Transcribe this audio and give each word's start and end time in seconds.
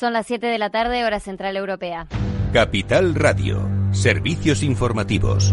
Son 0.00 0.14
las 0.14 0.26
7 0.28 0.46
de 0.46 0.56
la 0.56 0.70
tarde, 0.70 1.04
hora 1.04 1.20
central 1.20 1.58
europea. 1.58 2.06
Capital 2.54 3.14
Radio, 3.14 3.68
servicios 3.92 4.62
informativos. 4.62 5.52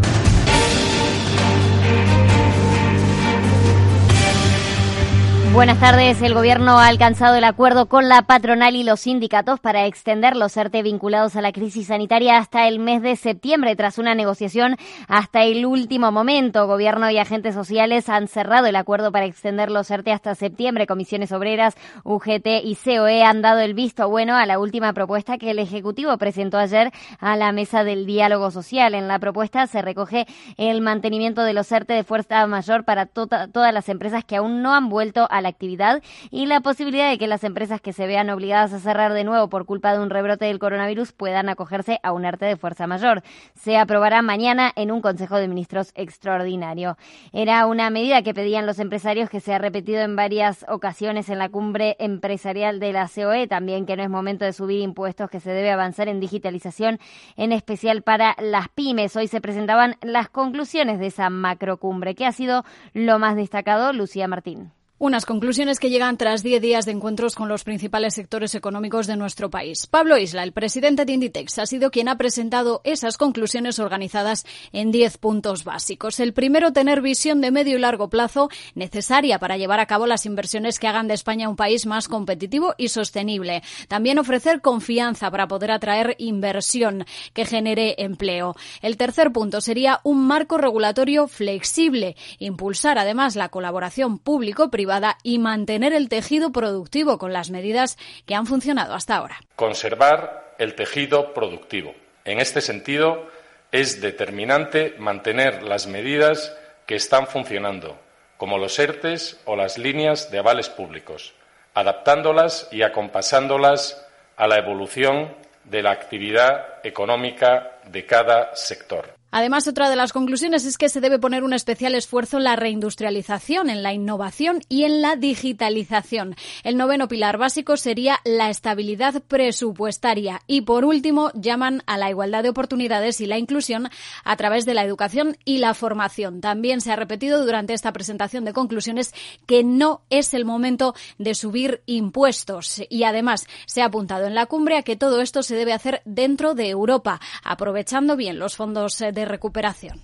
Buenas 5.58 5.80
tardes. 5.80 6.22
El 6.22 6.34
Gobierno 6.34 6.78
ha 6.78 6.86
alcanzado 6.86 7.34
el 7.34 7.42
acuerdo 7.42 7.86
con 7.86 8.08
la 8.08 8.22
patronal 8.22 8.76
y 8.76 8.84
los 8.84 9.00
sindicatos 9.00 9.58
para 9.58 9.86
extender 9.86 10.36
los 10.36 10.56
ERTE 10.56 10.84
vinculados 10.84 11.34
a 11.34 11.42
la 11.42 11.50
crisis 11.50 11.88
sanitaria 11.88 12.38
hasta 12.38 12.68
el 12.68 12.78
mes 12.78 13.02
de 13.02 13.16
septiembre, 13.16 13.74
tras 13.74 13.98
una 13.98 14.14
negociación 14.14 14.76
hasta 15.08 15.42
el 15.42 15.66
último 15.66 16.12
momento. 16.12 16.68
Gobierno 16.68 17.10
y 17.10 17.18
agentes 17.18 17.56
sociales 17.56 18.08
han 18.08 18.28
cerrado 18.28 18.68
el 18.68 18.76
acuerdo 18.76 19.10
para 19.10 19.24
extender 19.26 19.68
los 19.68 19.90
ERTE 19.90 20.12
hasta 20.12 20.36
septiembre. 20.36 20.86
Comisiones 20.86 21.32
Obreras, 21.32 21.74
UGT 22.04 22.46
y 22.62 22.76
COE 22.76 23.24
han 23.24 23.42
dado 23.42 23.58
el 23.58 23.74
visto 23.74 24.08
bueno 24.08 24.36
a 24.36 24.46
la 24.46 24.60
última 24.60 24.92
propuesta 24.92 25.38
que 25.38 25.50
el 25.50 25.58
Ejecutivo 25.58 26.16
presentó 26.18 26.58
ayer 26.58 26.92
a 27.18 27.34
la 27.34 27.50
mesa 27.50 27.82
del 27.82 28.06
diálogo 28.06 28.52
social. 28.52 28.94
En 28.94 29.08
la 29.08 29.18
propuesta 29.18 29.66
se 29.66 29.82
recoge 29.82 30.28
el 30.56 30.82
mantenimiento 30.82 31.42
de 31.42 31.52
los 31.52 31.72
ERTE 31.72 31.94
de 31.94 32.04
fuerza 32.04 32.46
mayor 32.46 32.84
para 32.84 33.06
tota-, 33.06 33.48
todas 33.48 33.74
las 33.74 33.88
empresas 33.88 34.24
que 34.24 34.36
aún 34.36 34.62
no 34.62 34.72
han 34.72 34.88
vuelto 34.88 35.26
a 35.28 35.40
la 35.40 35.47
actividad 35.48 36.02
y 36.30 36.46
la 36.46 36.60
posibilidad 36.60 37.10
de 37.10 37.18
que 37.18 37.26
las 37.26 37.44
empresas 37.44 37.80
que 37.80 37.92
se 37.92 38.06
vean 38.06 38.30
obligadas 38.30 38.72
a 38.72 38.78
cerrar 38.78 39.12
de 39.12 39.24
nuevo 39.24 39.48
por 39.48 39.66
culpa 39.66 39.92
de 39.92 40.00
un 40.00 40.10
rebrote 40.10 40.44
del 40.44 40.58
coronavirus 40.58 41.12
puedan 41.12 41.48
acogerse 41.48 42.00
a 42.02 42.12
un 42.12 42.24
arte 42.24 42.46
de 42.46 42.56
fuerza 42.56 42.86
mayor. 42.86 43.22
Se 43.54 43.76
aprobará 43.76 44.22
mañana 44.22 44.72
en 44.76 44.90
un 44.90 45.00
Consejo 45.00 45.36
de 45.36 45.48
Ministros 45.48 45.92
extraordinario. 45.94 46.96
Era 47.32 47.66
una 47.66 47.90
medida 47.90 48.22
que 48.22 48.34
pedían 48.34 48.66
los 48.66 48.78
empresarios 48.78 49.30
que 49.30 49.40
se 49.40 49.54
ha 49.54 49.58
repetido 49.58 50.00
en 50.00 50.16
varias 50.16 50.64
ocasiones 50.68 51.28
en 51.28 51.38
la 51.38 51.48
cumbre 51.48 51.96
empresarial 51.98 52.80
de 52.80 52.92
la 52.92 53.08
COE, 53.08 53.46
también 53.46 53.86
que 53.86 53.96
no 53.96 54.02
es 54.02 54.10
momento 54.10 54.44
de 54.44 54.52
subir 54.52 54.80
impuestos, 54.80 55.30
que 55.30 55.40
se 55.40 55.50
debe 55.50 55.70
avanzar 55.70 56.08
en 56.08 56.20
digitalización, 56.20 56.98
en 57.36 57.52
especial 57.52 58.02
para 58.02 58.36
las 58.40 58.68
pymes. 58.68 59.16
Hoy 59.16 59.28
se 59.28 59.40
presentaban 59.40 59.96
las 60.02 60.28
conclusiones 60.28 60.98
de 60.98 61.06
esa 61.06 61.30
macrocumbre. 61.30 62.14
¿Qué 62.14 62.26
ha 62.26 62.32
sido 62.32 62.64
lo 62.92 63.18
más 63.18 63.36
destacado? 63.36 63.92
Lucía 63.92 64.28
Martín. 64.28 64.77
Unas 65.00 65.26
conclusiones 65.26 65.78
que 65.78 65.90
llegan 65.90 66.16
tras 66.16 66.42
10 66.42 66.60
días 66.60 66.84
de 66.84 66.90
encuentros 66.90 67.36
con 67.36 67.48
los 67.48 67.62
principales 67.62 68.14
sectores 68.14 68.56
económicos 68.56 69.06
de 69.06 69.16
nuestro 69.16 69.48
país. 69.48 69.86
Pablo 69.86 70.18
Isla, 70.18 70.42
el 70.42 70.50
presidente 70.50 71.04
de 71.04 71.12
Inditex, 71.12 71.60
ha 71.60 71.66
sido 71.66 71.92
quien 71.92 72.08
ha 72.08 72.18
presentado 72.18 72.80
esas 72.82 73.16
conclusiones 73.16 73.78
organizadas 73.78 74.44
en 74.72 74.90
10 74.90 75.18
puntos 75.18 75.62
básicos. 75.62 76.18
El 76.18 76.32
primero, 76.32 76.72
tener 76.72 77.00
visión 77.00 77.40
de 77.40 77.52
medio 77.52 77.76
y 77.76 77.80
largo 77.80 78.10
plazo 78.10 78.48
necesaria 78.74 79.38
para 79.38 79.56
llevar 79.56 79.78
a 79.78 79.86
cabo 79.86 80.08
las 80.08 80.26
inversiones 80.26 80.80
que 80.80 80.88
hagan 80.88 81.06
de 81.06 81.14
España 81.14 81.48
un 81.48 81.54
país 81.54 81.86
más 81.86 82.08
competitivo 82.08 82.74
y 82.76 82.88
sostenible. 82.88 83.62
También 83.86 84.18
ofrecer 84.18 84.60
confianza 84.60 85.30
para 85.30 85.46
poder 85.46 85.70
atraer 85.70 86.16
inversión 86.18 87.04
que 87.34 87.44
genere 87.44 87.94
empleo. 87.98 88.56
El 88.82 88.96
tercer 88.96 89.30
punto 89.30 89.60
sería 89.60 90.00
un 90.02 90.26
marco 90.26 90.58
regulatorio 90.58 91.28
flexible, 91.28 92.16
impulsar 92.40 92.98
además 92.98 93.36
la 93.36 93.48
colaboración 93.48 94.18
público-privada 94.18 94.87
y 95.22 95.38
mantener 95.38 95.92
el 95.92 96.08
tejido 96.08 96.50
productivo 96.52 97.18
con 97.18 97.32
las 97.32 97.50
medidas 97.50 97.96
que 98.26 98.34
han 98.34 98.46
funcionado 98.46 98.94
hasta 98.94 99.16
ahora. 99.16 99.38
Conservar 99.56 100.54
el 100.58 100.74
tejido 100.74 101.34
productivo. 101.34 101.94
En 102.24 102.40
este 102.40 102.60
sentido, 102.60 103.26
es 103.70 104.00
determinante 104.00 104.94
mantener 104.98 105.62
las 105.62 105.86
medidas 105.86 106.54
que 106.86 106.94
están 106.94 107.26
funcionando, 107.26 107.98
como 108.36 108.58
los 108.58 108.78
ERTES 108.78 109.40
o 109.44 109.56
las 109.56 109.78
líneas 109.78 110.30
de 110.30 110.38
avales 110.38 110.68
públicos, 110.68 111.34
adaptándolas 111.74 112.68
y 112.72 112.82
acompasándolas 112.82 114.04
a 114.36 114.46
la 114.46 114.56
evolución 114.56 115.34
de 115.64 115.82
la 115.82 115.90
actividad 115.90 116.76
económica 116.82 117.77
de 117.86 118.06
cada 118.06 118.54
sector. 118.54 119.18
Además, 119.30 119.68
otra 119.68 119.90
de 119.90 119.96
las 119.96 120.14
conclusiones 120.14 120.64
es 120.64 120.78
que 120.78 120.88
se 120.88 121.02
debe 121.02 121.18
poner 121.18 121.44
un 121.44 121.52
especial 121.52 121.94
esfuerzo 121.94 122.38
en 122.38 122.44
la 122.44 122.56
reindustrialización, 122.56 123.68
en 123.68 123.82
la 123.82 123.92
innovación 123.92 124.62
y 124.70 124.84
en 124.84 125.02
la 125.02 125.16
digitalización. 125.16 126.34
El 126.64 126.78
noveno 126.78 127.08
pilar 127.08 127.36
básico 127.36 127.76
sería 127.76 128.20
la 128.24 128.48
estabilidad 128.48 129.22
presupuestaria. 129.28 130.40
Y 130.46 130.62
por 130.62 130.86
último, 130.86 131.30
llaman 131.34 131.82
a 131.86 131.98
la 131.98 132.08
igualdad 132.08 132.42
de 132.42 132.48
oportunidades 132.48 133.20
y 133.20 133.26
la 133.26 133.36
inclusión 133.36 133.90
a 134.24 134.36
través 134.36 134.64
de 134.64 134.72
la 134.72 134.82
educación 134.82 135.36
y 135.44 135.58
la 135.58 135.74
formación. 135.74 136.40
También 136.40 136.80
se 136.80 136.90
ha 136.90 136.96
repetido 136.96 137.44
durante 137.44 137.74
esta 137.74 137.92
presentación 137.92 138.46
de 138.46 138.54
conclusiones 138.54 139.12
que 139.46 139.62
no 139.62 140.00
es 140.08 140.32
el 140.32 140.46
momento 140.46 140.94
de 141.18 141.34
subir 141.34 141.82
impuestos. 141.84 142.80
Y 142.88 143.04
además, 143.04 143.46
se 143.66 143.82
ha 143.82 143.86
apuntado 143.86 144.24
en 144.24 144.34
la 144.34 144.46
cumbre 144.46 144.78
a 144.78 144.82
que 144.82 144.96
todo 144.96 145.20
esto 145.20 145.42
se 145.42 145.54
debe 145.54 145.74
hacer 145.74 146.00
dentro 146.06 146.54
de 146.54 146.70
Europa, 146.70 147.20
aprovechando 147.68 148.16
bien 148.16 148.38
los 148.38 148.56
fondos 148.56 148.96
de 148.96 149.12
de 149.12 149.26
recuperación. 149.26 150.00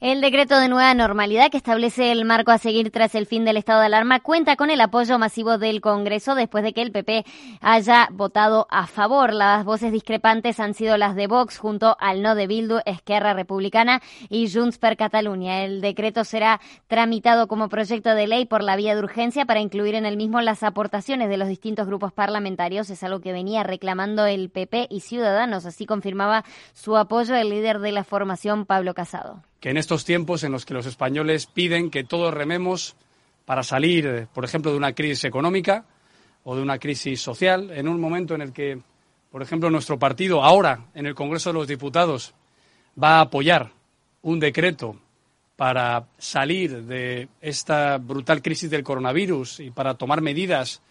El 0.00 0.20
decreto 0.20 0.58
de 0.58 0.68
nueva 0.68 0.92
normalidad 0.92 1.50
que 1.50 1.56
establece 1.56 2.10
el 2.10 2.24
marco 2.24 2.50
a 2.50 2.58
seguir 2.58 2.90
tras 2.90 3.14
el 3.14 3.26
fin 3.26 3.44
del 3.44 3.56
estado 3.56 3.80
de 3.80 3.86
alarma 3.86 4.18
cuenta 4.18 4.56
con 4.56 4.68
el 4.70 4.80
apoyo 4.80 5.18
masivo 5.18 5.56
del 5.56 5.80
Congreso 5.80 6.34
después 6.34 6.64
de 6.64 6.72
que 6.72 6.82
el 6.82 6.90
PP 6.90 7.24
haya 7.60 8.08
votado 8.10 8.66
a 8.70 8.88
favor. 8.88 9.32
Las 9.32 9.64
voces 9.64 9.92
discrepantes 9.92 10.58
han 10.58 10.74
sido 10.74 10.96
las 10.96 11.14
de 11.14 11.28
Vox 11.28 11.58
junto 11.58 11.96
al 12.00 12.22
no 12.22 12.34
de 12.34 12.48
Bildu, 12.48 12.80
Esquerra 12.84 13.34
Republicana 13.34 14.02
y 14.28 14.52
Junts 14.52 14.78
per 14.78 14.96
Catalunya. 14.96 15.64
El 15.64 15.80
decreto 15.80 16.24
será 16.24 16.60
tramitado 16.88 17.46
como 17.46 17.68
proyecto 17.68 18.16
de 18.16 18.26
ley 18.26 18.46
por 18.46 18.64
la 18.64 18.74
vía 18.74 18.96
de 18.96 19.00
urgencia 19.00 19.46
para 19.46 19.60
incluir 19.60 19.94
en 19.94 20.06
el 20.06 20.16
mismo 20.16 20.40
las 20.40 20.64
aportaciones 20.64 21.28
de 21.28 21.36
los 21.36 21.48
distintos 21.48 21.86
grupos 21.86 22.12
parlamentarios. 22.12 22.90
Es 22.90 23.04
algo 23.04 23.20
que 23.20 23.32
venía 23.32 23.62
reclamando 23.62 24.26
el 24.26 24.50
PP 24.50 24.88
y 24.90 25.00
Ciudadanos. 25.00 25.66
Así 25.66 25.86
confirmaba 25.86 26.44
su 26.72 26.96
apoyo 26.96 27.36
el 27.36 27.48
líder 27.48 27.78
de 27.78 27.92
la 27.92 28.02
formación, 28.02 28.66
Pablo 28.66 28.92
Casado 28.92 29.44
que 29.64 29.70
en 29.70 29.78
estos 29.78 30.04
tiempos 30.04 30.44
en 30.44 30.52
los 30.52 30.66
que 30.66 30.74
los 30.74 30.84
españoles 30.84 31.46
piden 31.46 31.88
que 31.88 32.04
todos 32.04 32.34
rememos 32.34 32.96
para 33.46 33.62
salir, 33.62 34.28
por 34.34 34.44
ejemplo, 34.44 34.70
de 34.70 34.76
una 34.76 34.92
crisis 34.92 35.24
económica 35.24 35.86
o 36.42 36.54
de 36.54 36.60
una 36.60 36.78
crisis 36.78 37.22
social, 37.22 37.70
en 37.70 37.88
un 37.88 37.98
momento 37.98 38.34
en 38.34 38.42
el 38.42 38.52
que, 38.52 38.78
por 39.32 39.40
ejemplo, 39.40 39.70
nuestro 39.70 39.98
partido 39.98 40.44
ahora 40.44 40.88
en 40.94 41.06
el 41.06 41.14
Congreso 41.14 41.48
de 41.48 41.54
los 41.54 41.66
Diputados 41.66 42.34
va 43.02 43.16
a 43.16 43.20
apoyar 43.22 43.70
un 44.20 44.38
decreto 44.38 45.00
para 45.56 46.08
salir 46.18 46.82
de 46.82 47.28
esta 47.40 47.96
brutal 47.96 48.42
crisis 48.42 48.68
del 48.68 48.84
coronavirus 48.84 49.60
y 49.60 49.70
para 49.70 49.94
tomar 49.94 50.20
medidas 50.20 50.82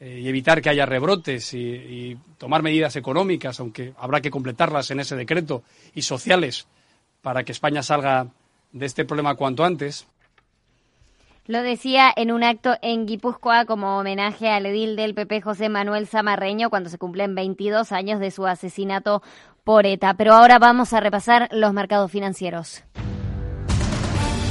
eh, 0.00 0.20
y 0.22 0.28
evitar 0.28 0.60
que 0.60 0.68
haya 0.68 0.84
rebrotes 0.84 1.54
y, 1.54 1.60
y 1.60 2.18
tomar 2.36 2.62
medidas 2.62 2.94
económicas, 2.96 3.58
aunque 3.58 3.94
habrá 3.96 4.20
que 4.20 4.30
completarlas 4.30 4.90
en 4.90 5.00
ese 5.00 5.16
decreto, 5.16 5.62
y 5.94 6.02
sociales 6.02 6.68
para 7.22 7.44
que 7.44 7.52
España 7.52 7.82
salga 7.82 8.28
de 8.72 8.86
este 8.86 9.04
problema 9.04 9.34
cuanto 9.34 9.64
antes. 9.64 10.06
Lo 11.46 11.62
decía 11.62 12.12
en 12.14 12.30
un 12.30 12.44
acto 12.44 12.76
en 12.82 13.06
Guipúzcoa 13.06 13.64
como 13.64 13.98
homenaje 13.98 14.50
al 14.50 14.66
edil 14.66 14.96
del 14.96 15.14
PP 15.14 15.40
José 15.40 15.70
Manuel 15.70 16.06
Zamarreño 16.06 16.68
cuando 16.68 16.90
se 16.90 16.98
cumplen 16.98 17.34
22 17.34 17.90
años 17.92 18.20
de 18.20 18.30
su 18.30 18.46
asesinato 18.46 19.22
por 19.64 19.86
ETA. 19.86 20.12
Pero 20.12 20.34
ahora 20.34 20.58
vamos 20.58 20.92
a 20.92 21.00
repasar 21.00 21.48
los 21.50 21.72
mercados 21.72 22.10
financieros. 22.10 22.84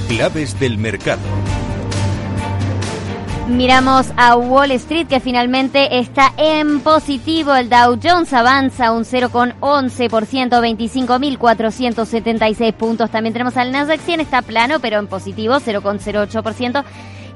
Claves 0.08 0.60
del 0.60 0.80
mercado. 0.80 1.22
Miramos 3.50 4.12
a 4.18 4.36
Wall 4.36 4.72
Street 4.72 5.08
que 5.08 5.22
finalmente 5.22 6.00
está 6.00 6.34
en 6.36 6.82
positivo. 6.82 7.56
El 7.56 7.70
Dow 7.70 7.98
Jones 8.02 8.34
avanza 8.34 8.92
un 8.92 9.06
0,11%, 9.06 9.58
25.476 11.40 12.74
puntos. 12.74 13.10
También 13.10 13.32
tenemos 13.32 13.56
al 13.56 13.72
Nasdaq 13.72 14.02
100, 14.02 14.20
está 14.20 14.42
plano 14.42 14.82
pero 14.82 15.00
en 15.00 15.08
positivo, 15.08 15.56
0,08%. 15.56 16.84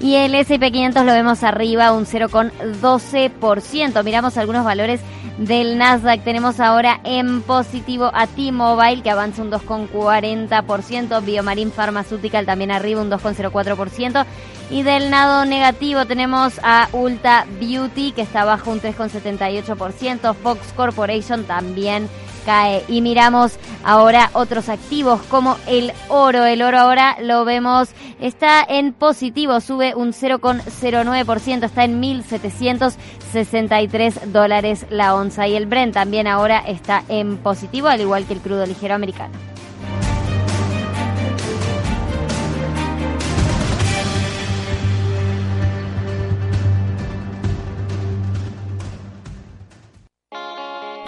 Y 0.01 0.15
el 0.15 0.33
S&P 0.33 0.71
500 0.71 1.05
lo 1.05 1.13
vemos 1.13 1.43
arriba 1.43 1.91
un 1.91 2.07
0,12%. 2.07 4.03
Miramos 4.03 4.35
algunos 4.35 4.65
valores 4.65 4.99
del 5.37 5.77
Nasdaq. 5.77 6.23
Tenemos 6.23 6.59
ahora 6.59 6.99
en 7.03 7.43
positivo 7.43 8.09
a 8.11 8.25
T-Mobile 8.25 9.03
que 9.03 9.11
avanza 9.11 9.43
un 9.43 9.51
2,40%. 9.51 11.23
Biomarin 11.23 11.71
Pharmaceutical 11.71 12.47
también 12.47 12.71
arriba 12.71 13.01
un 13.01 13.11
2,04%. 13.11 14.25
Y 14.71 14.81
del 14.81 15.11
lado 15.11 15.45
negativo 15.45 16.07
tenemos 16.07 16.59
a 16.63 16.89
Ulta 16.93 17.45
Beauty 17.59 18.13
que 18.13 18.23
está 18.23 18.43
bajo 18.43 18.71
un 18.71 18.81
3,78%. 18.81 20.33
Fox 20.33 20.73
Corporation 20.75 21.43
también 21.43 22.09
cae. 22.45 22.83
Y 22.87 23.01
miramos 23.01 23.57
ahora 23.83 24.29
otros 24.33 24.69
activos 24.69 25.19
como 25.23 25.57
el 25.67 25.91
oro. 26.09 26.45
El 26.45 26.61
oro 26.61 26.77
ahora 26.79 27.17
lo 27.21 27.43
vemos, 27.45 27.89
está 28.19 28.63
en 28.67 28.93
positivo, 28.93 29.59
sube 29.61 29.95
un 29.95 30.13
0,09%, 30.13 31.63
está 31.63 31.83
en 31.83 31.99
1.763 32.01 34.13
dólares 34.27 34.85
la 34.89 35.15
onza. 35.15 35.47
Y 35.47 35.55
el 35.55 35.65
Brent 35.65 35.93
también 35.93 36.27
ahora 36.27 36.59
está 36.59 37.03
en 37.09 37.37
positivo, 37.37 37.87
al 37.87 38.01
igual 38.01 38.25
que 38.25 38.33
el 38.33 38.41
crudo 38.41 38.65
ligero 38.65 38.95
americano. 38.95 39.50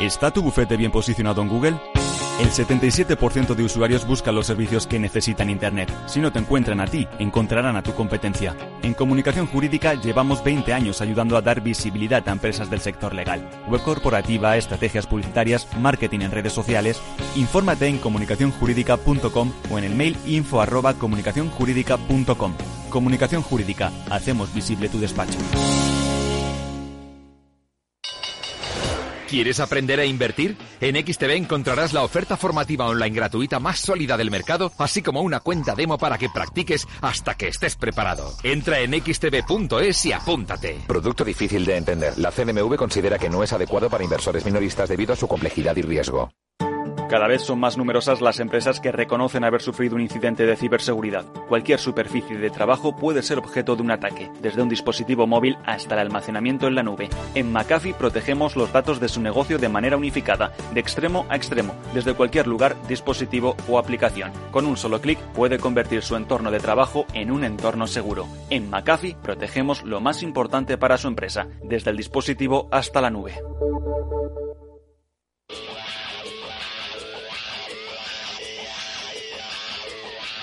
¿Está 0.05 0.31
tu 0.31 0.41
bufete 0.41 0.75
bien 0.75 0.91
posicionado 0.91 1.41
en 1.41 1.47
Google? 1.47 1.79
El 2.41 2.49
77% 2.49 3.55
de 3.55 3.63
usuarios 3.63 4.05
buscan 4.05 4.35
los 4.35 4.47
servicios 4.47 4.85
que 4.85 4.99
necesitan 4.99 5.49
Internet. 5.49 5.89
Si 6.07 6.19
no 6.19 6.29
te 6.29 6.39
encuentran 6.39 6.81
a 6.81 6.87
ti, 6.87 7.07
encontrarán 7.19 7.77
a 7.77 7.83
tu 7.83 7.93
competencia. 7.93 8.53
En 8.81 8.95
comunicación 8.95 9.47
jurídica 9.47 9.93
llevamos 9.93 10.43
20 10.43 10.73
años 10.73 10.99
ayudando 10.99 11.37
a 11.37 11.41
dar 11.41 11.61
visibilidad 11.61 12.27
a 12.27 12.33
empresas 12.33 12.69
del 12.69 12.81
sector 12.81 13.13
legal. 13.13 13.49
Web 13.69 13.81
corporativa, 13.83 14.57
estrategias 14.57 15.07
publicitarias, 15.07 15.69
marketing 15.79 16.19
en 16.19 16.31
redes 16.31 16.51
sociales. 16.51 17.01
Infórmate 17.37 17.87
en 17.87 17.99
comunicacionjurídica.com 17.99 19.53
o 19.71 19.77
en 19.77 19.85
el 19.85 19.95
mail 19.95 20.17
info 20.25 20.59
arroba 20.59 20.95
comunicacionjurídica.com. 20.95 22.53
Comunicación 22.89 23.41
Jurídica. 23.41 23.89
Hacemos 24.09 24.53
visible 24.53 24.89
tu 24.89 24.99
despacho. 24.99 25.39
¿Quieres 29.33 29.59
aprender 29.59 29.99
a 29.99 30.05
invertir? 30.05 30.55
En 30.79 30.95
XTB 30.95 31.31
encontrarás 31.31 31.91
la 31.91 32.03
oferta 32.03 32.37
formativa 32.37 32.85
online 32.85 33.15
gratuita 33.15 33.59
más 33.59 33.79
sólida 33.79 34.15
del 34.15 34.29
mercado, 34.29 34.71
así 34.77 35.01
como 35.01 35.21
una 35.21 35.39
cuenta 35.39 35.73
demo 35.73 35.97
para 35.97 36.19
que 36.19 36.29
practiques 36.29 36.87
hasta 37.01 37.33
que 37.33 37.47
estés 37.47 37.75
preparado. 37.75 38.31
Entra 38.43 38.81
en 38.81 38.91
xtb.es 38.93 40.05
y 40.05 40.13
apúntate. 40.13 40.81
Producto 40.85 41.25
difícil 41.25 41.65
de 41.65 41.77
entender. 41.77 42.15
La 42.19 42.29
CNMV 42.29 42.75
considera 42.75 43.17
que 43.17 43.31
no 43.31 43.41
es 43.41 43.51
adecuado 43.53 43.89
para 43.89 44.03
inversores 44.03 44.45
minoristas 44.45 44.87
debido 44.87 45.13
a 45.13 45.15
su 45.15 45.27
complejidad 45.27 45.75
y 45.77 45.81
riesgo. 45.81 46.29
Cada 47.13 47.27
vez 47.27 47.43
son 47.43 47.59
más 47.59 47.77
numerosas 47.77 48.21
las 48.21 48.39
empresas 48.39 48.79
que 48.79 48.91
reconocen 48.91 49.43
haber 49.43 49.61
sufrido 49.61 49.95
un 49.95 50.01
incidente 50.01 50.47
de 50.47 50.55
ciberseguridad. 50.55 51.23
Cualquier 51.47 51.79
superficie 51.79 52.39
de 52.39 52.49
trabajo 52.49 52.95
puede 52.95 53.21
ser 53.21 53.37
objeto 53.37 53.75
de 53.75 53.83
un 53.83 53.91
ataque, 53.91 54.31
desde 54.41 54.63
un 54.63 54.67
dispositivo 54.67 55.27
móvil 55.27 55.55
hasta 55.63 55.93
el 55.93 55.99
almacenamiento 55.99 56.65
en 56.65 56.73
la 56.73 56.81
nube. 56.81 57.09
En 57.35 57.51
McAfee 57.51 57.93
protegemos 57.93 58.55
los 58.55 58.73
datos 58.73 58.99
de 58.99 59.09
su 59.09 59.21
negocio 59.21 59.59
de 59.59 59.69
manera 59.69 59.95
unificada, 59.95 60.53
de 60.73 60.79
extremo 60.79 61.27
a 61.29 61.35
extremo, 61.35 61.75
desde 61.93 62.15
cualquier 62.15 62.47
lugar, 62.47 62.75
dispositivo 62.87 63.55
o 63.69 63.77
aplicación. 63.77 64.31
Con 64.49 64.65
un 64.65 64.75
solo 64.75 64.99
clic 64.99 65.19
puede 65.35 65.59
convertir 65.59 66.01
su 66.01 66.15
entorno 66.15 66.49
de 66.49 66.61
trabajo 66.61 67.05
en 67.13 67.29
un 67.29 67.43
entorno 67.43 67.85
seguro. 67.85 68.25
En 68.49 68.71
McAfee 68.71 69.17
protegemos 69.21 69.83
lo 69.83 70.01
más 70.01 70.23
importante 70.23 70.79
para 70.79 70.97
su 70.97 71.09
empresa, 71.09 71.45
desde 71.61 71.91
el 71.91 71.97
dispositivo 71.97 72.69
hasta 72.71 73.01
la 73.01 73.11
nube. 73.11 73.35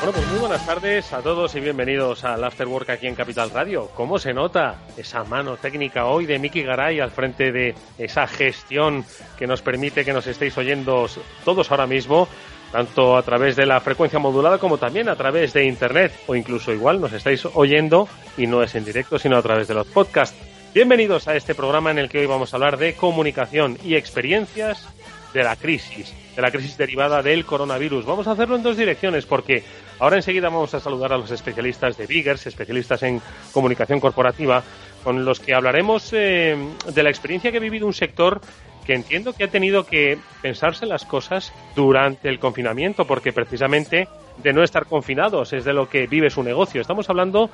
Bueno, 0.00 0.14
pues 0.14 0.28
muy 0.28 0.38
buenas 0.38 0.64
tardes 0.64 1.12
a 1.12 1.20
todos 1.20 1.54
y 1.56 1.60
bienvenidos 1.60 2.24
al 2.24 2.42
After 2.42 2.66
Work 2.66 2.88
aquí 2.88 3.06
en 3.06 3.14
Capital 3.14 3.50
Radio. 3.50 3.90
¿Cómo 3.94 4.18
se 4.18 4.32
nota 4.32 4.78
esa 4.96 5.24
mano 5.24 5.58
técnica 5.58 6.06
hoy 6.06 6.24
de 6.24 6.38
Miki 6.38 6.62
Garay 6.62 7.00
al 7.00 7.10
frente 7.10 7.52
de 7.52 7.74
esa 7.98 8.26
gestión 8.26 9.04
que 9.38 9.46
nos 9.46 9.60
permite 9.60 10.02
que 10.02 10.14
nos 10.14 10.26
estéis 10.26 10.56
oyendo 10.56 11.06
todos 11.44 11.70
ahora 11.70 11.86
mismo, 11.86 12.28
tanto 12.72 13.14
a 13.14 13.22
través 13.22 13.56
de 13.56 13.66
la 13.66 13.78
frecuencia 13.80 14.18
modulada 14.18 14.56
como 14.56 14.78
también 14.78 15.10
a 15.10 15.16
través 15.16 15.52
de 15.52 15.66
Internet 15.66 16.14
o 16.26 16.34
incluso 16.34 16.72
igual 16.72 16.98
nos 16.98 17.12
estáis 17.12 17.44
oyendo 17.52 18.08
y 18.38 18.46
no 18.46 18.62
es 18.62 18.74
en 18.74 18.86
directo 18.86 19.18
sino 19.18 19.36
a 19.36 19.42
través 19.42 19.68
de 19.68 19.74
los 19.74 19.86
podcasts. 19.86 20.34
Bienvenidos 20.72 21.28
a 21.28 21.36
este 21.36 21.54
programa 21.54 21.90
en 21.90 21.98
el 21.98 22.08
que 22.08 22.20
hoy 22.20 22.26
vamos 22.26 22.54
a 22.54 22.56
hablar 22.56 22.78
de 22.78 22.94
comunicación 22.94 23.76
y 23.84 23.96
experiencias 23.96 24.88
de 25.34 25.44
la 25.44 25.56
crisis, 25.56 26.14
de 26.34 26.42
la 26.42 26.50
crisis 26.50 26.76
derivada 26.76 27.22
del 27.22 27.44
coronavirus. 27.44 28.06
Vamos 28.06 28.26
a 28.26 28.32
hacerlo 28.32 28.56
en 28.56 28.62
dos 28.62 28.76
direcciones 28.76 29.26
porque 29.26 29.62
ahora 30.00 30.16
enseguida 30.16 30.48
vamos 30.48 30.74
a 30.74 30.80
saludar 30.80 31.12
a 31.12 31.18
los 31.18 31.30
especialistas 31.30 31.96
de 31.96 32.06
Biggers, 32.06 32.46
especialistas 32.46 33.02
en 33.04 33.20
comunicación 33.52 34.00
corporativa, 34.00 34.62
con 35.04 35.24
los 35.24 35.40
que 35.40 35.54
hablaremos 35.54 36.12
eh, 36.12 36.56
de 36.92 37.02
la 37.02 37.10
experiencia 37.10 37.50
que 37.50 37.58
ha 37.58 37.60
vivido 37.60 37.86
un 37.86 37.92
sector 37.92 38.40
que 38.84 38.94
entiendo 38.94 39.32
que 39.32 39.44
ha 39.44 39.48
tenido 39.48 39.84
que 39.84 40.18
pensarse 40.42 40.86
las 40.86 41.04
cosas 41.04 41.52
durante 41.76 42.28
el 42.28 42.38
confinamiento, 42.38 43.06
porque 43.06 43.32
precisamente 43.32 44.08
de 44.38 44.52
no 44.52 44.62
estar 44.62 44.86
confinados 44.86 45.52
es 45.52 45.64
de 45.64 45.72
lo 45.72 45.88
que 45.88 46.06
vive 46.06 46.30
su 46.30 46.42
negocio. 46.42 46.80
Estamos 46.80 47.08
hablando 47.08 47.50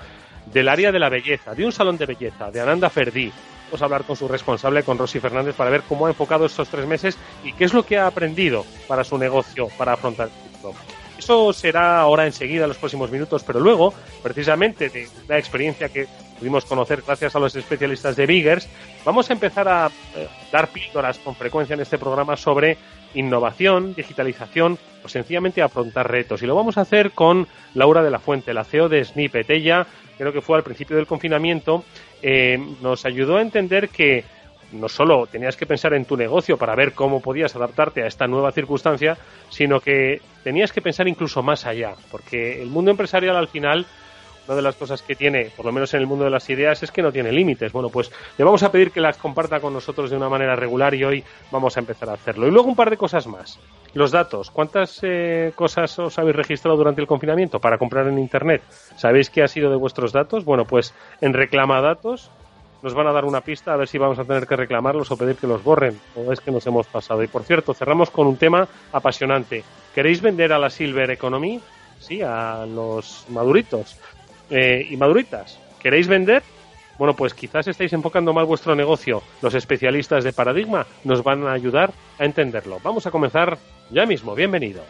del 0.53 0.69
área 0.69 0.93
de 0.93 0.99
la 0.99 1.09
belleza, 1.09 1.55
de 1.55 1.65
un 1.65 1.73
salón 1.73 1.99
de 1.99 2.07
belleza, 2.07 2.51
de 2.51 2.61
Ananda 2.61 2.91
Ferdi. 2.91 3.33
Vamos 3.67 3.83
a 3.83 3.85
hablar 3.85 4.05
con 4.05 4.17
su 4.17 4.29
responsable, 4.29 4.85
con 4.85 4.97
Rosy 4.97 5.19
Fernández, 5.19 5.57
para 5.57 5.71
ver 5.71 5.83
cómo 5.83 6.07
ha 6.07 6.11
enfocado 6.11 6.47
estos 6.47 6.69
tres 6.69 6.87
meses 6.87 7.19
y 7.43 7.53
qué 7.53 7.65
es 7.65 7.75
lo 7.75 7.85
que 7.85 7.99
ha 7.99 8.07
aprendido 8.07 8.65
para 8.87 9.03
su 9.03 9.19
negocio, 9.19 9.69
para 9.77 9.95
afrontar 9.95 10.29
esto. 10.55 10.73
Eso 11.19 11.53
será 11.53 12.01
ahora 12.01 12.27
enseguida, 12.27 12.65
en 12.65 12.69
los 12.69 12.79
próximos 12.79 13.11
minutos, 13.11 13.43
pero 13.45 13.61
luego, 13.61 13.95
precisamente 14.23 14.89
de 14.89 15.09
la 15.29 15.39
experiencia 15.39 15.89
que 15.89 16.07
pudimos 16.39 16.65
conocer 16.65 17.03
gracias 17.07 17.35
a 17.35 17.39
los 17.39 17.57
especialistas 17.57 18.17
de 18.17 18.27
Biggers, 18.27 18.69
vamos 19.05 19.31
a 19.31 19.33
empezar 19.33 19.69
a 19.69 19.91
eh, 20.15 20.29
dar 20.53 20.69
píldoras 20.69 21.19
con 21.19 21.35
frecuencia 21.35 21.75
en 21.75 21.81
este 21.81 21.99
programa 21.99 22.37
sobre 22.37 22.77
innovación, 23.15 23.95
digitalización 23.95 24.79
o 25.03 25.09
sencillamente 25.09 25.63
afrontar 25.63 26.11
retos. 26.11 26.43
Y 26.43 26.47
lo 26.47 26.55
vamos 26.55 26.77
a 26.77 26.83
hacer 26.83 27.13
con 27.13 27.49
Laura 27.75 28.03
de 28.03 28.11
la 28.11 28.19
Fuente, 28.19 28.53
la 28.53 28.65
CEO 28.65 28.89
de 28.89 29.05
Snippet. 29.05 29.49
Ella, 29.51 29.87
creo 30.19 30.33
que 30.33 30.43
fue 30.43 30.59
al 30.59 30.65
principio 30.65 30.97
del 30.97 31.07
confinamiento, 31.07 31.85
eh, 32.23 32.59
nos 32.83 33.07
ayudó 33.07 33.37
a 33.37 33.43
entender 33.43 33.89
que 33.89 34.25
no 34.73 34.89
solo 34.89 35.27
tenías 35.27 35.57
que 35.57 35.67
pensar 35.67 35.95
en 35.95 36.05
tu 36.05 36.17
negocio 36.17 36.57
para 36.57 36.75
ver 36.75 36.93
cómo 36.93 37.21
podías 37.21 37.55
adaptarte 37.57 38.03
a 38.03 38.07
esta 38.07 38.27
nueva 38.27 38.53
circunstancia, 38.53 39.17
sino 39.49 39.81
que 39.81 40.21
tenías 40.43 40.73
que 40.73 40.83
pensar 40.83 41.09
incluso 41.09 41.43
más 41.43 41.67
allá, 41.67 41.95
porque 42.11 42.61
el 42.63 42.69
mundo 42.69 42.91
empresarial 42.91 43.37
al 43.37 43.49
final 43.49 43.87
una 44.47 44.57
de 44.57 44.63
las 44.63 44.77
cosas 44.77 45.03
que 45.03 45.15
tiene, 45.15 45.51
por 45.57 45.67
lo 45.67 45.73
menos 45.73 45.93
en 45.95 46.01
el 46.01 46.07
mundo 46.07 46.25
de 46.25 46.31
las 46.31 46.49
ideas, 46.51 46.83
es 46.83 46.91
que 46.91 47.03
no 47.03 47.13
tiene 47.13 47.33
límites. 47.33 47.73
Bueno, 47.73 47.89
pues 47.89 48.11
le 48.39 48.45
vamos 48.45 48.63
a 48.63 48.71
pedir 48.71 48.93
que 48.93 49.01
las 49.01 49.17
comparta 49.17 49.61
con 49.61 49.73
nosotros 49.73 50.11
de 50.11 50.17
una 50.17 50.29
manera 50.29 50.55
regular 50.55 50.95
y 50.95 51.05
hoy 51.05 51.25
vamos 51.51 51.77
a 51.77 51.81
empezar 51.81 52.11
a 52.11 52.15
hacerlo. 52.15 52.47
Y 52.47 52.51
luego 52.51 52.69
un 52.69 52.77
par 52.77 52.91
de 52.91 52.97
cosas 52.97 53.27
más. 53.27 53.59
Los 53.95 54.13
datos. 54.13 54.51
¿Cuántas 54.51 55.01
eh, 55.03 55.53
cosas 55.55 55.99
os 55.99 56.19
habéis 56.19 56.37
registrado 56.37 56.77
durante 56.77 57.01
el 57.01 57.07
confinamiento 57.07 57.61
para 57.61 57.79
comprar 57.79 58.07
en 58.09 58.19
Internet? 58.19 58.63
¿Sabéis 58.97 59.31
qué 59.31 59.43
ha 59.43 59.49
sido 59.49 59.71
de 59.71 59.77
vuestros 59.77 60.13
datos? 60.13 60.45
Bueno, 60.45 60.65
pues 60.65 60.95
en 61.21 61.33
Reclama 61.33 61.81
Datos 61.81 62.31
nos 62.87 62.95
van 62.95 63.09
a 63.09 63.13
dar 63.13 63.25
una 63.25 63.41
pista 63.41 63.73
a 63.73 63.77
ver 63.77 63.89
si 63.89 63.99
vamos 63.99 64.17
a 64.21 64.25
tener 64.25 64.47
que 64.47 64.55
reclamarlos 64.55 65.11
o 65.11 65.17
pedir 65.17 65.35
que 65.35 65.49
los 65.49 65.65
borren. 65.65 65.99
O 66.15 66.33
es 66.33 66.39
que 66.39 66.53
nos 66.53 66.65
hemos 66.69 66.87
pasado. 66.87 67.21
Y 67.25 67.27
por 67.27 67.43
cierto, 67.43 67.75
cerramos 67.75 68.11
con 68.11 68.29
un 68.29 68.37
tema 68.37 68.69
apasionante. 68.93 69.65
¿Queréis 69.93 70.23
vender 70.23 70.53
a 70.53 70.59
la 70.61 70.71
Silver 70.71 71.11
Economy? 71.11 71.61
Sí, 71.99 72.23
a 72.23 72.65
los 72.65 73.27
maduritos 73.31 73.99
eh, 74.51 74.87
y 74.89 74.97
maduritas. 74.97 75.59
¿Queréis 75.81 76.07
vender? 76.07 76.45
Bueno, 76.97 77.17
pues 77.17 77.35
quizás 77.35 77.67
estáis 77.67 77.93
enfocando 77.93 78.33
mal 78.33 78.47
vuestro 78.47 78.77
negocio. 78.77 79.21
Los 79.43 79.55
especialistas 79.55 80.23
de 80.23 80.33
Paradigma 80.33 80.87
nos 81.03 81.25
van 81.25 81.45
a 81.45 81.55
ayudar 81.55 81.91
a 82.21 82.25
entenderlo. 82.25 82.79
Vamos 82.85 83.05
a 83.09 83.11
comenzar 83.11 83.59
ya 83.91 84.07
mismo. 84.07 84.37
Bienvenido. 84.37 84.85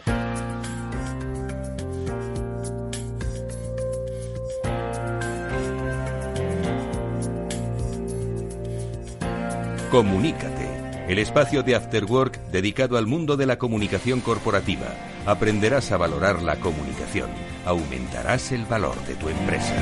Comunícate. 9.97 10.67
El 11.07 11.17
espacio 11.17 11.63
de 11.63 11.73
After 11.73 12.05
Work 12.05 12.37
dedicado 12.51 12.99
al 12.99 13.07
mundo 13.07 13.35
de 13.35 13.47
la 13.47 13.57
comunicación 13.57 14.21
corporativa. 14.21 14.85
Aprenderás 15.25 15.91
a 15.91 15.97
valorar 15.97 16.43
la 16.43 16.57
comunicación. 16.57 17.31
Aumentarás 17.65 18.51
el 18.51 18.65
valor 18.65 18.93
de 19.07 19.15
tu 19.15 19.27
empresa. 19.27 19.73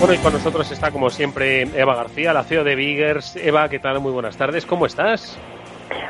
Bueno, 0.00 0.14
y 0.14 0.18
con 0.18 0.32
nosotros 0.32 0.68
está 0.72 0.90
como 0.90 1.10
siempre 1.10 1.62
Eva 1.62 1.94
García, 1.94 2.32
la 2.32 2.42
CEO 2.42 2.64
de 2.64 2.74
Biggers. 2.74 3.36
Eva, 3.36 3.68
¿qué 3.68 3.78
tal? 3.78 4.00
Muy 4.00 4.10
buenas 4.10 4.36
tardes. 4.36 4.66
¿Cómo 4.66 4.86
estás? 4.86 5.38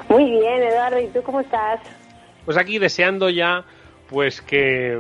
Muy 0.09 0.31
bien, 0.31 0.63
Eduardo. 0.63 0.99
¿Y 0.99 1.09
tú 1.09 1.23
cómo 1.23 1.41
estás? 1.41 1.79
Pues 2.47 2.57
aquí 2.57 2.79
deseando 2.79 3.29
ya 3.29 3.67
pues 4.09 4.41
que, 4.41 4.99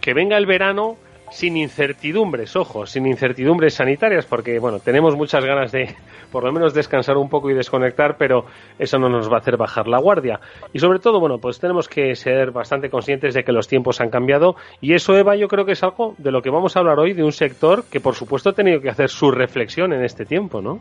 que 0.00 0.14
venga 0.14 0.36
el 0.36 0.46
verano 0.46 0.96
sin 1.30 1.56
incertidumbres, 1.56 2.54
ojo, 2.56 2.86
sin 2.86 3.06
incertidumbres 3.06 3.74
sanitarias, 3.74 4.26
porque 4.26 4.58
bueno, 4.58 4.78
tenemos 4.78 5.16
muchas 5.16 5.44
ganas 5.44 5.72
de 5.72 5.94
por 6.30 6.44
lo 6.44 6.52
menos 6.52 6.74
descansar 6.74 7.16
un 7.16 7.28
poco 7.28 7.50
y 7.50 7.54
desconectar, 7.54 8.16
pero 8.18 8.46
eso 8.78 8.98
no 8.98 9.08
nos 9.08 9.30
va 9.30 9.36
a 9.36 9.40
hacer 9.40 9.56
bajar 9.56 9.86
la 9.86 10.00
guardia. 10.00 10.40
Y 10.72 10.78
sobre 10.78 10.98
todo, 10.98 11.20
bueno, 11.20 11.38
pues 11.38 11.60
tenemos 11.60 11.88
que 11.88 12.14
ser 12.14 12.50
bastante 12.50 12.90
conscientes 12.90 13.34
de 13.34 13.44
que 13.44 13.52
los 13.52 13.68
tiempos 13.68 14.00
han 14.00 14.10
cambiado 14.10 14.56
y 14.80 14.94
eso, 14.94 15.16
Eva, 15.16 15.36
yo 15.36 15.48
creo 15.48 15.64
que 15.64 15.72
es 15.72 15.82
algo 15.82 16.14
de 16.18 16.30
lo 16.30 16.42
que 16.42 16.50
vamos 16.50 16.76
a 16.76 16.80
hablar 16.80 16.98
hoy, 16.98 17.12
de 17.12 17.22
un 17.22 17.32
sector 17.32 17.84
que 17.90 18.00
por 18.00 18.14
supuesto 18.14 18.50
ha 18.50 18.52
tenido 18.52 18.80
que 18.80 18.90
hacer 18.90 19.08
su 19.08 19.30
reflexión 19.30 19.92
en 19.92 20.04
este 20.04 20.24
tiempo, 20.24 20.60
¿no? 20.60 20.80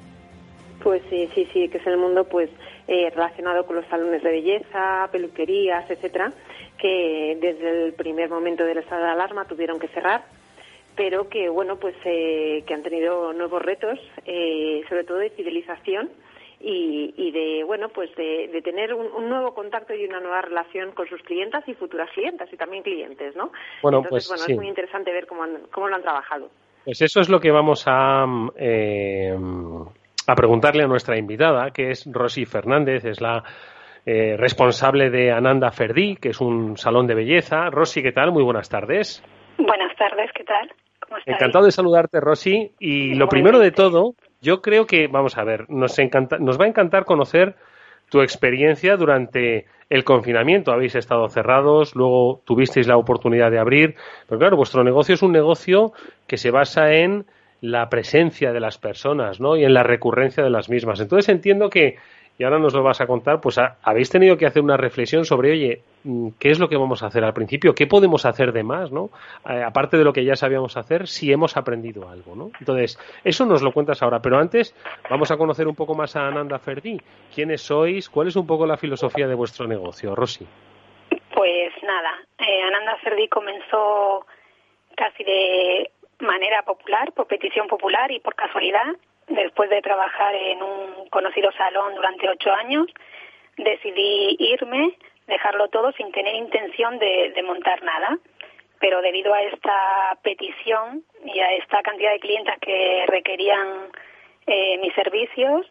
Pues 0.84 1.02
sí, 1.10 1.30
sí, 1.34 1.48
sí, 1.54 1.70
que 1.70 1.78
es 1.78 1.88
el 1.88 1.98
mundo 1.98 2.26
pues 2.26 2.50
eh, 2.88 3.10
relacionado 3.12 3.66
con 3.66 3.78
los 3.78 3.86
salones 3.86 4.22
de 4.22 4.30
belleza, 4.30 5.08
peluquerías, 5.12 5.90
etcétera, 5.90 6.34
que 6.84 7.38
desde 7.40 7.86
el 7.86 7.94
primer 7.94 8.30
momento 8.30 8.66
del 8.66 8.80
estado 8.80 9.06
de 9.06 9.12
alarma 9.12 9.46
tuvieron 9.46 9.80
que 9.80 9.88
cerrar 9.88 10.26
pero 10.98 11.30
que 11.30 11.48
bueno 11.48 11.78
pues 11.78 11.96
eh, 12.04 12.62
que 12.68 12.74
han 12.74 12.84
tenido 12.84 13.32
nuevos 13.32 13.62
retos 13.62 13.98
eh, 14.26 14.84
sobre 14.90 15.06
todo 15.06 15.20
de 15.20 15.30
fidelización 15.30 16.10
y, 16.60 17.14
y 17.16 17.32
de 17.32 17.64
bueno 17.64 17.88
pues 17.88 18.14
de, 18.18 18.50
de 18.52 18.62
tener 18.62 18.94
un, 18.94 19.08
un, 19.14 19.30
nuevo 19.30 19.54
contacto 19.54 19.94
y 19.94 20.04
una 20.04 20.20
nueva 20.20 20.42
relación 20.42 20.92
con 20.92 21.08
sus 21.08 21.22
clientas 21.22 21.64
y 21.70 21.74
futuras 21.74 22.10
clientas 22.14 22.52
y 22.52 22.58
también 22.58 22.84
clientes 22.84 23.34
no 23.38 23.54
bueno 23.82 24.00
Entonces, 24.00 24.28
pues 24.28 24.28
bueno 24.28 24.44
sí. 24.44 24.52
es 24.52 24.58
muy 24.58 24.68
interesante 24.68 25.14
ver 25.14 25.26
cómo 25.26 25.44
han, 25.44 25.60
cómo 25.72 25.88
lo 25.88 25.96
han 25.96 26.02
trabajado 26.02 26.50
pues 26.84 27.02
eso 27.02 27.22
es 27.22 27.30
lo 27.30 27.40
que 27.40 27.52
vamos 27.52 27.86
a 27.88 28.26
eh, 28.58 29.34
a 30.28 30.36
preguntarle 30.36 30.84
a 30.84 30.88
nuestra 30.88 31.18
invitada 31.18 31.72
que 31.72 31.92
es 31.92 32.06
Rosy 32.12 32.44
Fernández 32.44 33.06
es 33.06 33.22
la 33.22 33.42
eh, 34.06 34.36
responsable 34.38 35.10
de 35.10 35.32
Ananda 35.32 35.72
Ferdi, 35.72 36.18
que 36.18 36.30
es 36.30 36.42
un 36.42 36.78
salón 36.78 37.08
de 37.08 37.16
belleza. 37.16 37.70
Rosy, 37.70 38.02
¿qué 38.04 38.12
tal? 38.12 38.32
Muy 38.32 38.44
buenas 38.44 38.70
tardes. 38.70 39.24
Buenas 39.58 39.96
tardes, 39.98 40.30
¿qué 40.36 40.44
tal? 40.44 40.70
¿Cómo 41.00 41.18
estáis? 41.18 41.38
Encantado 41.38 41.66
de 41.66 41.72
saludarte, 41.72 42.20
Rosy. 42.20 42.72
Y 42.80 43.16
lo 43.16 43.28
primero 43.28 43.60
de 43.60 43.72
todo, 43.72 44.16
yo 44.42 44.62
creo 44.62 44.86
que, 44.86 45.08
vamos 45.08 45.38
a 45.38 45.44
ver, 45.44 45.70
nos, 45.70 45.98
encanta, 46.00 46.38
nos 46.38 46.60
va 46.60 46.66
a 46.66 46.68
encantar 46.68 47.06
conocer 47.06 47.56
tu 48.10 48.22
experiencia 48.22 48.98
durante 48.98 49.68
el 49.90 50.04
confinamiento. 50.04 50.72
Habéis 50.72 50.96
estado 50.96 51.30
cerrados, 51.30 51.96
luego 51.96 52.42
tuvisteis 52.46 52.88
la 52.88 52.98
oportunidad 52.98 53.52
de 53.52 53.60
abrir. 53.60 53.96
Pero 54.28 54.40
claro, 54.40 54.58
vuestro 54.58 54.84
negocio 54.84 55.16
es 55.16 55.22
un 55.22 55.32
negocio 55.32 55.94
que 56.28 56.38
se 56.38 56.52
basa 56.52 56.92
en 56.92 57.26
la 57.62 57.88
presencia 57.88 58.52
de 58.52 58.60
las 58.60 58.78
personas, 58.78 59.40
¿no? 59.40 59.56
Y 59.56 59.64
en 59.64 59.74
la 59.74 59.84
recurrencia 59.84 60.44
de 60.44 60.50
las 60.50 60.70
mismas. 60.70 61.00
Entonces 61.00 61.30
entiendo 61.30 61.70
que 61.70 61.96
y 62.38 62.44
ahora 62.44 62.58
nos 62.58 62.74
lo 62.74 62.82
vas 62.82 63.00
a 63.00 63.08
contar, 63.08 63.40
pues 63.40 63.60
habéis 63.84 64.10
tenido 64.10 64.38
que 64.38 64.46
hacer 64.46 64.64
una 64.64 64.78
reflexión 64.78 65.24
sobre, 65.24 65.52
oye, 65.52 65.82
mm, 66.04 66.30
¿qué 66.40 66.50
es 66.50 66.60
lo 66.60 66.68
que 66.68 66.78
vamos 66.78 67.04
a 67.04 67.08
hacer 67.08 67.24
al 67.24 67.34
principio? 67.34 67.76
¿Qué 67.76 67.86
podemos 67.86 68.26
hacer 68.26 68.52
de 68.52 68.64
más, 68.64 68.92
no? 68.92 69.12
Eh, 69.48 69.62
aparte 69.64 69.98
de 69.98 70.04
lo 70.04 70.14
que 70.14 70.26
ya 70.26 70.36
sabíamos 70.36 70.76
hacer, 70.76 71.08
si 71.08 71.32
hemos 71.32 71.56
aprendido 71.58 72.10
algo, 72.10 72.36
¿no? 72.36 72.52
Entonces, 72.60 72.98
eso 73.24 73.46
nos 73.46 73.62
lo 73.62 73.72
cuentas 73.72 74.02
ahora, 74.02 74.20
pero 74.20 74.38
antes 74.38 74.76
vamos 75.10 75.30
a 75.32 75.38
conocer 75.38 75.68
un 75.68 75.76
poco 75.76 75.94
más 75.94 76.16
a 76.16 76.28
Ananda 76.28 76.58
Ferdi. 76.58 77.00
¿Quiénes 77.34 77.62
sois? 77.62 78.10
¿Cuál 78.10 78.30
es 78.30 78.36
un 78.36 78.48
poco 78.48 78.66
la 78.66 78.78
filosofía 78.78 79.28
de 79.28 79.36
vuestro 79.36 79.68
negocio, 79.68 80.16
Rosy? 80.16 80.48
Pues 81.36 81.74
nada, 81.84 82.12
eh, 82.40 82.62
Ananda 82.64 82.98
Ferdi 83.04 83.28
comenzó 83.28 84.26
casi 84.96 85.24
de 85.24 85.92
manera 86.20 86.64
popular, 86.64 87.12
por 87.14 87.28
petición 87.28 87.68
popular 87.68 88.12
y 88.12 88.20
por 88.20 88.36
casualidad, 88.36 88.96
después 89.28 89.70
de 89.70 89.82
trabajar 89.82 90.36
en 90.36 90.62
un 90.62 91.10
conocido 91.10 91.52
salón 91.54 91.96
durante 91.96 92.30
ocho 92.30 92.52
años, 92.52 92.88
decidí 93.58 94.36
irme, 94.40 94.98
dejarlo 95.28 95.68
todo 95.70 95.92
sin 95.94 96.12
tener 96.12 96.36
intención 96.36 97.00
de, 97.00 97.32
de, 97.36 97.44
montar 97.44 97.82
nada. 97.84 98.18
Pero 98.80 99.02
debido 99.02 99.34
a 99.34 99.42
esta 99.44 100.18
petición 100.24 101.04
y 101.24 101.40
a 101.40 101.54
esta 101.54 101.82
cantidad 101.82 102.12
de 102.12 102.20
clientes 102.20 102.56
que 102.60 103.06
requerían 103.08 103.90
eh, 104.46 104.78
mis 104.80 104.94
servicios, 104.94 105.66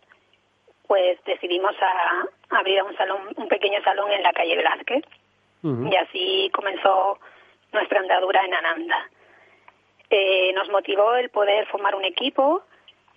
pues 0.87 1.23
decidimos 1.25 1.75
a, 1.80 2.25
a 2.54 2.59
abrir 2.59 2.82
un 2.82 2.97
salón, 2.97 3.28
un 3.37 3.49
pequeño 3.49 3.82
salón 3.82 4.11
en 4.12 4.23
la 4.23 4.32
calle 4.32 4.56
Velázquez. 4.56 5.04
Uh 5.62 5.68
-huh. 5.68 5.92
Y 5.92 5.97
así 5.97 6.50
comenzó 6.52 7.18
nuestra 7.73 8.00
andadura 8.00 8.44
en 8.44 8.54
Ananda. 8.54 9.09
Eh, 10.11 10.52
nos 10.52 10.68
motivó 10.68 11.14
el 11.14 11.30
poder 11.30 11.66
formar 11.68 11.94
un 11.94 12.04
equipo, 12.04 12.62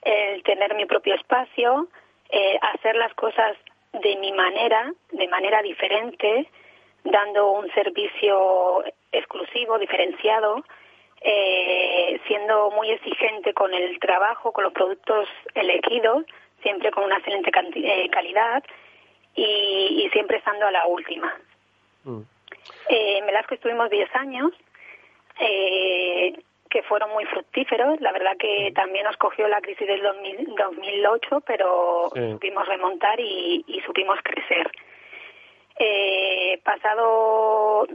el 0.06 0.44
tener 0.44 0.76
mi 0.76 0.86
propio 0.86 1.16
espacio, 1.16 1.88
eh, 2.30 2.58
hacer 2.62 2.96
las 2.96 3.14
cosas 3.16 3.58
de 3.92 4.16
mi 4.18 4.32
manera, 4.32 4.94
de 5.12 5.28
manera 5.28 5.62
diferente, 5.62 6.48
dando 7.04 7.52
un 7.52 7.70
servicio 7.74 8.84
exclusivo, 9.12 9.80
diferenciado, 9.80 10.64
eh, 11.22 12.20
siendo 12.28 12.72
muy 12.72 12.92
exigente 12.92 13.54
con 13.54 13.74
el 13.74 14.00
trabajo, 14.00 14.52
con 14.52 14.64
los 14.64 14.74
productos 14.74 15.28
elegidos, 15.56 16.26
siempre 16.62 16.92
con 16.92 17.04
una 17.04 17.18
excelente 17.18 17.52
eh, 17.76 18.10
calidad 18.10 18.64
y, 19.36 20.06
y, 20.06 20.10
siempre 20.12 20.38
estando 20.38 20.68
a 20.68 20.72
la 20.72 20.86
última. 20.86 21.36
Mm. 22.04 22.22
en 22.90 23.26
Velasco 23.26 23.56
estuvimos 23.56 23.90
10 23.90 24.16
años. 24.16 24.52
Que 26.76 26.84
fueron 26.84 27.10
muy 27.12 27.24
fructíferos. 27.24 28.02
La 28.02 28.12
verdad 28.12 28.36
que 28.38 28.74
también 28.76 29.06
nos 29.06 29.16
cogió 29.16 29.48
la 29.48 29.62
crisis 29.62 29.88
del 29.88 30.02
2000, 30.02 30.56
2008, 30.58 31.42
pero 31.48 32.10
sí. 32.14 32.32
supimos 32.32 32.68
remontar 32.68 33.18
y, 33.18 33.64
y 33.66 33.80
supimos 33.80 34.20
crecer. 34.22 34.70
Eh, 35.80 36.60
pasado 36.66 37.88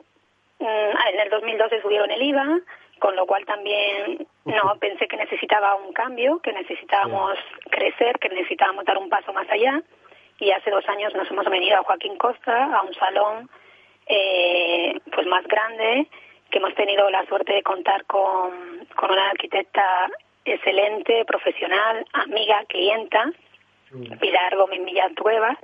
mm, 0.60 0.64
en 1.12 1.20
el 1.20 1.28
2012 1.28 1.82
subieron 1.82 2.10
el 2.10 2.22
IVA, 2.22 2.60
con 2.99 3.14
lo 3.16 3.26
cual 3.26 3.44
también 3.44 4.26
no 4.46 4.75
pensé 4.80 5.06
que 5.08 5.18
necesitaba 5.18 5.75
un 5.75 5.92
cambio, 5.92 6.38
que 6.38 6.54
necesitábamos 6.54 7.37
sí. 7.37 7.68
crecer, 7.68 8.18
que 8.18 8.30
necesitábamos 8.30 8.87
dar 8.87 8.96
un 8.96 9.10
paso 9.10 9.30
más 9.34 9.49
allá. 9.50 9.82
Y 10.38 10.52
hace 10.52 10.70
dos 10.70 10.88
años 10.88 11.14
nos 11.14 11.30
hemos 11.30 11.44
venido 11.50 11.76
a 11.76 11.82
Joaquín 11.82 12.16
Costa, 12.16 12.64
a 12.64 12.80
un 12.80 12.94
salón 12.94 13.50
eh, 14.06 14.99
pues 15.12 15.26
más 15.26 15.46
grande, 15.46 16.08
que 16.50 16.59
hemos 16.59 16.75
tenido 16.75 17.09
la 17.11 17.25
suerte 17.26 17.52
de 17.52 17.62
contar 17.62 18.04
con, 18.04 18.87
con 18.97 19.11
una 19.11 19.30
arquitecta 19.30 20.11
excelente, 20.45 21.25
profesional, 21.25 22.04
amiga, 22.12 22.64
clienta, 22.69 23.30
mm. 23.90 24.19
Pilar 24.19 24.57
Gómez 24.57 24.85
Villatrueva, 24.85 25.59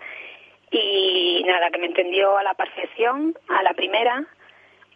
y 0.70 1.42
nada, 1.46 1.70
que 1.70 1.78
me 1.78 1.86
entendió 1.86 2.36
a 2.36 2.42
la 2.42 2.54
perfección, 2.54 3.34
a 3.48 3.62
la 3.62 3.72
primera, 3.74 4.24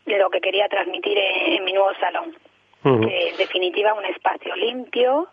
lo 0.07 0.31
que 0.31 0.41
quería 0.41 0.69
transmitir 0.69 1.17
en, 1.17 1.53
en 1.55 1.65
mi 1.65 1.73
nuevo 1.73 1.93
salón. 2.01 2.37
Uh 2.83 2.89
-huh. 2.89 3.09
que, 3.09 3.29
en 3.29 3.37
definitiva, 3.37 3.95
un 3.95 4.05
espacio 4.07 4.57
limpio, 4.57 5.29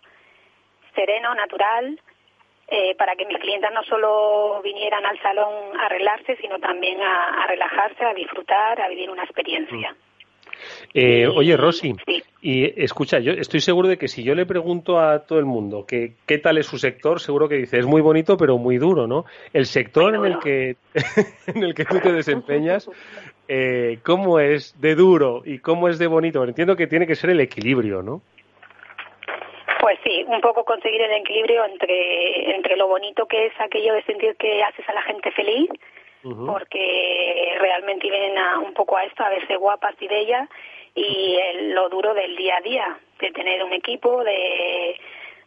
sereno, 0.93 1.33
natural, 1.33 1.99
eh, 2.67 2.95
para 2.95 3.15
que 3.15 3.25
mis 3.25 3.37
clientes 3.37 3.71
no 3.71 3.83
solo 3.83 4.61
vinieran 4.61 5.05
al 5.05 5.17
salón 5.21 5.53
a 5.79 5.85
arreglarse, 5.85 6.35
sino 6.37 6.59
también 6.59 7.01
a, 7.01 7.43
a 7.43 7.47
relajarse, 7.47 8.03
a 8.03 8.13
disfrutar, 8.13 8.81
a 8.81 8.89
vivir 8.89 9.09
una 9.09 9.23
experiencia. 9.23 9.91
Uh 9.91 9.95
-huh. 9.95 10.06
Eh, 10.93 11.27
oye, 11.27 11.55
Rosy, 11.57 11.95
y 12.41 12.81
escucha, 12.81 13.19
yo 13.19 13.33
estoy 13.33 13.59
seguro 13.59 13.87
de 13.87 13.97
que 13.97 14.07
si 14.07 14.23
yo 14.23 14.35
le 14.35 14.45
pregunto 14.45 14.99
a 14.99 15.25
todo 15.25 15.39
el 15.39 15.45
mundo 15.45 15.85
que 15.85 16.13
qué 16.25 16.37
tal 16.37 16.57
es 16.57 16.67
su 16.67 16.77
sector, 16.77 17.19
seguro 17.19 17.49
que 17.49 17.55
dice 17.55 17.79
es 17.79 17.85
muy 17.85 18.01
bonito 18.01 18.37
pero 18.37 18.57
muy 18.57 18.77
duro, 18.77 19.07
¿no? 19.07 19.25
El 19.53 19.65
sector 19.65 20.15
en 20.15 20.25
el 20.25 20.39
que 20.39 20.75
en 21.47 21.63
el 21.63 21.73
que 21.73 21.85
tú 21.85 21.99
te 21.99 22.11
desempeñas, 22.11 22.89
eh, 23.47 23.99
¿cómo 24.03 24.39
es 24.39 24.79
de 24.79 24.95
duro 24.95 25.41
y 25.45 25.59
cómo 25.59 25.89
es 25.89 25.99
de 25.99 26.07
bonito? 26.07 26.43
Entiendo 26.43 26.75
que 26.75 26.87
tiene 26.87 27.07
que 27.07 27.15
ser 27.15 27.31
el 27.31 27.39
equilibrio, 27.39 28.01
¿no? 28.01 28.21
Pues 29.81 29.99
sí, 30.03 30.25
un 30.27 30.41
poco 30.41 30.63
conseguir 30.63 31.01
el 31.01 31.11
equilibrio 31.11 31.65
entre 31.65 32.55
entre 32.55 32.77
lo 32.77 32.87
bonito 32.87 33.25
que 33.25 33.47
es 33.47 33.53
aquello 33.59 33.93
de 33.93 34.03
sentir 34.03 34.35
que 34.37 34.63
haces 34.63 34.87
a 34.87 34.93
la 34.93 35.01
gente 35.03 35.31
feliz 35.31 35.69
Uh 36.27 36.35
-huh. 36.35 36.51
porque 36.53 37.55
realmente 37.59 38.09
vienen 38.09 38.37
a, 38.37 38.59
un 38.59 38.73
poco 38.73 38.97
a 38.97 39.03
esto, 39.05 39.23
a 39.23 39.29
verse 39.29 39.55
guapas 39.55 39.95
y 40.01 40.07
bellas, 40.07 40.49
y 40.93 41.37
el, 41.37 41.73
lo 41.73 41.89
duro 41.89 42.13
del 42.13 42.35
día 42.35 42.57
a 42.57 42.61
día, 42.61 42.99
de 43.19 43.31
tener 43.31 43.63
un 43.63 43.71
equipo, 43.71 44.23
de, 44.23 44.99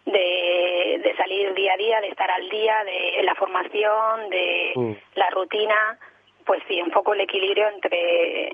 de, 0.07 1.01
de, 1.03 1.15
salir 1.17 1.53
día 1.55 1.75
a 1.75 1.77
día, 1.77 2.01
de 2.01 2.09
estar 2.09 2.31
al 2.31 2.49
día, 2.49 2.85
de 2.85 3.23
la 3.25 3.35
formación, 3.35 4.31
de 4.31 4.73
uh 4.75 4.81
-huh. 4.81 4.97
la 5.17 5.31
rutina, 5.31 5.99
pues 6.47 6.63
sí, 6.67 6.81
un 6.81 6.91
poco 6.91 7.13
el 7.15 7.21
equilibrio 7.21 7.69
entre, 7.69 8.53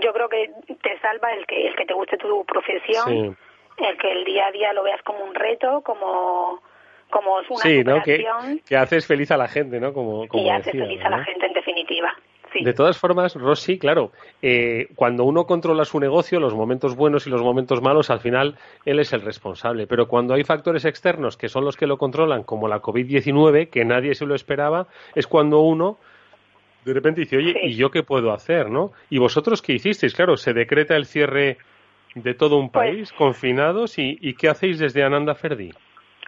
yo 0.00 0.12
creo 0.12 0.28
que 0.28 0.50
te 0.82 0.98
salva 1.00 1.32
el 1.32 1.46
que, 1.46 1.66
el 1.68 1.74
que 1.74 1.86
te 1.86 1.94
guste 1.94 2.16
tu 2.16 2.44
profesión, 2.44 3.08
sí. 3.08 3.84
el 3.88 3.96
que 3.96 4.12
el 4.12 4.24
día 4.24 4.46
a 4.46 4.52
día 4.52 4.72
lo 4.72 4.82
veas 4.82 5.02
como 5.02 5.24
un 5.24 5.34
reto, 5.34 5.80
como 5.82 6.60
como 7.12 7.36
una 7.36 7.62
sí, 7.62 7.84
¿no? 7.84 8.02
Que, 8.02 8.24
que, 8.66 8.76
haces 8.76 9.06
feliz 9.06 9.30
a 9.30 9.36
la 9.36 9.46
gente, 9.46 9.78
¿no? 9.78 9.92
Como, 9.92 10.26
como 10.26 10.42
y 10.42 10.50
haces 10.50 10.66
decía, 10.66 10.84
feliz 10.84 11.00
¿no? 11.00 11.06
a 11.06 11.10
la 11.10 11.24
gente, 11.24 11.46
en 11.46 11.52
definitiva. 11.52 12.12
Sí. 12.52 12.64
De 12.64 12.74
todas 12.74 12.98
formas, 12.98 13.34
Rosy, 13.34 13.78
claro, 13.78 14.12
eh, 14.42 14.88
cuando 14.94 15.24
uno 15.24 15.46
controla 15.46 15.84
su 15.84 16.00
negocio, 16.00 16.40
los 16.40 16.54
momentos 16.54 16.96
buenos 16.96 17.26
y 17.26 17.30
los 17.30 17.42
momentos 17.42 17.80
malos, 17.80 18.10
al 18.10 18.20
final 18.20 18.56
él 18.84 18.98
es 18.98 19.12
el 19.12 19.22
responsable. 19.22 19.86
Pero 19.86 20.08
cuando 20.08 20.34
hay 20.34 20.44
factores 20.44 20.84
externos 20.84 21.36
que 21.36 21.48
son 21.48 21.64
los 21.64 21.76
que 21.76 21.86
lo 21.86 21.96
controlan, 21.96 22.42
como 22.42 22.68
la 22.68 22.82
COVID-19, 22.82 23.70
que 23.70 23.84
nadie 23.84 24.14
se 24.14 24.26
lo 24.26 24.34
esperaba, 24.34 24.86
es 25.14 25.26
cuando 25.26 25.60
uno 25.60 25.98
de 26.84 26.92
repente 26.92 27.20
dice, 27.20 27.36
oye, 27.36 27.52
sí. 27.52 27.68
¿y 27.68 27.76
yo 27.76 27.90
qué 27.90 28.02
puedo 28.02 28.32
hacer, 28.32 28.68
no? 28.68 28.92
¿Y 29.08 29.18
vosotros 29.18 29.62
qué 29.62 29.74
hicisteis? 29.74 30.14
Claro, 30.14 30.36
se 30.36 30.52
decreta 30.52 30.96
el 30.96 31.06
cierre 31.06 31.58
de 32.14 32.34
todo 32.34 32.58
un 32.58 32.70
país, 32.70 33.10
pues, 33.10 33.12
confinados, 33.12 33.98
y, 33.98 34.18
¿y 34.20 34.34
qué 34.34 34.48
hacéis 34.48 34.78
desde 34.78 35.04
Ananda 35.04 35.34
Ferdi? 35.34 35.70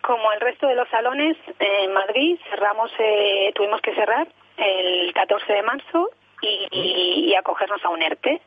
Como 0.06 0.30
el 0.32 0.40
resto 0.40 0.66
de 0.66 0.74
los 0.74 0.86
salones 0.90 1.34
en 1.58 1.92
Madrid, 1.94 2.38
cerramos, 2.50 2.92
eh, 2.98 3.52
tuvimos 3.54 3.80
que 3.80 3.94
cerrar 3.94 4.28
el 4.58 5.14
14 5.14 5.50
de 5.50 5.62
marzo 5.62 6.10
y, 6.42 6.68
y, 6.70 7.30
y 7.30 7.34
acogernos 7.34 7.82
a 7.82 7.88
un 7.88 8.02
ERTE 8.02 8.42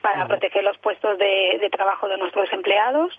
para 0.00 0.28
proteger 0.28 0.62
los 0.62 0.78
puestos 0.78 1.18
de, 1.18 1.58
de, 1.60 1.70
trabajo 1.70 2.08
de 2.08 2.18
nuestros 2.18 2.52
empleados, 2.52 3.18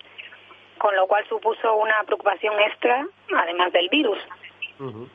con 0.77 0.95
lo 0.95 1.07
cual 1.07 1.27
supuso 1.27 1.75
una 1.75 2.01
preocupación 2.05 2.57
extra, 2.61 3.05
además 3.35 3.73
del 3.73 3.89
virus. 3.89 4.19
Uh 4.79 4.83
-huh. 4.83 5.09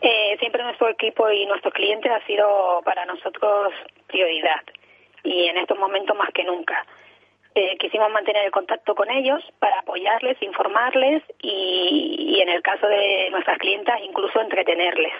eh, 0.00 0.36
siempre 0.38 0.62
nuestro 0.62 0.88
equipo 0.88 1.30
y 1.30 1.44
nuestros 1.44 1.74
clientes 1.74 2.10
ha 2.10 2.24
sido 2.26 2.80
para 2.82 3.04
nosotros 3.04 3.74
prioridad 4.06 4.62
y 5.22 5.48
en 5.48 5.58
estos 5.58 5.78
momentos 5.78 6.16
más 6.16 6.30
que 6.32 6.44
nunca. 6.44 6.86
Eh, 7.60 7.76
quisimos 7.78 8.10
mantener 8.10 8.46
el 8.46 8.50
contacto 8.50 8.94
con 8.94 9.10
ellos 9.10 9.42
para 9.58 9.80
apoyarles, 9.80 10.40
informarles 10.40 11.22
y, 11.42 12.40
en 12.40 12.48
el 12.48 12.62
caso 12.62 12.86
de 12.86 13.28
nuestras 13.30 13.58
clientas 13.58 14.00
incluso 14.02 14.40
entretenerles. 14.40 15.12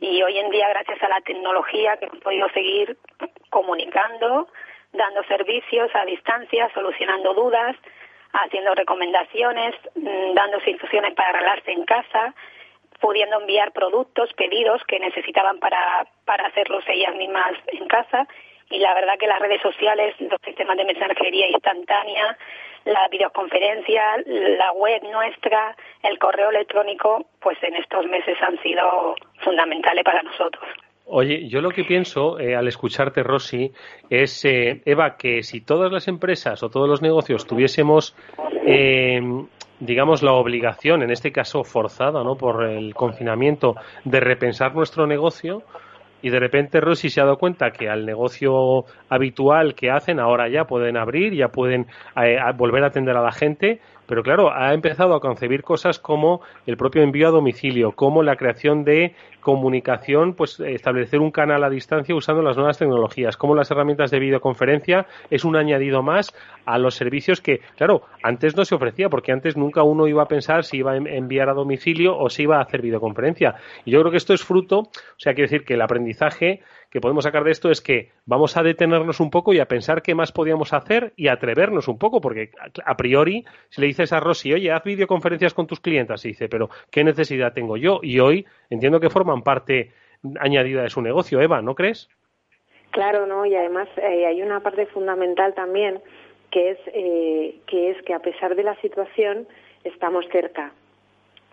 Y 0.00 0.22
hoy 0.22 0.38
en 0.38 0.50
día, 0.50 0.68
gracias 0.70 1.02
a 1.02 1.08
la 1.08 1.20
tecnología, 1.20 1.98
que 1.98 2.06
hemos 2.06 2.20
podido 2.20 2.48
seguir 2.50 2.96
comunicando, 3.50 4.48
dando 4.92 5.22
servicios 5.24 5.90
a 5.94 6.06
distancia, 6.06 6.70
solucionando 6.72 7.34
dudas, 7.34 7.76
haciendo 8.32 8.74
recomendaciones, 8.74 9.74
mm, 9.94 10.32
dándose 10.32 10.70
instrucciones 10.70 11.14
para 11.14 11.28
arreglarse 11.28 11.70
en 11.70 11.84
casa, 11.84 12.34
pudiendo 12.98 13.40
enviar 13.40 13.72
productos, 13.72 14.32
pedidos 14.32 14.82
que 14.84 14.98
necesitaban 15.00 15.58
para, 15.58 16.06
para 16.24 16.46
hacerlos 16.46 16.82
ellas 16.88 17.14
mismas 17.16 17.52
en 17.66 17.86
casa. 17.88 18.26
Y 18.72 18.78
la 18.78 18.94
verdad 18.94 19.18
que 19.18 19.26
las 19.26 19.38
redes 19.38 19.60
sociales, 19.60 20.14
los 20.18 20.40
sistemas 20.44 20.76
de 20.78 20.84
mensajería 20.84 21.48
instantánea, 21.48 22.36
la 22.86 23.06
videoconferencia, 23.08 24.02
la 24.26 24.72
web 24.72 25.02
nuestra, 25.12 25.76
el 26.02 26.18
correo 26.18 26.50
electrónico, 26.50 27.26
pues 27.40 27.58
en 27.62 27.76
estos 27.76 28.06
meses 28.06 28.36
han 28.40 28.60
sido 28.62 29.14
fundamentales 29.44 30.02
para 30.04 30.22
nosotros. 30.22 30.64
Oye, 31.04 31.48
yo 31.48 31.60
lo 31.60 31.70
que 31.70 31.84
pienso 31.84 32.38
eh, 32.38 32.56
al 32.56 32.68
escucharte, 32.68 33.22
Rosy, 33.22 33.72
es, 34.08 34.44
eh, 34.44 34.80
Eva, 34.86 35.16
que 35.16 35.42
si 35.42 35.60
todas 35.60 35.92
las 35.92 36.08
empresas 36.08 36.62
o 36.62 36.70
todos 36.70 36.88
los 36.88 37.02
negocios 37.02 37.46
tuviésemos, 37.46 38.16
eh, 38.66 39.20
digamos, 39.80 40.22
la 40.22 40.32
obligación, 40.32 41.02
en 41.02 41.10
este 41.10 41.30
caso 41.30 41.64
forzada, 41.64 42.24
¿no? 42.24 42.36
Por 42.36 42.64
el 42.64 42.94
confinamiento, 42.94 43.74
de 44.04 44.20
repensar 44.20 44.74
nuestro 44.74 45.06
negocio, 45.06 45.62
y 46.22 46.30
de 46.30 46.38
repente 46.38 46.80
Rosy 46.80 47.10
se 47.10 47.20
ha 47.20 47.24
dado 47.24 47.36
cuenta 47.36 47.70
que 47.70 47.88
al 47.88 48.06
negocio 48.06 48.84
habitual 49.08 49.74
que 49.74 49.90
hacen 49.90 50.20
ahora 50.20 50.48
ya 50.48 50.64
pueden 50.64 50.96
abrir, 50.96 51.34
ya 51.34 51.48
pueden 51.48 51.86
volver 52.56 52.84
a 52.84 52.86
atender 52.86 53.16
a 53.16 53.22
la 53.22 53.32
gente, 53.32 53.80
pero 54.12 54.22
claro, 54.22 54.52
ha 54.52 54.74
empezado 54.74 55.14
a 55.14 55.20
concebir 55.20 55.62
cosas 55.62 55.98
como 55.98 56.42
el 56.66 56.76
propio 56.76 57.02
envío 57.02 57.28
a 57.28 57.30
domicilio, 57.30 57.92
como 57.92 58.22
la 58.22 58.36
creación 58.36 58.84
de 58.84 59.14
comunicación, 59.40 60.34
pues 60.34 60.60
establecer 60.60 61.20
un 61.20 61.30
canal 61.30 61.64
a 61.64 61.70
distancia 61.70 62.14
usando 62.14 62.42
las 62.42 62.58
nuevas 62.58 62.76
tecnologías, 62.76 63.38
como 63.38 63.54
las 63.54 63.70
herramientas 63.70 64.10
de 64.10 64.18
videoconferencia 64.18 65.06
es 65.30 65.46
un 65.46 65.56
añadido 65.56 66.02
más 66.02 66.34
a 66.66 66.76
los 66.76 66.94
servicios 66.94 67.40
que, 67.40 67.60
claro, 67.78 68.02
antes 68.22 68.54
no 68.54 68.66
se 68.66 68.74
ofrecía, 68.74 69.08
porque 69.08 69.32
antes 69.32 69.56
nunca 69.56 69.82
uno 69.82 70.06
iba 70.06 70.24
a 70.24 70.28
pensar 70.28 70.64
si 70.64 70.76
iba 70.76 70.92
a 70.92 70.96
enviar 70.98 71.48
a 71.48 71.54
domicilio 71.54 72.14
o 72.14 72.28
si 72.28 72.42
iba 72.42 72.58
a 72.58 72.62
hacer 72.64 72.82
videoconferencia. 72.82 73.54
Y 73.86 73.92
yo 73.92 74.00
creo 74.00 74.10
que 74.10 74.18
esto 74.18 74.34
es 74.34 74.44
fruto, 74.44 74.80
o 74.80 74.90
sea, 75.16 75.32
quiere 75.32 75.50
decir 75.50 75.64
que 75.64 75.72
el 75.72 75.80
aprendizaje 75.80 76.60
que 76.92 77.00
podemos 77.00 77.24
sacar 77.24 77.42
de 77.42 77.50
esto 77.50 77.70
es 77.70 77.80
que 77.80 78.10
vamos 78.26 78.56
a 78.58 78.62
detenernos 78.62 79.18
un 79.18 79.30
poco 79.30 79.54
y 79.54 79.60
a 79.60 79.66
pensar 79.66 80.02
qué 80.02 80.14
más 80.14 80.30
podíamos 80.30 80.74
hacer 80.74 81.14
y 81.16 81.28
atrevernos 81.28 81.88
un 81.88 81.98
poco, 81.98 82.20
porque 82.20 82.50
a 82.84 82.96
priori, 82.98 83.46
si 83.70 83.80
le 83.80 83.86
dices 83.86 84.12
a 84.12 84.20
Rosy, 84.20 84.52
oye, 84.52 84.70
haz 84.70 84.84
videoconferencias 84.84 85.54
con 85.54 85.66
tus 85.66 85.80
clientes, 85.80 86.22
y 86.26 86.28
dice, 86.28 86.50
pero 86.50 86.68
¿qué 86.90 87.02
necesidad 87.02 87.54
tengo 87.54 87.78
yo? 87.78 88.00
Y 88.02 88.20
hoy 88.20 88.44
entiendo 88.68 89.00
que 89.00 89.08
forman 89.08 89.42
parte 89.42 89.92
añadida 90.38 90.82
de 90.82 90.90
su 90.90 91.00
negocio, 91.00 91.40
Eva, 91.40 91.62
¿no 91.62 91.74
crees? 91.74 92.10
Claro, 92.90 93.26
no, 93.26 93.46
y 93.46 93.56
además 93.56 93.88
eh, 93.96 94.26
hay 94.26 94.42
una 94.42 94.60
parte 94.60 94.84
fundamental 94.84 95.54
también 95.54 95.98
eh, 96.54 97.60
que 97.66 97.90
es 97.90 98.02
que 98.02 98.12
a 98.12 98.18
pesar 98.18 98.54
de 98.54 98.62
la 98.62 98.78
situación 98.82 99.46
estamos 99.84 100.26
cerca. 100.30 100.72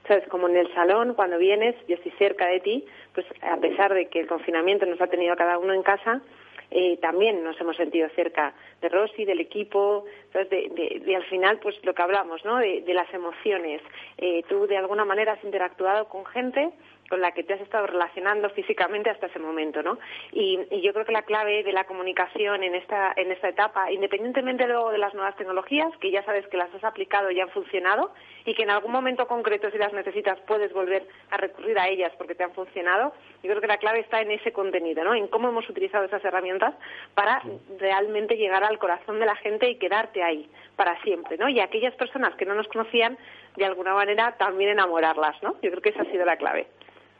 ¿Sabes? 0.09 0.27
Como 0.27 0.49
en 0.49 0.57
el 0.57 0.73
salón, 0.73 1.13
cuando 1.13 1.37
vienes, 1.37 1.75
yo 1.87 1.93
estoy 1.93 2.11
cerca 2.17 2.47
de 2.47 2.59
ti, 2.61 2.83
pues 3.13 3.27
a 3.43 3.57
pesar 3.57 3.93
de 3.93 4.07
que 4.07 4.19
el 4.21 4.25
confinamiento 4.27 4.87
nos 4.87 4.99
ha 4.99 5.05
tenido 5.05 5.35
cada 5.35 5.59
uno 5.59 5.71
en 5.71 5.83
casa, 5.83 6.23
eh, 6.71 6.97
también 6.97 7.43
nos 7.43 7.61
hemos 7.61 7.77
sentido 7.77 8.09
cerca 8.15 8.53
de 8.81 8.89
Rosy, 8.89 9.23
del 9.23 9.39
equipo, 9.39 10.05
de, 10.33 11.01
de, 11.05 11.15
al 11.15 11.25
final, 11.25 11.59
pues 11.59 11.75
lo 11.83 11.93
que 11.93 12.01
hablamos, 12.01 12.43
¿no? 12.43 12.57
De, 12.57 12.83
las 12.87 13.13
emociones. 13.13 13.83
Eh, 14.17 14.41
tú 14.49 14.65
de 14.65 14.77
alguna 14.77 15.05
manera 15.05 15.33
has 15.33 15.43
interactuado 15.43 16.05
con 16.09 16.25
gente 16.25 16.71
con 17.09 17.21
la 17.21 17.31
que 17.31 17.43
te 17.43 17.53
has 17.53 17.61
estado 17.61 17.87
relacionando 17.87 18.49
físicamente 18.51 19.09
hasta 19.09 19.25
ese 19.27 19.39
momento, 19.39 19.81
¿no? 19.81 19.97
Y, 20.31 20.59
yo 20.81 20.93
creo 20.93 21.05
que 21.05 21.11
la 21.11 21.23
clave 21.23 21.63
de 21.63 21.73
la 21.73 21.83
comunicación 21.83 22.63
en 22.63 22.75
esta, 22.75 23.13
en 23.15 23.31
esta 23.31 23.49
etapa, 23.49 23.91
independientemente 23.91 24.67
luego 24.67 24.91
de 24.91 24.97
las 24.97 25.13
nuevas 25.13 25.35
tecnologías, 25.35 25.91
que 25.97 26.11
ya 26.11 26.23
sabes 26.23 26.47
que 26.47 26.57
las 26.57 26.73
has 26.73 26.83
aplicado 26.83 27.31
y 27.31 27.39
han 27.39 27.49
funcionado, 27.49 28.13
y 28.45 28.53
que 28.53 28.63
en 28.63 28.69
algún 28.69 28.91
momento 28.91 29.27
concreto, 29.27 29.69
si 29.71 29.77
las 29.77 29.93
necesitas, 29.93 30.39
puedes 30.41 30.71
volver 30.71 31.05
a 31.31 31.37
recurrir 31.37 31.77
a 31.77 31.87
ellas 31.87 32.13
porque 32.17 32.35
te 32.35 32.43
han 32.43 32.53
funcionado, 32.53 33.13
yo 33.43 33.49
creo 33.49 33.61
que 33.61 33.67
la 33.67 33.77
clave 33.77 33.99
está 33.99 34.21
en 34.21 34.31
ese 34.31 34.53
contenido, 34.53 35.03
¿no? 35.03 35.13
En 35.13 35.27
cómo 35.27 35.49
hemos 35.49 35.69
utilizado 35.69 36.05
esas 36.05 36.23
herramientas 36.23 36.75
para 37.13 37.41
realmente 37.77 38.37
llegar 38.37 38.63
al 38.63 38.79
corazón 38.79 39.19
de 39.19 39.25
la 39.25 39.35
gente 39.35 39.69
y 39.69 39.75
quedarte 39.75 40.23
ahí 40.23 40.49
para 40.75 41.01
siempre, 41.01 41.37
¿no? 41.37 41.49
Y 41.49 41.59
aquellas 41.59 41.93
personas 41.95 42.35
que 42.35 42.45
no 42.45 42.55
nos 42.55 42.67
conocían, 42.67 43.17
de 43.55 43.65
alguna 43.65 43.93
manera, 43.93 44.35
también 44.37 44.69
enamorarlas, 44.71 45.41
¿no? 45.43 45.55
Yo 45.61 45.71
creo 45.71 45.81
que 45.81 45.89
esa 45.89 46.03
ha 46.03 46.11
sido 46.11 46.25
la 46.25 46.37
clave. 46.37 46.67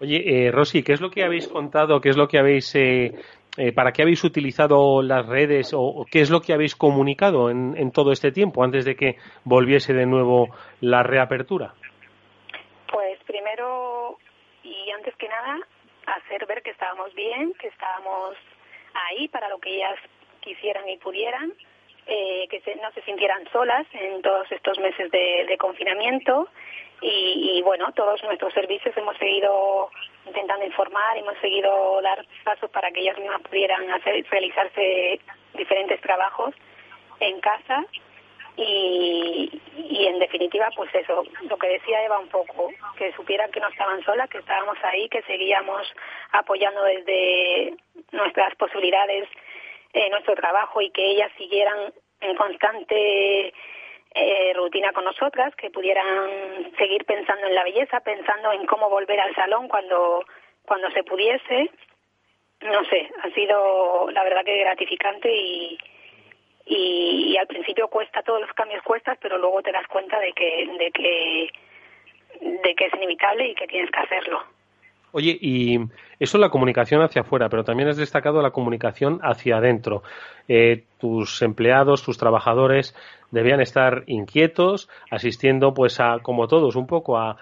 Oye, 0.01 0.47
eh, 0.47 0.51
Rosy, 0.51 0.81
¿qué 0.81 0.93
es 0.93 1.01
lo 1.01 1.09
que 1.09 1.23
habéis 1.23 1.47
contado? 1.49 1.99
¿Qué 1.99 2.09
es 2.09 2.15
lo 2.15 2.27
que 2.27 2.39
habéis, 2.39 2.73
eh, 2.75 3.13
eh, 3.57 3.73
para 3.73 3.91
qué 3.91 4.03
habéis 4.03 4.23
utilizado 4.23 5.01
las 5.01 5.25
redes 5.25 5.73
o, 5.73 6.05
qué 6.09 6.21
es 6.21 6.29
lo 6.29 6.39
que 6.39 6.53
habéis 6.53 6.73
comunicado 6.75 7.49
en, 7.49 7.91
todo 7.91 8.13
este 8.13 8.31
tiempo 8.31 8.63
antes 8.63 8.85
de 8.85 8.95
que 8.95 9.17
volviese 9.43 9.93
de 9.93 10.05
nuevo 10.05 10.47
la 10.79 11.03
reapertura? 11.03 11.73
Pues 12.89 13.19
primero 13.27 14.17
y 14.63 14.89
antes 14.91 15.13
que 15.17 15.27
nada, 15.27 15.59
hacer 16.05 16.45
ver 16.45 16.61
que 16.63 16.71
estábamos 16.71 17.13
bien, 17.13 17.53
que 17.59 17.67
estábamos 17.67 18.37
ahí 18.93 19.27
para 19.27 19.49
lo 19.49 19.59
que 19.59 19.75
ellas 19.75 19.99
quisieran 20.39 20.87
y 20.87 20.97
pudieran, 20.97 21.53
que 22.49 22.75
no 22.81 22.91
se 22.91 23.01
sintieran 23.03 23.47
solas 23.51 23.85
en 23.93 24.21
todos 24.21 24.51
estos 24.51 24.79
meses 24.79 25.11
de 25.11 25.57
confinamiento. 25.57 26.49
Y, 27.01 27.61
bueno, 27.63 27.91
todos 27.93 28.21
nuestros 28.23 28.53
servicios 28.53 28.95
hemos 28.97 29.15
seguido 29.17 29.89
intentando 30.25 30.65
informar, 30.65 31.17
hemos 31.17 31.37
seguido 31.39 32.01
dar 32.01 32.25
pasos 32.43 32.69
para 32.71 32.91
que 32.91 32.99
ellas 32.99 33.17
mismas 33.17 33.41
pudieran 33.41 33.89
hacer, 33.91 34.25
realizarse 34.29 35.19
diferentes 35.53 36.01
trabajos 36.01 36.53
en 37.19 37.39
casa. 37.39 37.85
Y, 38.57 39.61
y 39.77 40.07
en 40.07 40.19
definitiva 40.19 40.67
pues 40.75 40.93
eso, 40.93 41.23
lo 41.43 41.57
que 41.57 41.69
decía 41.69 42.03
Eva 42.03 42.19
un 42.19 42.27
poco, 42.27 42.69
que 42.97 43.13
supieran 43.13 43.49
que 43.51 43.61
no 43.61 43.69
estaban 43.69 44.03
solas, 44.03 44.29
que 44.29 44.39
estábamos 44.39 44.77
ahí, 44.83 45.07
que 45.07 45.21
seguíamos 45.21 45.87
apoyando 46.33 46.83
desde 46.83 47.75
nuestras 48.11 48.53
posibilidades 48.55 49.29
eh, 49.93 50.09
nuestro 50.09 50.35
trabajo 50.35 50.81
y 50.81 50.91
que 50.91 51.05
ellas 51.11 51.31
siguieran 51.37 51.93
en 52.21 52.35
constante 52.35 53.53
eh, 54.13 54.53
rutina 54.55 54.91
con 54.91 55.05
nosotras, 55.05 55.55
que 55.55 55.69
pudieran 55.69 56.71
seguir 56.77 57.05
pensando 57.05 57.47
en 57.47 57.55
la 57.55 57.63
belleza, 57.63 57.99
pensando 58.01 58.51
en 58.51 58.65
cómo 58.65 58.89
volver 58.89 59.19
al 59.19 59.33
salón 59.35 59.67
cuando, 59.67 60.25
cuando 60.63 60.89
se 60.91 61.03
pudiese. 61.03 61.71
No 62.61 62.83
sé, 62.85 63.09
ha 63.23 63.29
sido 63.31 64.09
la 64.11 64.23
verdad 64.23 64.43
que 64.43 64.57
gratificante 64.57 65.33
y, 65.33 65.77
y, 66.65 67.37
al 67.37 67.47
principio 67.47 67.87
cuesta, 67.87 68.21
todos 68.21 68.41
los 68.41 68.51
cambios 68.53 68.83
cuestas, 68.83 69.17
pero 69.21 69.37
luego 69.37 69.61
te 69.61 69.71
das 69.71 69.87
cuenta 69.87 70.19
de 70.19 70.33
que, 70.33 70.67
de 70.77 70.91
que, 70.91 71.49
de 72.41 72.75
que 72.75 72.85
es 72.85 72.93
inevitable 72.93 73.47
y 73.47 73.55
que 73.55 73.67
tienes 73.67 73.89
que 73.89 73.99
hacerlo. 73.99 74.43
Oye, 75.11 75.37
y 75.41 75.77
eso 76.19 76.37
es 76.37 76.41
la 76.41 76.49
comunicación 76.49 77.01
hacia 77.01 77.21
afuera, 77.21 77.49
pero 77.49 77.63
también 77.63 77.89
has 77.89 77.97
destacado 77.97 78.41
la 78.41 78.51
comunicación 78.51 79.19
hacia 79.23 79.57
adentro. 79.57 80.03
Eh, 80.47 80.83
tus 80.99 81.41
empleados, 81.41 82.03
tus 82.03 82.17
trabajadores 82.17 82.95
debían 83.31 83.61
estar 83.61 84.03
inquietos, 84.07 84.89
asistiendo, 85.09 85.73
pues, 85.73 85.99
a, 85.99 86.19
como 86.21 86.47
todos, 86.47 86.75
un 86.75 86.87
poco 86.87 87.17
a, 87.17 87.37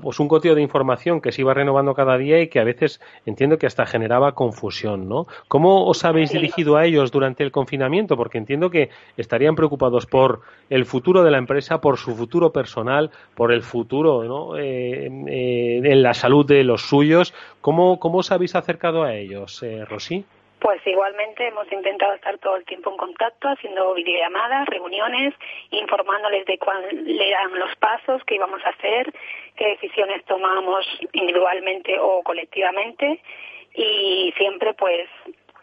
pues 0.00 0.20
un 0.20 0.28
coteo 0.28 0.54
de 0.54 0.62
información 0.62 1.20
que 1.20 1.32
se 1.32 1.42
iba 1.42 1.52
renovando 1.52 1.94
cada 1.94 2.16
día 2.16 2.40
y 2.40 2.48
que 2.48 2.60
a 2.60 2.64
veces 2.64 3.00
entiendo 3.26 3.58
que 3.58 3.66
hasta 3.66 3.84
generaba 3.84 4.32
confusión, 4.32 5.08
¿no? 5.08 5.26
¿Cómo 5.48 5.86
os 5.86 6.04
habéis 6.04 6.32
dirigido 6.32 6.76
a 6.76 6.86
ellos 6.86 7.12
durante 7.12 7.44
el 7.44 7.52
confinamiento? 7.52 8.16
Porque 8.16 8.38
entiendo 8.38 8.70
que 8.70 8.88
estarían 9.18 9.54
preocupados 9.54 10.06
por 10.06 10.40
el 10.70 10.86
futuro 10.86 11.22
de 11.22 11.30
la 11.30 11.38
empresa, 11.38 11.80
por 11.80 11.98
su 11.98 12.14
futuro 12.16 12.52
personal, 12.52 13.10
por 13.34 13.52
el 13.52 13.62
futuro, 13.62 14.24
¿no? 14.24 14.56
Eh, 14.56 15.10
eh, 15.28 15.80
en 15.84 16.02
la 16.02 16.14
salud 16.14 16.46
de 16.46 16.64
los 16.64 16.88
suyos. 16.88 17.34
¿Cómo, 17.60 17.98
cómo 17.98 18.18
os 18.18 18.32
habéis 18.32 18.54
acercado 18.54 19.02
a 19.02 19.14
ellos, 19.14 19.62
eh, 19.62 19.84
Rosy? 19.84 20.24
Pues 20.66 20.84
igualmente 20.84 21.46
hemos 21.46 21.70
intentado 21.70 22.14
estar 22.14 22.38
todo 22.38 22.56
el 22.56 22.64
tiempo 22.64 22.90
en 22.90 22.96
contacto, 22.96 23.46
haciendo 23.46 23.94
videollamadas, 23.94 24.66
reuniones, 24.66 25.32
informándoles 25.70 26.44
de 26.44 26.58
cuáles 26.58 26.92
eran 27.06 27.56
los 27.56 27.72
pasos 27.76 28.20
que 28.24 28.34
íbamos 28.34 28.60
a 28.64 28.70
hacer, 28.70 29.14
qué 29.54 29.68
decisiones 29.68 30.24
tomábamos 30.24 30.84
individualmente 31.12 31.96
o 32.00 32.20
colectivamente. 32.24 33.22
Y 33.74 34.34
siempre 34.36 34.74
pues 34.74 35.08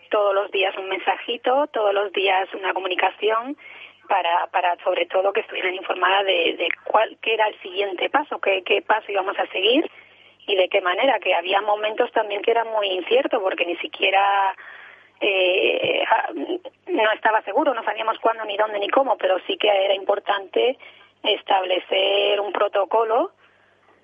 todos 0.09 0.33
los 0.33 0.49
días 0.51 0.73
un 0.77 0.87
mensajito, 0.87 1.67
todos 1.67 1.93
los 1.93 2.13
días 2.13 2.47
una 2.53 2.73
comunicación 2.73 3.57
para, 4.07 4.47
para 4.53 4.77
sobre 4.85 5.05
todo 5.07 5.33
que 5.33 5.41
estuvieran 5.41 5.75
informadas 5.75 6.25
de, 6.25 6.55
de 6.57 6.69
cuál 6.85 7.17
qué 7.21 7.33
era 7.33 7.49
el 7.49 7.59
siguiente 7.59 8.09
paso, 8.09 8.39
qué, 8.39 8.63
qué 8.63 8.81
paso 8.81 9.11
íbamos 9.11 9.37
a 9.37 9.47
seguir 9.47 9.85
y 10.47 10.55
de 10.55 10.69
qué 10.69 10.79
manera, 10.79 11.19
que 11.19 11.35
había 11.35 11.59
momentos 11.59 12.09
también 12.13 12.41
que 12.41 12.51
era 12.51 12.63
muy 12.63 12.87
incierto 12.87 13.41
porque 13.41 13.65
ni 13.65 13.75
siquiera 13.77 14.55
eh, 15.25 16.03
no 16.87 17.11
estaba 17.13 17.41
seguro, 17.43 17.73
no 17.73 17.83
sabíamos 17.83 18.19
cuándo, 18.19 18.43
ni 18.45 18.57
dónde, 18.57 18.79
ni 18.79 18.89
cómo, 18.89 19.17
pero 19.17 19.37
sí 19.47 19.57
que 19.57 19.69
era 19.69 19.93
importante 19.93 20.77
establecer 21.23 22.41
un 22.41 22.51
protocolo 22.51 23.31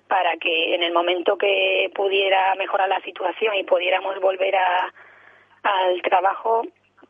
para 0.08 0.36
que 0.38 0.74
en 0.74 0.82
el 0.82 0.92
momento 0.92 1.36
que 1.36 1.90
pudiera 1.94 2.54
mejorar 2.56 2.88
la 2.88 3.00
situación 3.02 3.54
y 3.54 3.64
pudiéramos 3.64 4.18
volver 4.20 4.56
a, 4.56 4.92
al 5.62 6.02
trabajo, 6.02 6.62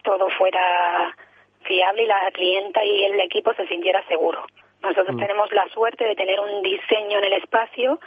todo 0.02 0.28
fuera 0.30 1.14
fiable 1.62 2.02
y 2.02 2.06
la 2.06 2.30
clienta 2.32 2.84
y 2.84 3.04
el 3.04 3.20
equipo 3.20 3.54
se 3.54 3.66
sintiera 3.68 4.04
seguro. 4.08 4.44
Nosotros 4.82 5.14
mm. 5.14 5.20
tenemos 5.20 5.52
la 5.52 5.68
suerte 5.68 6.04
de 6.04 6.16
tener 6.16 6.40
un 6.40 6.62
diseño 6.62 7.18
en 7.18 7.24
el 7.24 7.34
espacio 7.34 8.00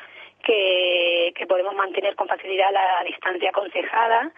que, 0.43 1.31
que 1.35 1.47
podemos 1.47 1.73
mantener 1.75 2.15
con 2.15 2.27
facilidad 2.27 2.71
la 2.71 3.03
distancia 3.05 3.49
aconsejada 3.49 4.31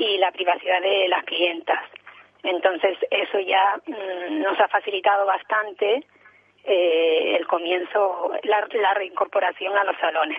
y 0.00 0.16
la 0.16 0.32
privacidad 0.32 0.80
de 0.80 1.08
las 1.08 1.24
clientas. 1.24 1.78
Entonces, 2.42 2.96
eso 3.10 3.38
ya 3.38 3.80
mm, 3.86 4.40
nos 4.40 4.58
ha 4.58 4.68
facilitado 4.68 5.26
bastante 5.26 6.04
eh, 6.64 7.36
el 7.38 7.46
comienzo, 7.46 8.32
la, 8.44 8.94
reincorporación 8.94 9.76
a 9.76 9.84
los 9.84 9.96
salones. 9.98 10.38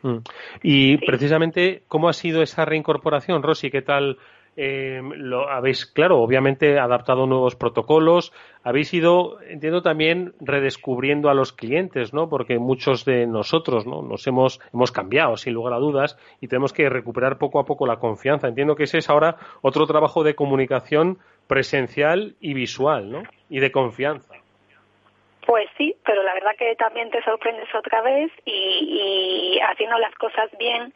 Mm. 0.00 0.18
Y 0.62 0.96
precisamente, 0.98 1.82
¿cómo 1.86 2.08
ha 2.08 2.14
sido 2.14 2.42
esa 2.42 2.64
reincorporación, 2.64 3.42
Rosy? 3.42 3.70
¿Qué 3.70 3.82
tal 3.82 4.16
eh, 4.60 5.00
lo 5.14 5.48
habéis, 5.48 5.86
claro, 5.86 6.18
obviamente 6.18 6.80
adaptado 6.80 7.28
nuevos 7.28 7.54
protocolos, 7.54 8.32
habéis 8.64 8.92
ido, 8.92 9.40
entiendo 9.42 9.82
también, 9.82 10.34
redescubriendo 10.40 11.30
a 11.30 11.34
los 11.34 11.52
clientes, 11.52 12.12
¿no? 12.12 12.28
Porque 12.28 12.58
muchos 12.58 13.04
de 13.04 13.28
nosotros, 13.28 13.86
¿no? 13.86 14.02
Nos 14.02 14.26
hemos, 14.26 14.60
hemos 14.74 14.90
cambiado, 14.90 15.36
sin 15.36 15.54
lugar 15.54 15.74
a 15.74 15.78
dudas, 15.78 16.18
y 16.40 16.48
tenemos 16.48 16.72
que 16.72 16.88
recuperar 16.88 17.38
poco 17.38 17.60
a 17.60 17.66
poco 17.66 17.86
la 17.86 18.00
confianza. 18.00 18.48
Entiendo 18.48 18.74
que 18.74 18.82
ese 18.82 18.98
es 18.98 19.08
ahora 19.08 19.36
otro 19.62 19.86
trabajo 19.86 20.24
de 20.24 20.34
comunicación 20.34 21.18
presencial 21.46 22.34
y 22.40 22.54
visual, 22.54 23.12
¿no? 23.12 23.22
Y 23.48 23.60
de 23.60 23.70
confianza. 23.70 24.34
Pues 25.46 25.68
sí, 25.78 25.94
pero 26.04 26.24
la 26.24 26.34
verdad 26.34 26.56
que 26.58 26.74
también 26.74 27.10
te 27.10 27.22
sorprendes 27.22 27.72
otra 27.72 28.02
vez 28.02 28.32
y, 28.44 29.54
y 29.54 29.60
haciendo 29.60 29.98
las 29.98 30.14
cosas 30.16 30.50
bien 30.58 30.92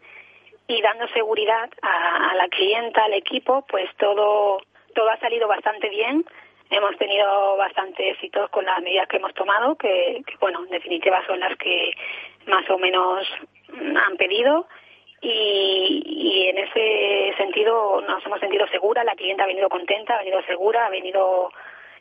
y 0.66 0.80
dando 0.80 1.06
seguridad 1.08 1.70
a, 1.82 2.34
la 2.34 2.48
clienta, 2.48 3.04
al 3.04 3.14
equipo, 3.14 3.64
pues 3.68 3.88
todo, 3.96 4.60
todo 4.94 5.10
ha 5.10 5.18
salido 5.18 5.48
bastante 5.48 5.88
bien. 5.88 6.24
Hemos 6.70 6.96
tenido 6.96 7.56
bastante 7.56 8.10
éxito 8.10 8.48
con 8.50 8.64
las 8.64 8.80
medidas 8.80 9.08
que 9.08 9.18
hemos 9.18 9.34
tomado, 9.34 9.76
que, 9.76 10.22
bueno, 10.40 10.64
en 10.64 10.70
definitiva 10.70 11.24
son 11.26 11.40
las 11.40 11.56
que 11.58 11.92
más 12.46 12.68
o 12.70 12.78
menos 12.78 13.26
han 13.68 14.16
pedido. 14.16 14.66
Y, 15.20 16.48
en 16.48 16.58
ese 16.58 17.34
sentido 17.36 18.00
nos 18.00 18.24
hemos 18.26 18.40
sentido 18.40 18.66
segura, 18.68 19.04
la 19.04 19.14
clienta 19.14 19.44
ha 19.44 19.46
venido 19.46 19.68
contenta, 19.68 20.14
ha 20.14 20.18
venido 20.18 20.42
segura, 20.42 20.86
ha 20.86 20.90
venido 20.90 21.50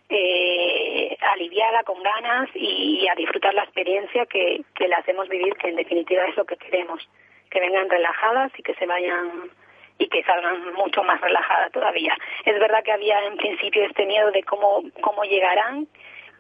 eh, 0.10 1.15
aliviada, 1.21 1.84
con 1.84 2.02
ganas 2.02 2.50
y, 2.56 3.08
a 3.08 3.15
disfrutar 3.15 3.54
la 3.54 3.63
experiencia 3.63 4.26
que, 4.26 4.62
que 4.74 4.88
le 4.88 4.95
hacemos 4.95 5.30
vivir, 5.30 5.54
que 5.56 5.69
en 5.69 5.76
definitiva 5.76 6.26
es 6.26 6.36
lo 6.36 6.45
que 6.45 6.58
queremos 6.58 7.08
que 7.51 7.59
vengan 7.59 7.89
relajadas 7.89 8.51
y 8.57 8.63
que 8.63 8.73
se 8.75 8.87
vayan 8.87 9.51
y 9.99 10.07
que 10.07 10.23
salgan 10.23 10.73
mucho 10.73 11.03
más 11.03 11.21
relajadas 11.21 11.71
todavía. 11.71 12.17
Es 12.43 12.59
verdad 12.59 12.83
que 12.83 12.91
había 12.91 13.23
en 13.25 13.37
principio 13.37 13.85
este 13.85 14.07
miedo 14.07 14.31
de 14.31 14.41
cómo, 14.41 14.81
cómo 15.01 15.23
llegarán, 15.25 15.87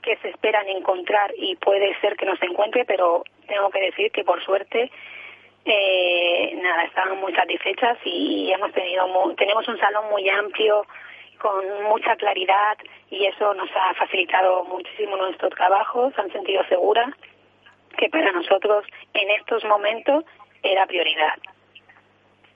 qué 0.01 0.17
se 0.17 0.29
esperan 0.29 0.67
encontrar 0.67 1.31
y 1.37 1.55
puede 1.57 1.93
ser 1.99 2.15
que 2.15 2.25
no 2.25 2.35
se 2.37 2.45
encuentre, 2.47 2.85
pero 2.85 3.23
tengo 3.47 3.69
que 3.69 3.81
decir 3.81 4.11
que 4.11 4.23
por 4.23 4.43
suerte 4.43 4.89
eh, 5.65 6.59
nada, 6.59 6.85
estaban 6.85 7.19
muy 7.19 7.33
satisfechas 7.33 7.99
y 8.03 8.51
hemos 8.51 8.71
tenido 8.71 9.05
tenemos 9.37 9.67
un 9.67 9.77
salón 9.77 10.09
muy 10.09 10.27
amplio 10.27 10.87
con 11.37 11.83
mucha 11.83 12.15
claridad 12.15 12.77
y 13.11 13.25
eso 13.25 13.53
nos 13.53 13.69
ha 13.75 13.93
facilitado 13.93 14.63
muchísimo 14.63 15.17
nuestros 15.17 15.53
trabajos, 15.53 16.17
han 16.17 16.31
sentido 16.31 16.63
seguras 16.65 17.13
que 17.97 18.09
para 18.09 18.31
nosotros 18.31 18.85
en 19.13 19.29
estos 19.31 19.63
momentos 19.65 20.23
era 20.63 20.85
prioridad. 20.85 21.35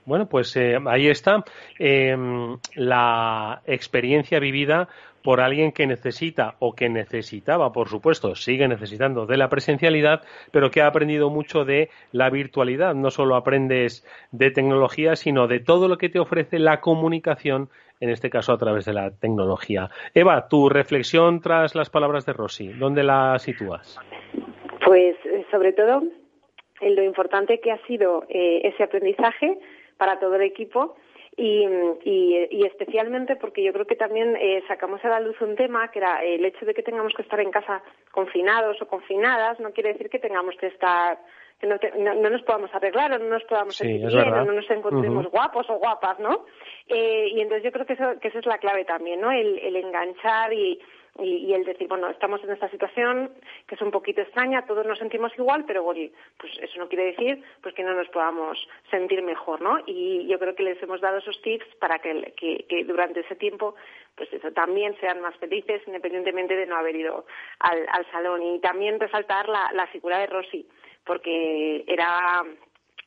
Bueno, 0.05 0.27
pues 0.27 0.55
eh, 0.55 0.77
ahí 0.85 1.07
está 1.07 1.43
em, 1.79 2.57
la 2.75 3.61
experiencia 3.65 4.39
vivida 4.39 4.87
por 5.23 5.41
alguien 5.41 5.71
que 5.71 5.87
necesita 5.87 6.53
o 6.59 6.75
que 6.75 6.87
necesitaba, 6.87 7.73
por 7.73 7.89
supuesto, 7.89 8.35
sigue 8.35 8.67
necesitando 8.67 9.25
de 9.25 9.37
la 9.37 9.49
presencialidad, 9.49 10.21
pero 10.51 10.69
que 10.69 10.83
ha 10.83 10.87
aprendido 10.87 11.31
mucho 11.31 11.65
de 11.65 11.89
la 12.11 12.29
virtualidad. 12.29 12.93
No 12.93 13.09
solo 13.09 13.35
aprendes 13.35 14.05
de 14.31 14.51
tecnología, 14.51 15.15
sino 15.15 15.47
de 15.47 15.59
todo 15.59 15.87
lo 15.87 15.97
que 15.97 16.09
te 16.09 16.19
ofrece 16.19 16.59
la 16.59 16.79
comunicación, 16.79 17.69
en 17.99 18.11
este 18.11 18.29
caso 18.29 18.53
a 18.53 18.59
través 18.59 18.85
de 18.85 18.93
la 18.93 19.09
tecnología. 19.09 19.89
Eva, 20.13 20.47
tu 20.47 20.69
reflexión 20.69 21.41
tras 21.41 21.73
las 21.73 21.89
palabras 21.89 22.27
de 22.27 22.33
Rossi, 22.33 22.67
¿dónde 22.67 23.01
la 23.01 23.39
sitúas? 23.39 23.99
Pues 24.85 25.15
eh, 25.25 25.43
sobre 25.49 25.73
todo 25.73 26.03
en 26.81 26.95
lo 26.95 27.03
importante 27.03 27.59
que 27.59 27.71
ha 27.71 27.85
sido 27.85 28.25
eh, 28.29 28.61
ese 28.63 28.83
aprendizaje 28.83 29.57
para 29.97 30.19
todo 30.19 30.35
el 30.35 30.41
equipo 30.41 30.95
y, 31.38 31.65
especialmente 32.65 33.35
porque 33.35 33.61
yo 33.61 33.73
creo 33.73 33.85
que 33.85 33.95
también 33.95 34.38
eh, 34.38 34.63
sacamos 34.67 35.03
a 35.03 35.09
la 35.09 35.19
luz 35.19 35.39
un 35.41 35.55
tema 35.55 35.89
que 35.91 35.99
era 35.99 36.23
el 36.23 36.45
hecho 36.45 36.65
de 36.65 36.73
que 36.73 36.81
tengamos 36.81 37.13
que 37.13 37.23
estar 37.23 37.39
en 37.39 37.51
casa 37.51 37.83
confinados 38.11 38.81
o 38.81 38.88
confinadas 38.88 39.59
no 39.59 39.71
quiere 39.71 39.93
decir 39.93 40.09
que 40.09 40.19
tengamos 40.19 40.55
que 40.57 40.67
estar 40.67 41.19
que 41.59 41.67
no, 41.67 42.29
nos 42.29 42.41
podamos 42.43 42.73
arreglar 42.73 43.13
o 43.13 43.19
no 43.19 43.29
nos 43.29 43.43
podamos 43.43 43.75
sentir 43.75 44.07
bien 44.07 44.33
o 44.33 44.45
no 44.45 44.53
nos 44.53 44.69
encontremos 44.69 45.27
guapos 45.27 45.69
o 45.69 45.75
guapas, 45.75 46.19
¿no? 46.19 46.45
Eh, 46.88 47.29
y 47.31 47.39
entonces 47.39 47.63
yo 47.63 47.71
creo 47.71 47.85
que, 47.85 47.93
eso, 47.93 48.19
que 48.19 48.27
esa 48.27 48.39
es 48.39 48.45
la 48.45 48.57
clave 48.57 48.83
también, 48.83 49.21
¿no? 49.21 49.31
el 49.31 49.75
enganchar 49.77 50.51
y, 50.51 50.79
y, 51.19 51.54
el 51.54 51.63
decir, 51.63 51.88
bueno, 51.88 52.10
estamos 52.10 52.43
en 52.43 52.51
esta 52.51 52.69
situación 52.69 53.32
que 53.67 53.75
es 53.75 53.82
un 53.82 53.91
poquito 53.91 54.21
extraña, 54.21 54.65
todos 54.65 54.86
nos 54.86 54.99
sentimos 54.99 55.32
igual, 55.38 55.63
pero 55.65 55.84
bueno, 55.84 56.10
pues 56.38 56.51
eso 56.60 56.78
no 56.78 56.89
quiere 56.89 57.06
decir 57.06 57.41
pues 57.62 57.73
que 57.73 57.84
no 57.84 57.93
nos 57.93 58.10
podamos 58.10 58.58
sentir 58.91 59.21
mejor, 59.21 59.62
¿no? 59.62 59.80
Y 59.86 60.28
yo 60.28 60.38
creo 60.39 60.56
que 60.56 60.63
les 60.63 60.82
hemos 60.84 60.99
dado 60.99 61.19
esos 61.19 61.41
tips 61.41 61.65
para 61.80 61.99
que, 61.99 62.34
que, 62.36 62.84
durante 62.84 63.21
ese 63.21 63.36
tiempo 63.36 63.75
pues 64.15 64.32
eso 64.34 64.51
también 64.51 64.97
sean 64.99 65.21
más 65.21 65.36
felices 65.38 65.82
independientemente 65.88 66.56
de 66.56 66.65
no 66.65 66.75
haber 66.75 66.95
ido 66.95 67.25
al, 67.60 67.86
al 67.91 68.06
salón. 68.12 68.41
Y 68.43 68.60
también 68.60 68.99
resaltar 68.99 69.47
la, 69.47 69.71
la 69.73 69.88
figura 69.88 70.19
de 70.19 70.28
Rosy, 70.28 70.67
porque 71.06 71.84
era 71.88 72.43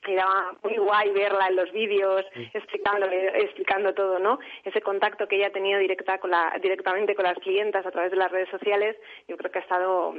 era 0.06 0.52
muy 0.62 0.76
guay 0.76 1.10
verla 1.10 1.48
en 1.48 1.56
los 1.56 1.70
vídeos 1.72 2.24
explicándole 2.54 3.42
explicando 3.42 3.94
todo 3.94 4.18
no 4.18 4.38
ese 4.64 4.80
contacto 4.80 5.26
que 5.26 5.36
ella 5.36 5.48
ha 5.48 5.52
tenido 5.52 5.78
directa 5.78 6.18
con 6.18 6.30
la, 6.30 6.56
directamente 6.62 7.14
con 7.14 7.24
las 7.24 7.38
clientas 7.38 7.84
a 7.84 7.90
través 7.90 8.10
de 8.10 8.16
las 8.16 8.30
redes 8.30 8.48
sociales 8.48 8.96
yo 9.26 9.36
creo 9.36 9.50
que 9.50 9.58
ha 9.58 9.62
estado 9.62 10.14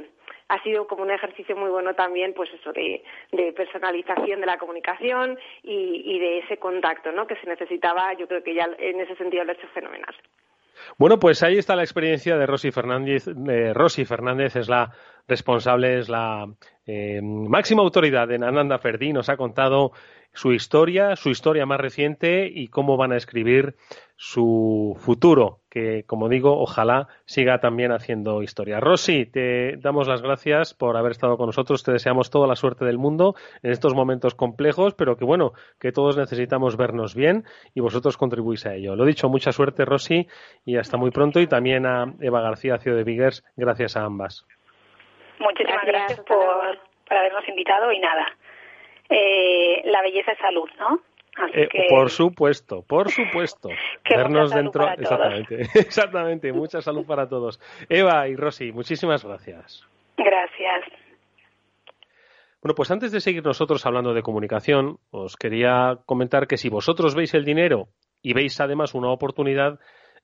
ha 0.48 0.62
sido 0.62 0.86
como 0.86 1.02
un 1.02 1.10
ejercicio 1.10 1.56
muy 1.56 1.70
bueno 1.70 1.94
también 1.94 2.34
pues 2.34 2.52
eso 2.52 2.72
de, 2.72 3.02
de 3.32 3.52
personalización 3.52 4.40
de 4.40 4.46
la 4.46 4.58
comunicación 4.58 5.38
y, 5.62 6.02
y 6.04 6.18
de 6.18 6.38
ese 6.38 6.58
contacto 6.58 7.12
no 7.12 7.26
que 7.26 7.36
se 7.36 7.46
necesitaba 7.46 8.12
yo 8.14 8.28
creo 8.28 8.42
que 8.42 8.54
ya 8.54 8.68
en 8.78 9.00
ese 9.00 9.16
sentido 9.16 9.44
lo 9.44 9.52
ha 9.52 9.54
hecho 9.54 9.68
fenomenal 9.68 10.14
bueno, 10.98 11.18
pues 11.18 11.42
ahí 11.42 11.58
está 11.58 11.76
la 11.76 11.82
experiencia 11.82 12.36
de 12.36 12.46
Rosy 12.46 12.70
Fernández. 12.70 13.26
Eh, 13.26 13.72
Rosy 13.74 14.04
Fernández 14.04 14.56
es 14.56 14.68
la 14.68 14.92
responsable, 15.26 15.98
es 15.98 16.08
la 16.08 16.46
eh, 16.86 17.20
máxima 17.22 17.82
autoridad 17.82 18.30
en 18.32 18.44
Ananda 18.44 18.78
Ferdi. 18.78 19.12
Nos 19.12 19.28
ha 19.28 19.36
contado 19.36 19.92
su 20.32 20.52
historia, 20.52 21.16
su 21.16 21.30
historia 21.30 21.66
más 21.66 21.80
reciente 21.80 22.50
y 22.52 22.68
cómo 22.68 22.96
van 22.96 23.12
a 23.12 23.16
escribir 23.16 23.74
su 24.22 24.98
futuro, 25.00 25.60
que 25.70 26.04
como 26.06 26.28
digo, 26.28 26.60
ojalá 26.60 27.08
siga 27.24 27.58
también 27.58 27.90
haciendo 27.90 28.42
historia. 28.42 28.78
Rosy, 28.78 29.24
te 29.24 29.78
damos 29.78 30.08
las 30.08 30.20
gracias 30.20 30.74
por 30.74 30.98
haber 30.98 31.12
estado 31.12 31.38
con 31.38 31.46
nosotros, 31.46 31.82
te 31.82 31.92
deseamos 31.92 32.28
toda 32.28 32.46
la 32.46 32.54
suerte 32.54 32.84
del 32.84 32.98
mundo 32.98 33.34
en 33.62 33.70
estos 33.70 33.94
momentos 33.94 34.34
complejos, 34.34 34.92
pero 34.94 35.16
que 35.16 35.24
bueno, 35.24 35.52
que 35.80 35.90
todos 35.90 36.18
necesitamos 36.18 36.76
vernos 36.76 37.14
bien 37.14 37.44
y 37.74 37.80
vosotros 37.80 38.18
contribuís 38.18 38.66
a 38.66 38.74
ello. 38.74 38.94
Lo 38.94 39.06
dicho, 39.06 39.30
mucha 39.30 39.52
suerte 39.52 39.86
Rosy 39.86 40.28
y 40.66 40.76
hasta 40.76 40.98
muy 40.98 41.10
pronto 41.10 41.40
y 41.40 41.46
también 41.46 41.86
a 41.86 42.12
Eva 42.20 42.42
García, 42.42 42.76
CEO 42.76 42.96
de 42.96 43.04
Biggers, 43.04 43.42
gracias 43.56 43.96
a 43.96 44.04
ambas. 44.04 44.46
Muchísimas 45.38 45.86
gracias, 45.86 46.20
por, 46.20 46.78
por 47.08 47.16
habernos 47.16 47.48
invitado 47.48 47.90
y 47.90 47.98
nada, 47.98 48.26
eh, 49.10 49.82
la 49.84 50.02
belleza 50.02 50.32
es 50.32 50.38
salud, 50.38 50.68
¿no? 50.78 51.00
Eh, 51.52 51.68
por 51.88 52.10
supuesto, 52.10 52.82
por 52.82 53.10
supuesto. 53.10 53.68
Vernos 54.08 54.50
dentro. 54.50 54.88
Exactamente, 54.88 55.60
exactamente. 55.74 56.52
Mucha 56.52 56.80
salud 56.80 57.06
para 57.06 57.28
todos. 57.28 57.60
Eva 57.88 58.28
y 58.28 58.36
Rosy, 58.36 58.72
muchísimas 58.72 59.24
gracias. 59.24 59.86
Gracias. 60.16 60.84
Bueno, 62.62 62.74
pues 62.74 62.90
antes 62.90 63.10
de 63.10 63.20
seguir 63.20 63.42
nosotros 63.44 63.86
hablando 63.86 64.12
de 64.12 64.22
comunicación, 64.22 64.98
os 65.10 65.36
quería 65.36 65.98
comentar 66.04 66.46
que 66.46 66.58
si 66.58 66.68
vosotros 66.68 67.14
veis 67.14 67.32
el 67.32 67.44
dinero 67.44 67.88
y 68.22 68.34
veis 68.34 68.60
además 68.60 68.94
una 68.94 69.10
oportunidad, 69.10 69.78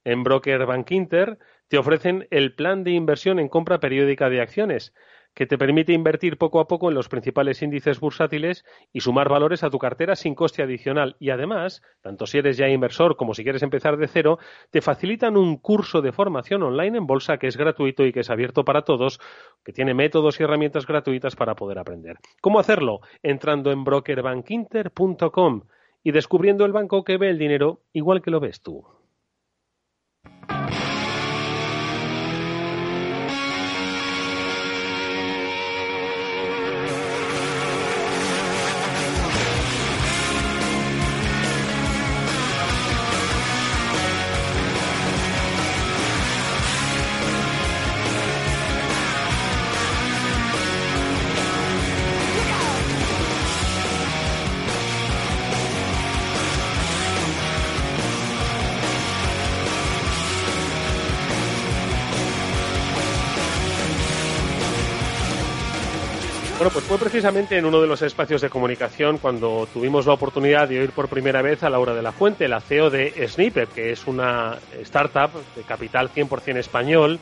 en 0.04 0.22
Broker 0.22 0.66
Bank 0.66 0.90
Inter 0.90 1.38
te 1.68 1.78
ofrecen 1.78 2.28
el 2.30 2.54
plan 2.54 2.84
de 2.84 2.92
inversión 2.92 3.38
en 3.38 3.48
compra 3.48 3.80
periódica 3.80 4.28
de 4.28 4.42
acciones 4.42 4.94
que 5.36 5.46
te 5.46 5.58
permite 5.58 5.92
invertir 5.92 6.38
poco 6.38 6.60
a 6.60 6.66
poco 6.66 6.88
en 6.88 6.94
los 6.94 7.10
principales 7.10 7.60
índices 7.60 8.00
bursátiles 8.00 8.64
y 8.90 9.00
sumar 9.00 9.28
valores 9.28 9.62
a 9.62 9.70
tu 9.70 9.78
cartera 9.78 10.16
sin 10.16 10.34
coste 10.34 10.62
adicional. 10.62 11.14
Y 11.20 11.28
además, 11.28 11.82
tanto 12.00 12.26
si 12.26 12.38
eres 12.38 12.56
ya 12.56 12.68
inversor 12.68 13.16
como 13.16 13.34
si 13.34 13.44
quieres 13.44 13.62
empezar 13.62 13.98
de 13.98 14.08
cero, 14.08 14.38
te 14.70 14.80
facilitan 14.80 15.36
un 15.36 15.58
curso 15.58 16.00
de 16.00 16.10
formación 16.10 16.62
online 16.62 16.96
en 16.96 17.06
bolsa 17.06 17.36
que 17.36 17.48
es 17.48 17.58
gratuito 17.58 18.06
y 18.06 18.14
que 18.14 18.20
es 18.20 18.30
abierto 18.30 18.64
para 18.64 18.82
todos, 18.82 19.20
que 19.62 19.74
tiene 19.74 19.92
métodos 19.92 20.40
y 20.40 20.42
herramientas 20.42 20.86
gratuitas 20.86 21.36
para 21.36 21.54
poder 21.54 21.78
aprender. 21.78 22.16
¿Cómo 22.40 22.58
hacerlo? 22.58 23.00
Entrando 23.22 23.70
en 23.72 23.84
brokerbankinter.com 23.84 25.64
y 26.02 26.12
descubriendo 26.12 26.64
el 26.64 26.72
banco 26.72 27.04
que 27.04 27.18
ve 27.18 27.28
el 27.28 27.38
dinero 27.38 27.82
igual 27.92 28.22
que 28.22 28.30
lo 28.30 28.40
ves 28.40 28.62
tú. 28.62 28.86
Pues 66.76 66.84
fue 66.84 66.98
precisamente 66.98 67.56
en 67.56 67.64
uno 67.64 67.80
de 67.80 67.86
los 67.86 68.02
espacios 68.02 68.42
de 68.42 68.50
comunicación 68.50 69.16
cuando 69.16 69.66
tuvimos 69.72 70.04
la 70.04 70.12
oportunidad 70.12 70.68
de 70.68 70.78
oír 70.78 70.90
por 70.90 71.08
primera 71.08 71.40
vez 71.40 71.62
a 71.62 71.70
Laura 71.70 71.94
de 71.94 72.02
la 72.02 72.12
Fuente, 72.12 72.48
la 72.48 72.60
CEO 72.60 72.90
de 72.90 73.26
Snippet, 73.26 73.72
que 73.72 73.92
es 73.92 74.06
una 74.06 74.58
startup 74.82 75.30
de 75.54 75.62
capital 75.62 76.10
100% 76.14 76.58
español, 76.58 77.18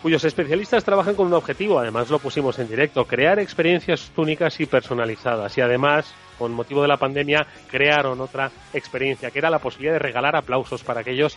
cuyos 0.00 0.24
especialistas 0.24 0.84
trabajan 0.84 1.16
con 1.16 1.26
un 1.26 1.34
objetivo, 1.34 1.78
además 1.78 2.08
lo 2.08 2.18
pusimos 2.18 2.58
en 2.58 2.66
directo, 2.66 3.04
crear 3.04 3.38
experiencias 3.40 4.10
únicas 4.16 4.58
y 4.60 4.64
personalizadas. 4.64 5.58
Y 5.58 5.60
además, 5.60 6.14
con 6.38 6.52
motivo 6.52 6.80
de 6.80 6.88
la 6.88 6.96
pandemia, 6.96 7.46
crearon 7.70 8.22
otra 8.22 8.50
experiencia, 8.72 9.30
que 9.30 9.38
era 9.38 9.50
la 9.50 9.58
posibilidad 9.58 9.92
de 9.92 9.98
regalar 9.98 10.34
aplausos 10.34 10.82
para 10.82 11.00
aquellos 11.00 11.36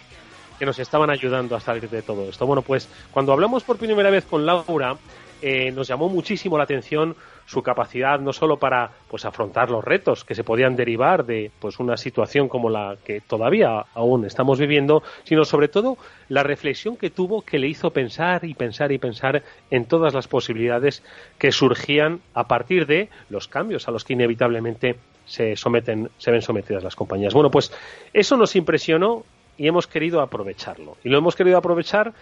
que 0.58 0.65
nos 0.65 0.80
estaban 0.80 1.10
ayudando 1.10 1.53
a 1.53 1.60
salir 1.60 1.89
de 1.89 2.01
todo 2.01 2.30
esto. 2.30 2.45
Bueno, 2.45 2.62
pues 2.62 2.88
cuando 3.12 3.34
hablamos 3.34 3.65
por 3.65 3.75
primera 3.75 4.10
vez 4.10 4.23
con 4.23 4.45
Laura, 4.45 4.95
eh, 5.41 5.69
nos 5.71 5.88
llamó 5.88 6.08
muchísimo 6.08 6.58
la 6.58 6.63
atención 6.63 7.15
su 7.47 7.63
capacidad 7.63 8.19
no 8.19 8.33
solo 8.33 8.57
para 8.57 8.91
pues 9.10 9.25
afrontar 9.25 9.71
los 9.71 9.83
retos 9.83 10.25
que 10.25 10.36
se 10.36 10.43
podían 10.43 10.75
derivar 10.75 11.25
de 11.25 11.49
pues 11.60 11.79
una 11.79 11.95
situación 11.95 12.49
como 12.49 12.69
la 12.69 12.97
que 13.03 13.21
todavía 13.21 13.86
aún 13.95 14.25
estamos 14.25 14.60
viviendo, 14.60 15.01
sino 15.23 15.45
sobre 15.45 15.69
todo 15.69 15.97
la 16.27 16.43
reflexión 16.43 16.97
que 16.97 17.10
tuvo 17.10 17.41
que 17.41 17.57
le 17.57 17.67
hizo 17.67 17.91
pensar 17.91 18.43
y 18.43 18.53
pensar 18.53 18.91
y 18.91 18.97
pensar 18.97 19.43
en 19.71 19.86
todas 19.86 20.13
las 20.13 20.27
posibilidades 20.27 21.03
que 21.39 21.53
surgían 21.53 22.19
a 22.33 22.47
partir 22.47 22.86
de 22.86 23.10
los 23.29 23.47
cambios 23.47 23.88
a 23.88 23.91
los 23.91 24.03
que 24.03 24.13
inevitablemente 24.13 24.97
se 25.25 25.55
someten, 25.55 26.10
se 26.17 26.31
ven 26.31 26.41
sometidas 26.41 26.83
las 26.83 26.95
compañías. 26.95 27.33
Bueno, 27.33 27.49
pues 27.49 27.71
eso 28.13 28.36
nos 28.36 28.55
impresionó 28.57 29.23
y 29.57 29.67
hemos 29.67 29.88
querido 29.88 30.21
aprovecharlo. 30.21 30.97
Y 31.03 31.10
lo 31.10 31.17
hemos 31.17 31.36
querido 31.36 31.57
aprovechar 31.57 32.13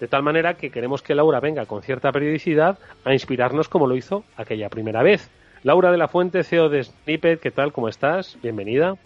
de 0.00 0.08
tal 0.08 0.22
manera 0.22 0.54
que 0.54 0.70
queremos 0.70 1.02
que 1.02 1.14
Laura 1.14 1.40
venga 1.40 1.66
con 1.66 1.82
cierta 1.82 2.12
periodicidad 2.12 2.78
a 3.04 3.12
inspirarnos 3.12 3.68
como 3.68 3.86
lo 3.86 3.96
hizo 3.96 4.24
aquella 4.36 4.68
primera 4.68 5.02
vez. 5.02 5.30
Laura 5.62 5.90
de 5.90 5.98
la 5.98 6.08
Fuente, 6.08 6.44
CEO 6.44 6.68
de 6.68 6.84
Snippet, 6.84 7.40
¿qué 7.40 7.50
tal? 7.50 7.72
¿Cómo 7.72 7.88
estás? 7.88 8.36
Bienvenida. 8.42 8.96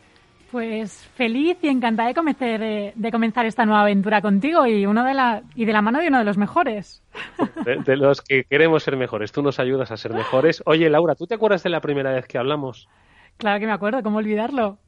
Pues 0.50 1.06
feliz 1.14 1.58
y 1.62 1.68
encantada 1.68 2.08
de 2.08 2.14
comenzar, 2.14 2.60
de 2.60 3.10
comenzar 3.12 3.44
esta 3.44 3.66
nueva 3.66 3.82
aventura 3.82 4.22
contigo 4.22 4.66
y, 4.66 4.86
uno 4.86 5.04
de 5.04 5.12
la, 5.12 5.42
y 5.54 5.66
de 5.66 5.72
la 5.72 5.82
mano 5.82 6.00
de 6.00 6.08
uno 6.08 6.18
de 6.18 6.24
los 6.24 6.38
mejores. 6.38 7.02
De, 7.86 7.96
los 7.96 8.22
que 8.22 8.44
queremos 8.44 8.82
ser 8.82 8.96
mejores. 8.96 9.30
Tú 9.30 9.42
nos 9.42 9.60
ayudas 9.60 9.90
a 9.90 9.96
ser 9.98 10.14
mejores. 10.14 10.62
Oye, 10.64 10.88
Laura, 10.88 11.14
¿tú 11.14 11.26
te 11.26 11.34
acuerdas 11.34 11.62
de 11.62 11.70
la 11.70 11.80
primera 11.80 12.12
vez 12.12 12.26
que 12.26 12.38
hablamos? 12.38 12.88
Claro 13.36 13.60
que 13.60 13.66
me 13.66 13.72
acuerdo, 13.72 14.02
¿cómo 14.02 14.18
olvidarlo? 14.18 14.78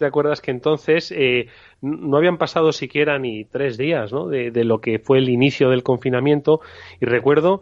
¿Te 0.00 0.06
acuerdas 0.06 0.40
que 0.40 0.50
entonces 0.50 1.12
eh, 1.14 1.48
no 1.82 2.16
habían 2.16 2.38
pasado 2.38 2.72
siquiera 2.72 3.18
ni 3.18 3.44
tres 3.44 3.76
días 3.76 4.10
¿no? 4.10 4.28
de, 4.28 4.50
de, 4.50 4.64
lo 4.64 4.80
que 4.80 4.98
fue 4.98 5.18
el 5.18 5.28
inicio 5.28 5.68
del 5.68 5.82
confinamiento? 5.82 6.62
Y 7.02 7.04
recuerdo 7.04 7.60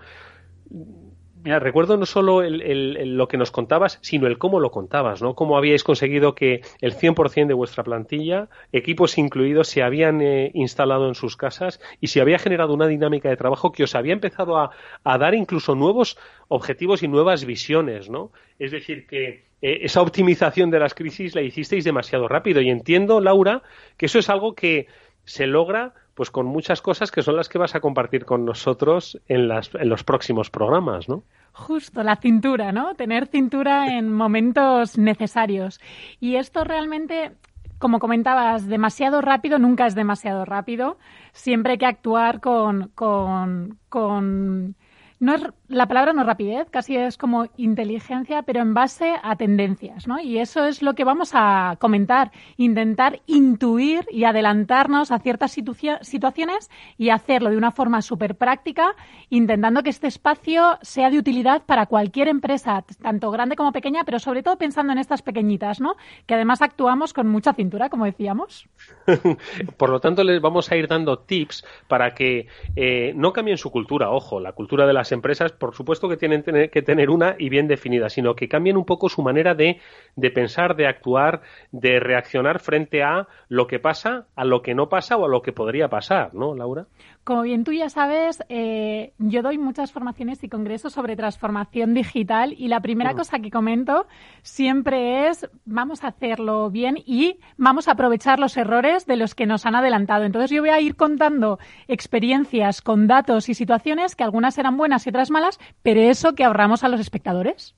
Recuerdo 1.59 1.97
no 1.97 2.07
solo 2.07 2.43
el, 2.43 3.17
lo 3.17 3.29
que 3.29 3.37
nos 3.37 3.51
contabas, 3.51 3.99
sino 4.03 4.27
el 4.27 4.39
cómo 4.39 4.61
lo 4.61 4.71
contabas, 4.71 5.23
¿no? 5.23 5.35
Cómo 5.35 5.57
habíais 5.57 5.85
conseguido 5.85 6.35
que 6.35 6.61
el 6.81 6.95
100% 6.95 7.47
de 7.47 7.55
vuestra 7.55 7.85
plantilla, 7.85 8.49
equipos 8.73 9.17
incluidos, 9.19 9.69
se 9.69 9.83
habían 9.83 10.21
eh, 10.21 10.51
instalado 10.55 11.09
en 11.09 11.15
sus 11.15 11.37
casas 11.37 11.81
y 12.01 12.09
se 12.09 12.21
había 12.21 12.39
generado 12.39 12.75
una 12.75 12.87
dinámica 12.87 13.29
de 13.29 13.37
trabajo 13.37 13.73
que 13.73 13.85
os 13.85 13.95
había 13.95 14.13
empezado 14.13 14.59
a, 14.59 14.71
dar 15.19 15.35
incluso 15.35 15.75
nuevos 15.75 16.19
objetivos 16.49 17.03
y 17.03 17.09
nuevas 17.09 17.45
visiones, 17.45 18.11
¿no? 18.11 18.31
Es 18.59 18.71
decir, 18.71 19.07
que 19.07 19.45
eh, 19.63 19.79
esa 19.83 20.03
optimización 20.03 20.71
de 20.71 20.81
las 20.81 20.95
crisis 20.95 21.35
la 21.35 21.43
hicisteis 21.43 21.85
demasiado 21.85 22.29
rápido 22.29 22.61
y 22.61 22.69
entiendo, 22.69 23.21
Laura, 23.21 23.63
que 23.97 24.07
eso 24.07 24.19
es 24.19 24.29
algo 24.29 24.55
que 24.55 24.87
se 25.25 25.47
logra 25.47 25.95
pues 26.19 26.33
con 26.33 26.47
muchas 26.47 26.83
cosas 26.83 27.13
que 27.13 27.23
son 27.23 27.37
las 27.37 27.49
que 27.49 27.59
vas 27.59 27.77
a 27.77 27.81
compartir 27.81 28.25
con 28.25 28.45
nosotros 28.45 29.21
en, 29.29 29.47
las, 29.47 29.73
en 29.77 29.89
los 29.89 30.03
próximos 30.03 30.51
programas, 30.51 31.09
¿no? 31.09 31.23
Justo, 31.53 32.03
la 32.03 32.17
cintura, 32.17 32.73
¿no? 32.73 32.97
Tener 32.97 33.29
cintura 33.29 33.97
en 33.97 34.13
momentos 34.13 34.99
necesarios. 34.99 35.79
Y 36.19 36.35
esto 36.35 36.65
realmente, 36.65 37.37
como 37.79 38.01
comentabas, 38.01 38.67
demasiado 38.67 39.21
rápido 39.21 39.61
nunca 39.61 39.87
es 39.87 39.95
demasiado 39.95 40.45
rápido. 40.45 40.99
Siempre 41.35 41.75
hay 41.75 41.79
que 41.79 41.87
actuar 41.87 42.41
con, 42.41 42.89
con, 42.97 43.79
con 43.89 44.75
no 45.21 45.35
es, 45.37 45.43
la 45.69 45.87
palabra 45.87 46.13
no 46.13 46.25
rapidez, 46.25 46.69
casi 46.71 46.97
es 46.97 47.19
como 47.19 47.47
inteligencia, 47.57 48.43
pero 48.43 48.61
en 48.61 48.73
base 48.73 49.15
a 49.23 49.37
tendencias, 49.37 50.07
¿no? 50.07 50.19
Y 50.19 50.39
eso 50.39 50.65
es 50.65 50.83
lo 50.83 50.95
que 50.95 51.05
vamos 51.05 51.33
a 51.35 51.77
comentar, 51.79 52.33
intentar 52.57 53.21
intuir 53.27 54.07
y 54.11 54.25
adelantarnos 54.25 55.11
a 55.11 55.19
ciertas 55.19 55.53
situaciones 55.53 56.71
y 56.97 57.11
hacerlo 57.11 57.51
de 57.51 57.59
una 57.59 57.71
forma 57.71 58.01
súper 58.01 58.37
práctica, 58.37 58.95
intentando 59.29 59.83
que 59.83 59.91
este 59.91 60.07
espacio 60.07 60.79
sea 60.81 61.11
de 61.11 61.19
utilidad 61.19 61.63
para 61.67 61.87
cualquier 61.87 62.29
empresa, 62.29 62.85
tanto 63.03 63.31
grande 63.31 63.57
como 63.57 63.73
pequeña, 63.73 64.05
pero 64.05 64.19
sobre 64.19 64.43
todo 64.43 64.57
pensando 64.57 64.93
en 64.93 64.99
estas 64.99 65.21
pequeñitas, 65.21 65.81
¿no? 65.81 65.97
Que 66.27 66.35
además 66.35 66.63
actuamos 66.63 67.13
con 67.13 67.29
mucha 67.29 67.53
cintura, 67.53 67.91
como 67.91 68.07
decíamos. 68.07 68.67
Por 69.77 69.91
lo 69.91 70.01
tanto, 70.01 70.25
les 70.25 70.41
vamos 70.41 70.71
a 70.73 70.77
ir 70.77 70.89
dando 70.89 71.19
tips 71.19 71.65
para 71.89 72.15
que 72.15 72.47
eh, 72.75 73.13
no 73.15 73.33
cambien 73.33 73.59
su 73.59 73.71
cultura, 73.71 74.11
ojo, 74.11 74.41
la 74.41 74.53
cultura 74.53 74.87
de 74.87 74.95
las 74.95 75.13
empresas, 75.13 75.53
por 75.59 75.75
supuesto 75.75 76.09
que 76.09 76.16
tienen 76.16 76.42
que 76.42 76.83
tener 76.83 77.11
una 77.11 77.37
y 77.38 77.49
bien 77.49 77.68
definida, 77.68 78.09
sino 78.09 78.35
que 78.35 78.49
cambien 78.49 78.77
un 78.77 78.85
poco 78.85 79.09
su 79.09 79.23
manera 79.23 79.55
de, 79.55 79.81
de 80.16 80.31
pensar, 80.31 80.77
de 80.77 80.87
actuar, 80.87 81.42
de 81.73 82.01
reaccionar 82.01 82.61
frente 82.61 83.03
a 83.03 83.29
lo 83.49 83.66
que 83.66 83.79
pasa, 83.79 84.27
a 84.37 84.44
lo 84.44 84.62
que 84.62 84.75
no 84.75 84.88
pasa 84.88 85.16
o 85.16 85.25
a 85.25 85.29
lo 85.29 85.42
que 85.42 85.53
podría 85.53 85.88
pasar, 85.88 86.35
¿no, 86.35 86.55
Laura? 86.55 86.87
Como 87.25 87.42
bien 87.42 87.64
tú 87.64 87.73
ya 87.73 87.90
sabes, 87.90 88.42
eh, 88.49 89.12
yo 89.18 89.42
doy 89.42 89.59
muchas 89.59 89.92
formaciones 89.92 90.42
y 90.42 90.49
congresos 90.49 90.94
sobre 90.94 91.14
transformación 91.14 91.92
digital 91.94 92.55
y 92.57 92.68
la 92.68 92.81
primera 92.81 93.12
mm. 93.12 93.16
cosa 93.16 93.38
que 93.38 93.51
comento 93.51 94.07
siempre 94.42 95.29
es 95.29 95.49
vamos 95.64 96.05
a 96.05 96.09
hacerlo 96.09 96.71
bien 96.71 96.97
y 96.97 97.38
vamos 97.57 97.88
a 97.88 97.92
aprovechar 97.92 98.38
los 98.38 98.57
errores 98.57 99.07
de 99.07 99.16
los 99.16 99.35
que 99.35 99.47
nos 99.47 99.66
han 99.66 99.75
adelantado. 99.75 100.25
Entonces 100.25 100.51
yo 100.51 100.62
voy 100.62 100.71
a 100.71 100.81
ir 100.81 100.97
contando 100.97 101.59
experiencias 101.87 102.81
con 102.81 103.07
datos 103.07 103.49
y 103.49 103.55
situaciones 103.55 104.16
que 104.16 104.25
algunas 104.25 104.57
eran 104.59 104.77
buenas 104.77 105.07
y 105.07 105.11
otras 105.11 105.31
malas, 105.31 105.48
pero 105.83 106.01
eso 106.01 106.35
que 106.35 106.45
ahorramos 106.45 106.85
a 106.85 106.89
los 106.89 107.01
espectadores. 107.01 107.75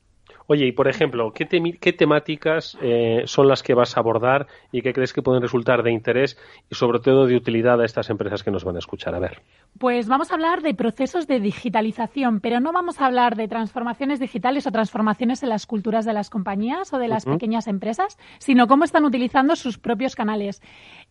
Oye, 0.52 0.66
y 0.66 0.72
por 0.72 0.88
ejemplo, 0.88 1.32
¿qué, 1.32 1.46
qué 1.80 1.92
temáticas 1.92 2.76
eh, 2.82 3.22
son 3.26 3.46
las 3.46 3.62
que 3.62 3.72
vas 3.72 3.96
a 3.96 4.00
abordar 4.00 4.48
y 4.72 4.82
qué 4.82 4.92
crees 4.92 5.12
que 5.12 5.22
pueden 5.22 5.42
resultar 5.42 5.84
de 5.84 5.92
interés 5.92 6.36
y 6.68 6.74
sobre 6.74 6.98
todo 6.98 7.26
de 7.26 7.36
utilidad 7.36 7.80
a 7.80 7.84
estas 7.84 8.10
empresas 8.10 8.42
que 8.42 8.50
nos 8.50 8.64
van 8.64 8.74
a 8.74 8.80
escuchar? 8.80 9.14
A 9.14 9.20
ver. 9.20 9.42
Pues 9.78 10.08
vamos 10.08 10.32
a 10.32 10.34
hablar 10.34 10.62
de 10.62 10.74
procesos 10.74 11.28
de 11.28 11.38
digitalización, 11.38 12.40
pero 12.40 12.58
no 12.58 12.72
vamos 12.72 13.00
a 13.00 13.06
hablar 13.06 13.36
de 13.36 13.46
transformaciones 13.46 14.18
digitales 14.18 14.66
o 14.66 14.72
transformaciones 14.72 15.44
en 15.44 15.50
las 15.50 15.66
culturas 15.66 16.04
de 16.04 16.14
las 16.14 16.30
compañías 16.30 16.92
o 16.92 16.98
de 16.98 17.06
las 17.06 17.26
pequeñas 17.26 17.68
empresas, 17.68 18.18
sino 18.40 18.66
cómo 18.66 18.82
están 18.82 19.04
utilizando 19.04 19.54
sus 19.54 19.78
propios 19.78 20.16
canales. 20.16 20.62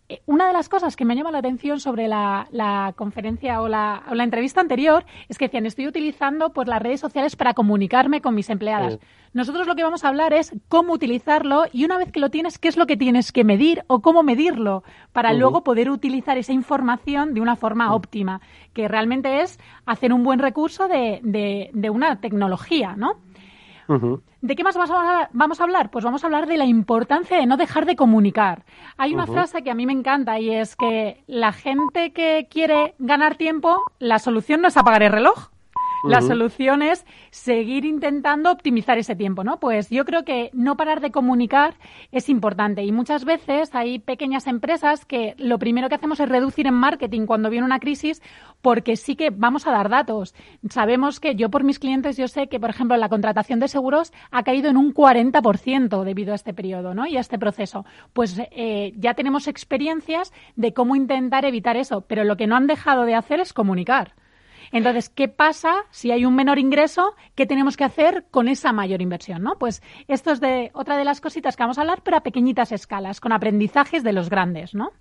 Eh, 0.10 0.22
una 0.26 0.48
de 0.48 0.54
las 0.54 0.70
cosas 0.70 0.96
que 0.96 1.06
me 1.06 1.16
llama 1.16 1.32
la 1.32 1.38
atención 1.38 1.80
sobre 1.80 2.08
la, 2.08 2.94
conferencia 2.96 3.62
o 3.62 3.68
la, 3.68 4.04
entrevista 4.18 4.60
anterior 4.60 5.06
es 5.30 5.38
que 5.38 5.46
decían, 5.46 5.68
estoy 5.68 5.88
utilizando 5.88 6.50
pues, 6.50 6.68
las 6.68 6.82
redes 6.82 7.00
sociales 7.00 7.36
para 7.36 7.54
comunicarme 7.54 8.20
con 8.20 8.34
mis 8.34 8.50
empleadas. 8.50 8.98
Nosotros 9.34 9.68
lo 9.68 9.76
que 9.76 9.84
vamos 9.84 10.04
a 10.04 10.08
hablar 10.08 10.34
es 10.34 10.52
cómo 10.68 10.94
utilizarlo 10.94 11.66
y 11.72 11.86
una 11.86 12.00
vez 12.00 12.12
que 12.12 12.20
lo 12.20 12.32
tienes, 12.32 12.58
qué 12.58 12.68
es 12.68 12.78
lo 12.78 12.88
que 12.88 12.98
tienes 12.98 13.32
que 13.32 13.44
medir 13.44 13.84
o 13.86 14.02
cómo 14.02 14.24
medirlo 14.24 14.84
para 15.14 15.34
luego 15.34 15.64
poder 15.64 15.92
utilizar 15.92 16.40
esa 16.40 16.54
información 16.54 17.36
de 17.36 17.42
una 17.42 17.56
forma 17.56 17.94
óptima, 17.94 18.42
que 18.74 18.88
realmente 18.88 19.42
es 19.42 19.60
hacer 19.86 20.12
un 20.12 20.24
buen 20.24 20.40
recurso 20.40 20.88
de, 20.88 21.20
de 21.72 21.90
una 21.92 22.20
tecnología, 22.20 22.96
¿no? 22.98 23.18
¿De 24.42 24.56
qué 24.56 24.64
más 24.64 24.76
vamos 24.76 25.60
a, 25.60 25.64
hablar? 25.64 25.90
Pues 25.90 26.06
vamos 26.06 26.24
a 26.24 26.28
hablar 26.28 26.46
de 26.46 26.58
la 26.58 26.66
importancia 26.66 27.38
de 27.38 27.48
no 27.48 27.58
dejar 27.58 27.88
de 27.88 27.96
comunicar. 27.96 28.64
Hay 28.98 29.16
una 29.16 29.26
frase 29.26 29.64
que 29.64 29.72
a 29.72 29.76
mí 29.76 29.88
me 29.88 29.94
encanta 29.94 30.40
y 30.40 30.52
es 30.52 30.76
que 30.76 31.24
la 31.26 31.52
gente 31.52 32.14
que 32.14 32.48
quiere 32.52 32.94
ganar 33.00 33.36
tiempo, 33.36 33.84
la 33.98 34.20
solución 34.20 34.62
no 34.62 34.68
es 34.68 34.78
apagar 34.78 35.02
el 35.02 35.12
reloj, 35.12 35.50
la 36.04 36.22
solución 36.22 36.82
es 36.82 37.06
seguir 37.32 37.86
intentando 37.86 38.52
optimizar 38.52 38.98
ese 38.98 39.16
tiempo, 39.16 39.44
¿no? 39.44 39.60
Pues 39.60 39.90
yo 39.90 40.06
creo 40.06 40.24
que 40.24 40.50
no 40.54 40.78
parar 40.78 41.02
de 41.02 41.12
comunicar 41.12 41.76
es 42.12 42.30
importante 42.30 42.84
y 42.84 42.92
muchas 42.92 43.26
veces 43.26 43.74
hay 43.76 44.00
pequeñas 44.00 44.48
empresas 44.48 45.06
que 45.06 45.36
lo 45.38 45.60
primero 45.60 45.90
que 45.90 45.96
hacemos 45.96 46.20
es 46.20 46.30
reducir 46.30 46.68
en 46.68 46.74
marketing 46.74 47.26
cuando 47.26 47.50
viene 47.50 47.66
una 47.66 47.80
crisis 47.80 48.22
porque 48.62 48.96
sí 48.96 49.16
que 49.16 49.30
vamos 49.30 49.68
a 49.68 49.72
dar 49.72 49.90
datos. 49.90 50.36
Sabemos 50.70 51.20
que 51.20 51.36
yo 51.36 51.50
por 51.50 51.64
mis 51.64 51.80
clientes 51.80 52.18
yo 52.18 52.28
sé 52.28 52.48
que, 52.48 52.60
por 52.60 52.70
ejemplo, 52.70 52.98
la 52.98 53.10
contratación 53.10 53.60
de 53.60 53.68
seguros 53.68 54.14
ha 54.32 54.44
caído 54.44 54.70
en 54.70 54.78
un 54.78 54.94
40% 54.94 56.04
debido 56.04 56.34
a 56.34 56.36
este 56.36 56.54
periodo, 56.54 56.94
¿no? 56.94 57.08
Y 57.08 57.18
a 57.18 57.22
este 57.22 57.40
proceso. 57.40 57.86
Pues 58.14 58.40
eh, 58.52 58.94
ya 58.98 59.14
tenemos 59.14 59.48
experiencias 59.48 60.34
de 60.56 60.74
cómo 60.74 60.96
intentar 60.96 61.46
evitar 61.46 61.78
eso, 61.78 62.02
pero 62.02 62.24
lo 62.24 62.38
que 62.38 62.48
no 62.48 62.56
han 62.56 62.68
dejado 62.68 63.06
de 63.06 63.16
hacer 63.16 63.40
es 63.40 63.54
comunicar. 63.54 64.14
Entonces, 64.72 65.10
¿qué 65.10 65.28
pasa 65.28 65.84
si 65.92 66.12
hay 66.12 66.26
un 66.26 66.36
menor 66.36 66.60
ingreso? 66.60 67.16
¿Qué 67.36 67.46
tenemos 67.46 67.78
que 67.78 67.84
hacer 67.84 68.26
con 68.32 68.48
esa 68.48 68.74
mayor 68.74 69.02
inversión? 69.02 69.30
¿no? 69.38 69.56
Pues 69.60 69.82
esto 70.08 70.32
es 70.32 70.40
de 70.40 70.72
otra 70.74 70.98
de 70.98 71.06
las 71.06 71.22
cositas 71.22 71.56
que 71.56 71.64
vamos 71.64 71.78
a 71.78 71.82
hablar, 71.82 72.02
pero 72.04 72.18
a 72.18 72.24
pequeñitas 72.24 72.72
escalas, 72.72 73.20
con 73.20 73.32
aprendizajes 73.32 74.04
de 74.04 74.14
los 74.14 74.30
grandes, 74.30 74.74
¿no? 74.74 74.92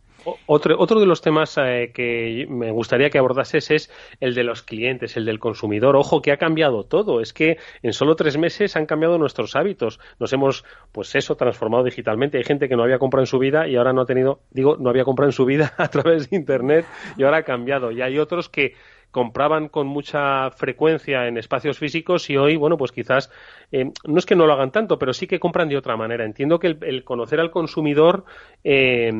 Otro, 0.47 0.75
otro 0.79 0.99
de 0.99 1.07
los 1.07 1.21
temas 1.23 1.57
eh, 1.59 1.93
que 1.95 2.47
me 2.51 2.73
gustaría 2.73 3.09
que 3.09 3.19
abordases 3.19 3.71
es 3.71 3.91
el 4.21 4.35
de 4.35 4.43
los 4.43 4.63
clientes, 4.63 5.17
el 5.17 5.25
del 5.25 5.39
consumidor. 5.39 5.95
Ojo, 5.97 6.21
que 6.21 6.33
ha 6.33 6.37
cambiado 6.37 6.85
todo. 6.85 7.21
Es 7.21 7.33
que 7.33 7.59
en 7.83 7.93
solo 7.93 8.17
tres 8.17 8.37
meses 8.37 8.77
han 8.77 8.87
cambiado 8.87 9.17
nuestros 9.17 9.55
hábitos. 9.55 10.01
Nos 10.19 10.33
hemos, 10.33 10.65
pues 10.91 11.15
eso, 11.15 11.37
transformado 11.37 11.85
digitalmente. 11.85 12.37
Hay 12.37 12.45
gente 12.45 12.69
que 12.69 12.77
no 12.77 12.83
había 12.83 12.99
comprado 12.99 13.23
en 13.23 13.29
su 13.29 13.39
vida 13.39 13.69
y 13.69 13.77
ahora 13.77 13.93
no 13.93 14.03
ha 14.03 14.07
tenido, 14.07 14.41
digo, 14.51 14.77
no 14.77 14.91
había 14.91 15.05
comprado 15.05 15.29
en 15.29 15.35
su 15.35 15.45
vida 15.45 15.73
a 15.79 15.89
través 15.89 16.29
de 16.29 16.37
Internet 16.37 16.85
y 17.17 17.23
ahora 17.23 17.39
ha 17.39 17.45
cambiado. 17.45 17.93
Y 17.93 18.03
hay 18.03 18.19
otros 18.19 18.49
que 18.49 18.75
compraban 19.11 19.69
con 19.69 19.87
mucha 19.87 20.51
frecuencia 20.51 21.27
en 21.27 21.39
espacios 21.39 21.79
físicos 21.79 22.29
y 22.31 22.37
hoy, 22.37 22.57
bueno, 22.57 22.77
pues 22.77 22.93
quizás 22.93 23.31
eh, 23.73 23.91
no 24.05 24.19
es 24.19 24.27
que 24.27 24.37
no 24.37 24.47
lo 24.47 24.53
hagan 24.53 24.71
tanto, 24.71 24.99
pero 24.99 25.13
sí 25.13 25.27
que 25.27 25.41
compran 25.41 25.69
de 25.69 25.77
otra 25.77 25.97
manera. 25.97 26.25
Entiendo 26.25 26.59
que 26.59 26.77
el, 26.81 27.05
conocer 27.05 27.41
al 27.41 27.51
consumidor 27.51 28.25
eh, 28.65 29.13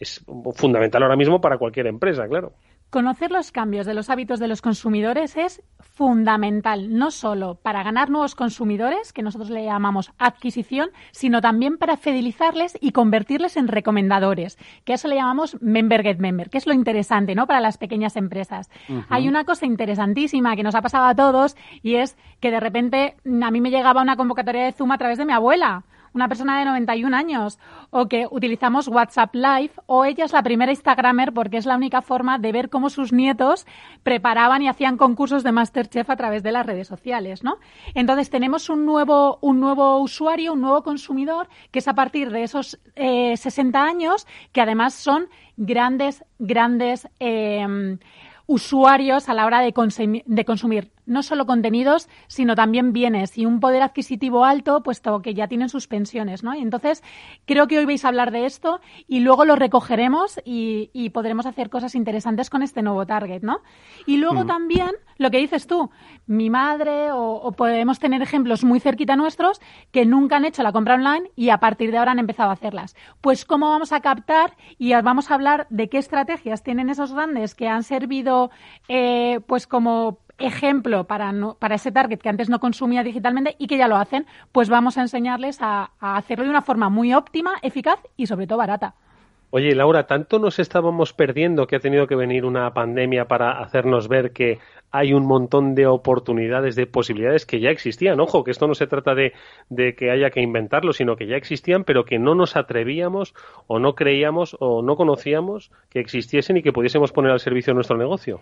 es 0.00 0.24
fundamental 0.54 1.02
ahora 1.02 1.16
mismo 1.16 1.40
para 1.40 1.58
cualquier 1.58 1.86
empresa, 1.86 2.26
claro. 2.28 2.52
Conocer 2.90 3.32
los 3.32 3.50
cambios 3.50 3.84
de 3.84 3.94
los 3.94 4.10
hábitos 4.10 4.38
de 4.38 4.46
los 4.46 4.62
consumidores 4.62 5.36
es 5.36 5.60
fundamental, 5.80 6.94
no 6.96 7.10
solo 7.10 7.56
para 7.56 7.82
ganar 7.82 8.10
nuevos 8.10 8.34
consumidores, 8.34 9.12
que 9.12 9.22
nosotros 9.22 9.50
le 9.50 9.64
llamamos 9.64 10.12
adquisición, 10.18 10.90
sino 11.10 11.40
también 11.40 11.78
para 11.78 11.96
fidelizarles 11.96 12.78
y 12.80 12.92
convertirles 12.92 13.56
en 13.56 13.66
recomendadores, 13.66 14.56
que 14.84 14.92
eso 14.92 15.08
le 15.08 15.16
llamamos 15.16 15.60
member 15.60 16.02
get 16.02 16.18
member, 16.18 16.48
que 16.48 16.58
es 16.58 16.66
lo 16.66 16.74
interesante, 16.74 17.34
¿no? 17.34 17.46
Para 17.46 17.60
las 17.60 17.76
pequeñas 17.76 18.16
empresas. 18.16 18.70
Hay 19.08 19.26
una 19.26 19.44
cosa 19.44 19.66
interesantísima 19.66 20.54
que 20.54 20.62
nos 20.62 20.74
ha 20.74 20.82
pasado 20.82 21.06
a 21.06 21.14
todos 21.14 21.56
y 21.82 21.96
es 21.96 22.16
que 22.40 22.50
de 22.50 22.60
repente 22.60 23.16
a 23.42 23.50
mí 23.50 23.60
me 23.60 23.70
llegaba 23.70 24.02
una 24.02 24.16
convocatoria 24.16 24.64
de 24.64 24.72
Zoom 24.72 24.92
a 24.92 24.98
través 24.98 25.18
de 25.18 25.24
mi 25.24 25.32
abuela 25.32 25.84
una 26.16 26.28
persona 26.28 26.58
de 26.58 26.64
91 26.64 27.16
años, 27.16 27.58
o 27.90 28.08
que 28.08 28.26
utilizamos 28.30 28.88
WhatsApp 28.88 29.34
Live, 29.34 29.72
o 29.86 30.04
ella 30.04 30.24
es 30.24 30.32
la 30.32 30.42
primera 30.42 30.72
Instagramer 30.72 31.32
porque 31.32 31.58
es 31.58 31.66
la 31.66 31.76
única 31.76 32.02
forma 32.02 32.38
de 32.38 32.52
ver 32.52 32.70
cómo 32.70 32.90
sus 32.90 33.12
nietos 33.12 33.66
preparaban 34.02 34.62
y 34.62 34.68
hacían 34.68 34.96
concursos 34.96 35.44
de 35.44 35.52
Masterchef 35.52 36.10
a 36.10 36.16
través 36.16 36.42
de 36.42 36.52
las 36.52 36.66
redes 36.66 36.88
sociales, 36.88 37.44
¿no? 37.44 37.58
Entonces 37.94 38.30
tenemos 38.30 38.68
un 38.68 38.84
nuevo, 38.86 39.38
un 39.42 39.60
nuevo 39.60 39.98
usuario, 40.00 40.54
un 40.54 40.62
nuevo 40.62 40.82
consumidor, 40.82 41.48
que 41.70 41.78
es 41.78 41.88
a 41.88 41.94
partir 41.94 42.30
de 42.30 42.42
esos 42.42 42.78
60 42.96 43.78
eh, 43.78 43.82
años, 43.82 44.26
que 44.52 44.60
además 44.60 44.94
son 44.94 45.28
grandes, 45.56 46.24
grandes 46.38 47.08
eh, 47.20 47.98
usuarios 48.46 49.28
a 49.28 49.34
la 49.34 49.46
hora 49.46 49.60
de, 49.60 49.74
de 50.24 50.44
consumir 50.44 50.95
no 51.06 51.22
solo 51.22 51.46
contenidos, 51.46 52.08
sino 52.26 52.54
también 52.54 52.92
bienes 52.92 53.38
y 53.38 53.46
un 53.46 53.60
poder 53.60 53.82
adquisitivo 53.82 54.44
alto, 54.44 54.82
puesto 54.82 55.22
que 55.22 55.34
ya 55.34 55.48
tienen 55.48 55.68
sus 55.68 55.86
pensiones, 55.86 56.42
¿no? 56.42 56.54
Y 56.54 56.60
entonces, 56.60 57.02
creo 57.46 57.66
que 57.66 57.78
hoy 57.78 57.86
vais 57.86 58.04
a 58.04 58.08
hablar 58.08 58.32
de 58.32 58.44
esto 58.44 58.80
y 59.08 59.20
luego 59.20 59.44
lo 59.44 59.56
recogeremos 59.56 60.40
y, 60.44 60.90
podremos 61.10 61.46
hacer 61.46 61.70
cosas 61.70 61.94
interesantes 61.94 62.50
con 62.50 62.62
este 62.62 62.82
nuevo 62.82 63.06
target, 63.06 63.42
¿no? 63.42 63.60
Y 64.06 64.16
luego 64.18 64.44
mm. 64.44 64.46
también, 64.46 64.90
lo 65.18 65.30
que 65.30 65.38
dices 65.38 65.66
tú, 65.66 65.90
mi 66.26 66.50
madre 66.50 67.12
o, 67.12 67.52
podemos 67.52 67.98
tener 68.00 68.20
ejemplos 68.20 68.64
muy 68.64 68.80
cerquita 68.80 69.16
nuestros 69.16 69.60
que 69.92 70.04
nunca 70.04 70.36
han 70.36 70.44
hecho 70.44 70.62
la 70.62 70.72
compra 70.72 70.96
online 70.96 71.30
y 71.36 71.50
a 71.50 71.58
partir 71.58 71.90
de 71.90 71.98
ahora 71.98 72.12
han 72.12 72.18
empezado 72.18 72.50
a 72.50 72.54
hacerlas. 72.54 72.96
Pues 73.20 73.44
cómo 73.44 73.70
vamos 73.70 73.92
a 73.92 74.00
captar 74.00 74.56
y 74.78 74.92
vamos 74.94 75.30
a 75.30 75.34
hablar 75.34 75.66
de 75.70 75.88
qué 75.88 75.98
estrategias 75.98 76.62
tienen 76.62 76.90
esos 76.90 77.14
grandes 77.14 77.54
que 77.54 77.68
han 77.68 77.84
servido 77.84 78.50
eh, 78.88 79.40
pues 79.46 79.66
como 79.66 80.18
ejemplo 80.38 81.04
para, 81.04 81.32
para 81.58 81.76
ese 81.76 81.92
target 81.92 82.18
que 82.20 82.28
antes 82.28 82.48
no 82.48 82.60
consumía 82.60 83.02
digitalmente 83.02 83.56
y 83.58 83.66
que 83.66 83.78
ya 83.78 83.88
lo 83.88 83.96
hacen, 83.96 84.26
pues 84.52 84.68
vamos 84.68 84.98
a 84.98 85.02
enseñarles 85.02 85.58
a, 85.60 85.90
hacerlo 86.00 86.44
de 86.44 86.50
una 86.50 86.62
forma 86.62 86.88
muy 86.88 87.14
óptima, 87.14 87.54
eficaz 87.62 88.00
y 88.16 88.26
sobre 88.26 88.46
todo 88.46 88.58
barata. 88.58 88.94
Oye, 89.50 89.74
Laura, 89.74 90.06
tanto 90.06 90.38
nos 90.40 90.58
estábamos 90.58 91.12
perdiendo 91.12 91.66
que 91.66 91.76
ha 91.76 91.80
tenido 91.80 92.08
que 92.08 92.16
venir 92.16 92.44
una 92.44 92.74
pandemia 92.74 93.26
para 93.26 93.60
hacernos 93.62 94.08
ver 94.08 94.32
que 94.32 94.58
hay 94.90 95.12
un 95.12 95.24
montón 95.24 95.74
de 95.74 95.86
oportunidades, 95.86 96.74
de 96.74 96.86
posibilidades 96.86 97.46
que 97.46 97.60
ya 97.60 97.70
existían. 97.70 98.18
Ojo, 98.18 98.42
que 98.42 98.50
esto 98.50 98.66
no 98.66 98.74
se 98.74 98.88
trata 98.88 99.14
de, 99.14 99.32
de, 99.70 99.94
que 99.94 100.10
haya 100.10 100.30
que 100.30 100.40
inventarlo, 100.40 100.92
sino 100.92 101.16
que 101.16 101.26
ya 101.26 101.36
existían, 101.36 101.84
pero 101.84 102.04
que 102.04 102.18
no 102.18 102.34
nos 102.34 102.56
atrevíamos 102.56 103.34
o 103.68 103.78
no 103.78 103.94
creíamos 103.94 104.56
o 104.58 104.82
no 104.82 104.96
conocíamos 104.96 105.70
que 105.90 106.00
existiesen 106.00 106.56
y 106.56 106.62
que 106.62 106.72
pudiésemos 106.72 107.12
poner 107.12 107.30
al 107.30 107.40
servicio 107.40 107.72
nuestro 107.72 107.96
negocio. 107.96 108.40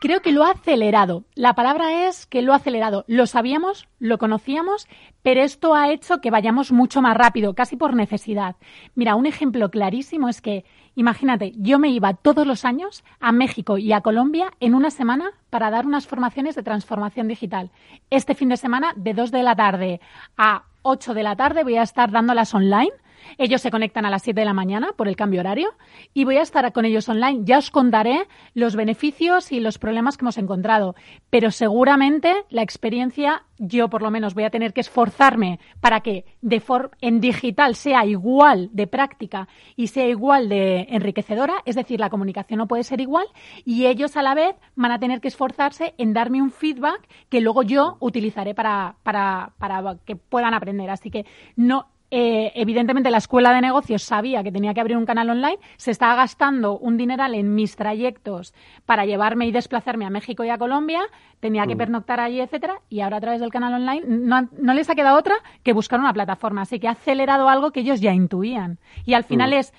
Creo 0.00 0.22
que 0.22 0.30
lo 0.30 0.44
ha 0.44 0.52
acelerado. 0.52 1.24
La 1.34 1.54
palabra 1.54 2.06
es 2.06 2.24
que 2.26 2.40
lo 2.40 2.52
ha 2.52 2.56
acelerado. 2.56 3.04
Lo 3.08 3.26
sabíamos, 3.26 3.88
lo 3.98 4.18
conocíamos, 4.18 4.86
pero 5.22 5.42
esto 5.42 5.74
ha 5.74 5.90
hecho 5.90 6.20
que 6.20 6.30
vayamos 6.30 6.70
mucho 6.70 7.02
más 7.02 7.16
rápido, 7.16 7.54
casi 7.54 7.76
por 7.76 7.96
necesidad. 7.96 8.54
Mira, 8.94 9.16
un 9.16 9.26
ejemplo 9.26 9.70
clarísimo 9.72 10.28
es 10.28 10.40
que, 10.40 10.64
imagínate, 10.94 11.52
yo 11.56 11.80
me 11.80 11.88
iba 11.88 12.14
todos 12.14 12.46
los 12.46 12.64
años 12.64 13.02
a 13.18 13.32
México 13.32 13.76
y 13.76 13.92
a 13.92 14.00
Colombia 14.00 14.52
en 14.60 14.76
una 14.76 14.90
semana 14.90 15.32
para 15.50 15.68
dar 15.68 15.84
unas 15.84 16.06
formaciones 16.06 16.54
de 16.54 16.62
transformación 16.62 17.26
digital. 17.26 17.72
Este 18.08 18.36
fin 18.36 18.50
de 18.50 18.56
semana, 18.56 18.92
de 18.94 19.14
2 19.14 19.32
de 19.32 19.42
la 19.42 19.56
tarde 19.56 20.00
a 20.36 20.62
8 20.82 21.12
de 21.12 21.24
la 21.24 21.34
tarde, 21.34 21.64
voy 21.64 21.76
a 21.76 21.82
estar 21.82 22.12
dándolas 22.12 22.54
online 22.54 22.92
ellos 23.36 23.60
se 23.60 23.70
conectan 23.70 24.04
a 24.06 24.10
las 24.10 24.22
7 24.22 24.40
de 24.40 24.44
la 24.44 24.54
mañana 24.54 24.92
por 24.96 25.08
el 25.08 25.16
cambio 25.16 25.40
horario 25.40 25.70
y 26.14 26.24
voy 26.24 26.36
a 26.36 26.42
estar 26.42 26.72
con 26.72 26.84
ellos 26.84 27.08
online. 27.08 27.40
Ya 27.44 27.58
os 27.58 27.70
contaré 27.70 28.26
los 28.54 28.76
beneficios 28.76 29.52
y 29.52 29.60
los 29.60 29.78
problemas 29.78 30.16
que 30.16 30.24
hemos 30.24 30.38
encontrado, 30.38 30.94
pero 31.30 31.50
seguramente 31.50 32.32
la 32.50 32.62
experiencia 32.62 33.44
yo 33.58 33.88
por 33.88 34.02
lo 34.02 34.10
menos 34.10 34.34
voy 34.34 34.44
a 34.44 34.50
tener 34.50 34.72
que 34.72 34.80
esforzarme 34.80 35.58
para 35.80 36.00
que 36.00 36.24
de 36.40 36.62
en 37.00 37.20
digital 37.20 37.74
sea 37.74 38.04
igual 38.04 38.68
de 38.72 38.86
práctica 38.86 39.48
y 39.74 39.88
sea 39.88 40.06
igual 40.06 40.48
de 40.48 40.86
enriquecedora, 40.90 41.54
es 41.64 41.76
decir, 41.76 41.98
la 41.98 42.10
comunicación 42.10 42.58
no 42.58 42.68
puede 42.68 42.84
ser 42.84 43.00
igual 43.00 43.26
y 43.64 43.86
ellos 43.86 44.16
a 44.16 44.22
la 44.22 44.34
vez 44.34 44.54
van 44.76 44.92
a 44.92 44.98
tener 44.98 45.20
que 45.20 45.28
esforzarse 45.28 45.94
en 45.98 46.12
darme 46.12 46.42
un 46.42 46.50
feedback 46.50 47.08
que 47.28 47.40
luego 47.40 47.62
yo 47.62 47.96
utilizaré 48.00 48.54
para, 48.54 48.96
para, 49.02 49.52
para 49.58 49.96
que 50.04 50.16
puedan 50.16 50.54
aprender. 50.54 50.90
Así 50.90 51.10
que 51.10 51.24
no 51.56 51.86
eh, 52.10 52.52
evidentemente 52.54 53.10
la 53.10 53.18
escuela 53.18 53.52
de 53.52 53.60
negocios 53.60 54.02
sabía 54.02 54.42
que 54.42 54.50
tenía 54.50 54.72
que 54.72 54.80
abrir 54.80 54.96
un 54.96 55.04
canal 55.04 55.28
online, 55.28 55.58
se 55.76 55.90
estaba 55.90 56.14
gastando 56.14 56.78
un 56.78 56.96
dineral 56.96 57.34
en 57.34 57.54
mis 57.54 57.76
trayectos 57.76 58.54
para 58.86 59.04
llevarme 59.04 59.46
y 59.46 59.52
desplazarme 59.52 60.06
a 60.06 60.10
México 60.10 60.44
y 60.44 60.48
a 60.48 60.56
Colombia, 60.56 61.02
tenía 61.40 61.66
que 61.66 61.74
mm. 61.74 61.78
pernoctar 61.78 62.20
allí, 62.20 62.40
etcétera, 62.40 62.80
y 62.88 63.00
ahora 63.00 63.18
a 63.18 63.20
través 63.20 63.40
del 63.40 63.50
canal 63.50 63.74
online 63.74 64.02
no, 64.06 64.74
les 64.74 64.88
ha 64.88 64.94
quedado 64.94 65.18
otra 65.18 65.34
que 65.62 65.72
buscar 65.72 66.00
una 66.00 66.12
plataforma, 66.12 66.62
así 66.62 66.80
que 66.80 66.88
ha 66.88 66.92
acelerado 66.92 67.48
algo 67.48 67.72
que 67.72 67.80
ellos 67.80 68.00
ya 68.00 68.12
intuían. 68.12 68.78
Y 69.04 69.14
al 69.14 69.24
final 69.24 69.50
mm. 69.50 69.54
es 69.54 69.74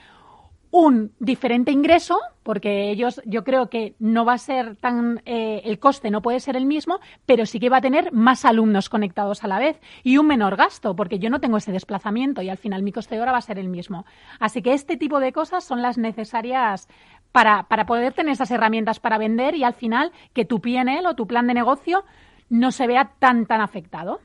un 0.71 1.11
diferente 1.19 1.71
ingreso, 1.71 2.19
porque 2.43 2.91
ellos, 2.91 3.21
yo 3.25 3.43
creo 3.43 3.69
que 3.69 3.95
no 3.99 4.25
va 4.25 4.33
a 4.33 4.37
ser 4.37 4.75
tan, 4.75 5.21
eh, 5.25 5.61
el 5.65 5.79
coste 5.79 6.11
no 6.11 6.21
puede 6.21 6.39
ser 6.39 6.55
el 6.55 6.65
mismo, 6.65 6.99
pero 7.25 7.45
sí 7.45 7.59
que 7.59 7.69
va 7.69 7.77
a 7.77 7.81
tener 7.81 8.11
más 8.11 8.45
alumnos 8.45 8.89
conectados 8.89 9.43
a 9.43 9.47
la 9.47 9.59
vez 9.59 9.79
y 10.03 10.17
un 10.17 10.27
menor 10.27 10.55
gasto, 10.55 10.95
porque 10.95 11.19
yo 11.19 11.29
no 11.29 11.39
tengo 11.39 11.57
ese 11.57 11.71
desplazamiento 11.71 12.41
y 12.41 12.49
al 12.49 12.57
final 12.57 12.83
mi 12.83 12.91
coste 12.91 13.15
de 13.15 13.21
hora 13.21 13.31
va 13.31 13.39
a 13.39 13.41
ser 13.41 13.57
el 13.57 13.69
mismo. 13.69 14.05
Así 14.39 14.61
que 14.61 14.73
este 14.73 14.97
tipo 14.97 15.19
de 15.19 15.33
cosas 15.33 15.63
son 15.63 15.81
las 15.81 15.97
necesarias 15.97 16.87
para, 17.31 17.63
para 17.63 17.85
poder 17.85 18.13
tener 18.13 18.33
esas 18.33 18.51
herramientas 18.51 18.99
para 18.99 19.17
vender 19.17 19.55
y 19.55 19.63
al 19.63 19.73
final 19.73 20.11
que 20.33 20.45
tu 20.45 20.61
PNL 20.61 21.05
o 21.07 21.15
tu 21.15 21.27
plan 21.27 21.47
de 21.47 21.53
negocio 21.53 22.03
no 22.49 22.71
se 22.71 22.87
vea 22.87 23.11
tan, 23.19 23.45
tan 23.45 23.61
afectado. 23.61 24.19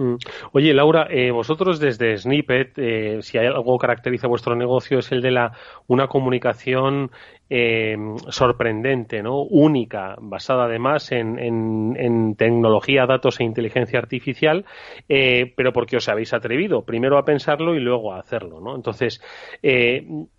Mm. 0.00 0.16
Oye, 0.52 0.72
Laura, 0.72 1.08
eh, 1.10 1.30
vosotros 1.30 1.78
desde 1.78 2.16
Snippet, 2.16 2.72
eh, 2.78 3.18
si 3.20 3.36
hay 3.36 3.46
algo 3.48 3.76
que 3.76 3.82
caracteriza 3.82 4.28
vuestro 4.28 4.56
negocio 4.56 5.00
es 5.00 5.12
el 5.12 5.20
de 5.20 5.30
la 5.30 5.52
una 5.88 6.06
comunicación 6.06 7.10
eh, 7.50 7.96
sorprendente, 8.30 9.22
¿no? 9.22 9.42
Única, 9.42 10.16
basada 10.18 10.64
además 10.64 11.12
en, 11.12 12.34
tecnología, 12.38 13.04
datos 13.04 13.40
e 13.40 13.44
inteligencia 13.44 13.98
artificial, 13.98 14.64
pero 15.06 15.72
porque 15.72 15.96
os 15.96 16.08
habéis 16.08 16.32
atrevido 16.32 16.82
primero 16.82 17.18
a 17.18 17.24
pensarlo 17.24 17.74
y 17.74 17.80
luego 17.80 18.14
a 18.14 18.20
hacerlo, 18.20 18.60
¿no? 18.60 18.76
Entonces, 18.76 19.20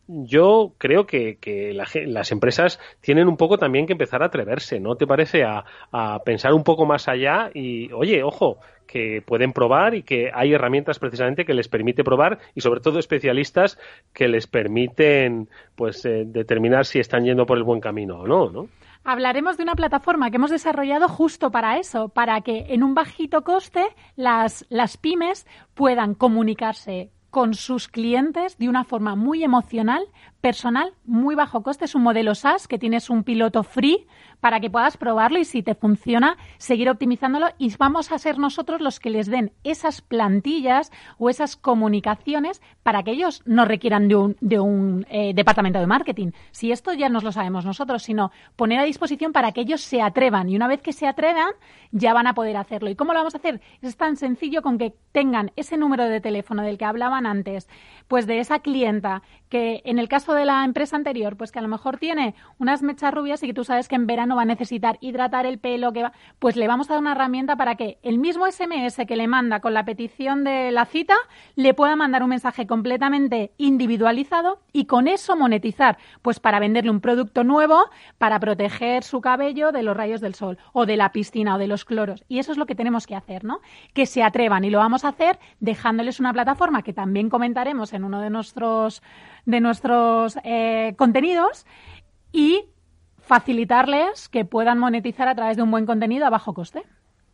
yo 0.08 0.74
creo 0.78 1.06
que, 1.06 1.38
que 1.38 1.74
las 1.74 2.32
empresas 2.32 2.80
tienen 3.02 3.28
un 3.28 3.36
poco 3.36 3.58
también 3.58 3.86
que 3.86 3.94
empezar 3.94 4.24
a 4.24 4.28
atreverse, 4.28 4.80
¿no? 4.80 4.96
¿Te 4.96 5.06
parece? 5.06 5.44
A 5.44 6.20
pensar 6.24 6.54
un 6.54 6.64
poco 6.64 6.86
más 6.86 7.10
allá 7.10 7.52
y, 7.54 7.92
oye, 7.92 8.24
ojo, 8.24 8.60
que 8.92 9.22
pueden 9.26 9.54
probar 9.54 9.96
y 9.96 10.04
que 10.04 10.32
hay 10.34 10.54
herramientas 10.54 11.00
precisamente 11.00 11.46
que 11.46 11.54
les 11.54 11.68
permite 11.68 12.04
probar 12.04 12.40
y 12.54 12.62
sobre 12.62 12.82
todo 12.82 13.00
especialistas 13.00 13.80
que 14.14 14.28
les 14.28 14.48
permiten 14.48 15.48
pues 15.76 16.06
eh, 16.06 16.24
determinar 16.26 16.86
si 16.86 17.00
están 17.00 17.24
yendo 17.24 17.46
por 17.46 17.58
el 17.58 17.64
buen 17.64 17.80
camino 17.80 18.20
o 18.20 18.28
no, 18.28 18.50
¿no? 18.50 18.68
Hablaremos 19.04 19.58
de 19.58 19.64
una 19.64 19.76
plataforma 19.76 20.30
que 20.30 20.36
hemos 20.36 20.52
desarrollado 20.52 21.08
justo 21.08 21.50
para 21.50 21.80
eso, 21.80 22.10
para 22.10 22.42
que 22.42 22.66
en 22.70 22.84
un 22.84 22.94
bajito 22.94 23.44
coste 23.44 23.84
las, 24.16 24.66
las 24.70 24.98
pymes 24.98 25.48
puedan 25.74 26.14
comunicarse 26.14 27.10
con 27.32 27.54
sus 27.54 27.88
clientes 27.88 28.58
de 28.58 28.68
una 28.68 28.84
forma 28.84 29.16
muy 29.16 29.44
emocional, 29.44 30.04
personal, 30.42 30.94
muy 31.06 31.34
bajo 31.34 31.64
coste. 31.64 31.86
Es 31.86 31.96
un 31.96 32.04
modelo 32.04 32.36
SaaS 32.36 32.68
que 32.68 32.78
tienes 32.78 33.10
un 33.10 33.24
piloto 33.24 33.64
free 33.64 34.06
para 34.42 34.60
que 34.60 34.70
puedas 34.70 34.98
probarlo 34.98 35.40
y 35.40 35.46
si 35.46 35.64
te 35.64 35.76
funciona, 35.76 36.38
seguir 36.58 36.90
optimizándolo 36.90 37.48
y 37.58 37.74
vamos 37.78 38.12
a 38.12 38.20
ser 38.20 38.38
nosotros 38.38 38.82
los 38.82 39.00
que 39.00 39.10
les 39.10 39.28
den 39.28 39.54
esas 39.64 40.02
plantillas 40.02 40.92
o 41.18 41.30
esas 41.30 41.56
comunicaciones 41.56 42.62
para 42.84 43.04
que 43.04 43.12
ellos 43.12 43.42
no 43.46 43.66
requieran 43.66 44.08
de 44.08 44.16
un, 44.16 44.38
de 44.42 44.60
un 44.60 45.06
eh, 45.10 45.34
departamento 45.34 45.80
de 45.80 45.88
marketing. 45.88 46.32
Si 46.52 46.72
esto 46.72 46.94
ya 46.94 47.08
nos 47.08 47.24
lo 47.24 47.32
sabemos 47.32 47.66
nosotros, 47.66 48.04
sino 48.04 48.32
poner 48.56 48.80
a 48.80 48.84
disposición 48.84 49.32
para 49.32 49.52
que 49.52 49.62
ellos 49.62 49.82
se 49.82 50.02
atrevan 50.02 50.50
y 50.50 50.56
una 50.56 50.68
vez 50.68 50.82
que 50.82 50.92
se 50.92 51.08
atrevan 51.08 51.52
ya 51.92 52.14
van 52.14 52.28
a 52.28 52.34
poder 52.34 52.58
hacerlo. 52.58 52.90
¿Y 52.90 52.96
cómo 52.96 53.14
lo 53.14 53.20
vamos 53.20 53.36
a 53.36 53.38
hacer? 53.38 53.62
Es 53.82 53.96
tan 53.96 54.18
sencillo 54.18 54.62
con 54.62 54.78
que 54.78 54.96
tengan 55.12 55.52
ese 55.56 55.78
número 55.78 56.06
de 56.06 56.22
teléfono 56.22 56.64
del 56.64 56.78
que 56.78 56.86
hablaban 56.86 57.26
antes, 57.26 57.70
pues 58.08 58.26
de 58.26 58.40
esa 58.40 58.60
clienta 58.60 59.22
que 59.50 59.82
en 59.86 60.00
el 60.00 60.08
caso 60.08 60.34
de 60.34 60.46
la 60.46 60.64
empresa 60.64 60.96
anterior, 60.96 61.36
pues 61.36 61.52
que 61.52 61.60
a 61.60 61.62
lo 61.62 61.68
mejor 61.68 61.98
tiene 61.98 62.34
unas 62.58 62.82
mechas 62.82 63.14
rubias 63.14 63.44
y 63.44 63.48
que 63.48 63.54
tú 63.54 63.64
sabes 63.64 63.88
que 63.88 63.96
en 63.96 64.08
verano 64.08 64.31
va 64.36 64.44
a 64.44 64.46
necesitar 64.46 64.98
hidratar 65.02 65.46
el 65.46 65.60
pelo, 65.60 65.94
que 65.94 66.04
va, 66.04 66.14
pues 66.40 66.56
le 66.56 66.68
vamos 66.68 66.90
a 66.90 66.94
dar 66.94 67.02
una 67.02 67.14
herramienta 67.14 67.56
para 67.56 67.76
que 67.76 67.98
el 68.04 68.18
mismo 68.18 68.50
SMS 68.50 69.06
que 69.08 69.16
le 69.16 69.28
manda 69.28 69.60
con 69.60 69.74
la 69.74 69.86
petición 69.86 70.44
de 70.44 70.72
la 70.72 70.86
cita 70.86 71.16
le 71.56 71.74
pueda 71.74 71.96
mandar 71.96 72.24
un 72.24 72.30
mensaje 72.30 72.68
completamente 72.68 73.52
individualizado 73.58 74.60
y 74.74 74.86
con 74.86 75.08
eso 75.08 75.36
monetizar, 75.36 75.98
pues 76.22 76.40
para 76.40 76.60
venderle 76.60 76.92
un 76.92 77.02
producto 77.02 77.44
nuevo 77.44 77.90
para 78.18 78.40
proteger 78.40 79.04
su 79.04 79.22
cabello 79.22 79.72
de 79.72 79.84
los 79.84 79.96
rayos 79.96 80.22
del 80.22 80.36
sol 80.36 80.58
o 80.74 80.86
de 80.86 80.98
la 80.98 81.12
piscina 81.12 81.56
o 81.56 81.58
de 81.58 81.68
los 81.68 81.86
cloros. 81.86 82.24
Y 82.28 82.40
eso 82.40 82.52
es 82.52 82.58
lo 82.58 82.66
que 82.66 82.76
tenemos 82.76 83.08
que 83.08 83.16
hacer, 83.16 83.44
¿no? 83.44 83.62
Que 83.94 84.06
se 84.06 84.24
atrevan 84.24 84.64
y 84.64 84.70
lo 84.70 84.80
vamos 84.80 85.06
a 85.06 85.10
hacer 85.10 85.40
dejándoles 85.60 86.20
una 86.20 86.34
plataforma 86.34 86.82
que 86.82 86.94
también 86.94 87.30
comentaremos 87.30 87.94
en 87.94 88.04
uno 88.04 88.22
de 88.22 88.30
nuestros 88.30 89.02
de 89.46 89.60
nuestros 89.60 90.38
eh, 90.44 90.94
contenidos 90.98 91.66
y 92.32 92.66
facilitarles 93.32 94.28
que 94.28 94.44
puedan 94.44 94.78
monetizar 94.78 95.30
a 95.30 95.36
través 95.36 95.56
de 95.56 95.64
un 95.64 95.72
buen 95.72 95.86
contenido 95.86 96.26
a 96.26 96.30
bajo 96.30 96.54
coste. 96.54 96.84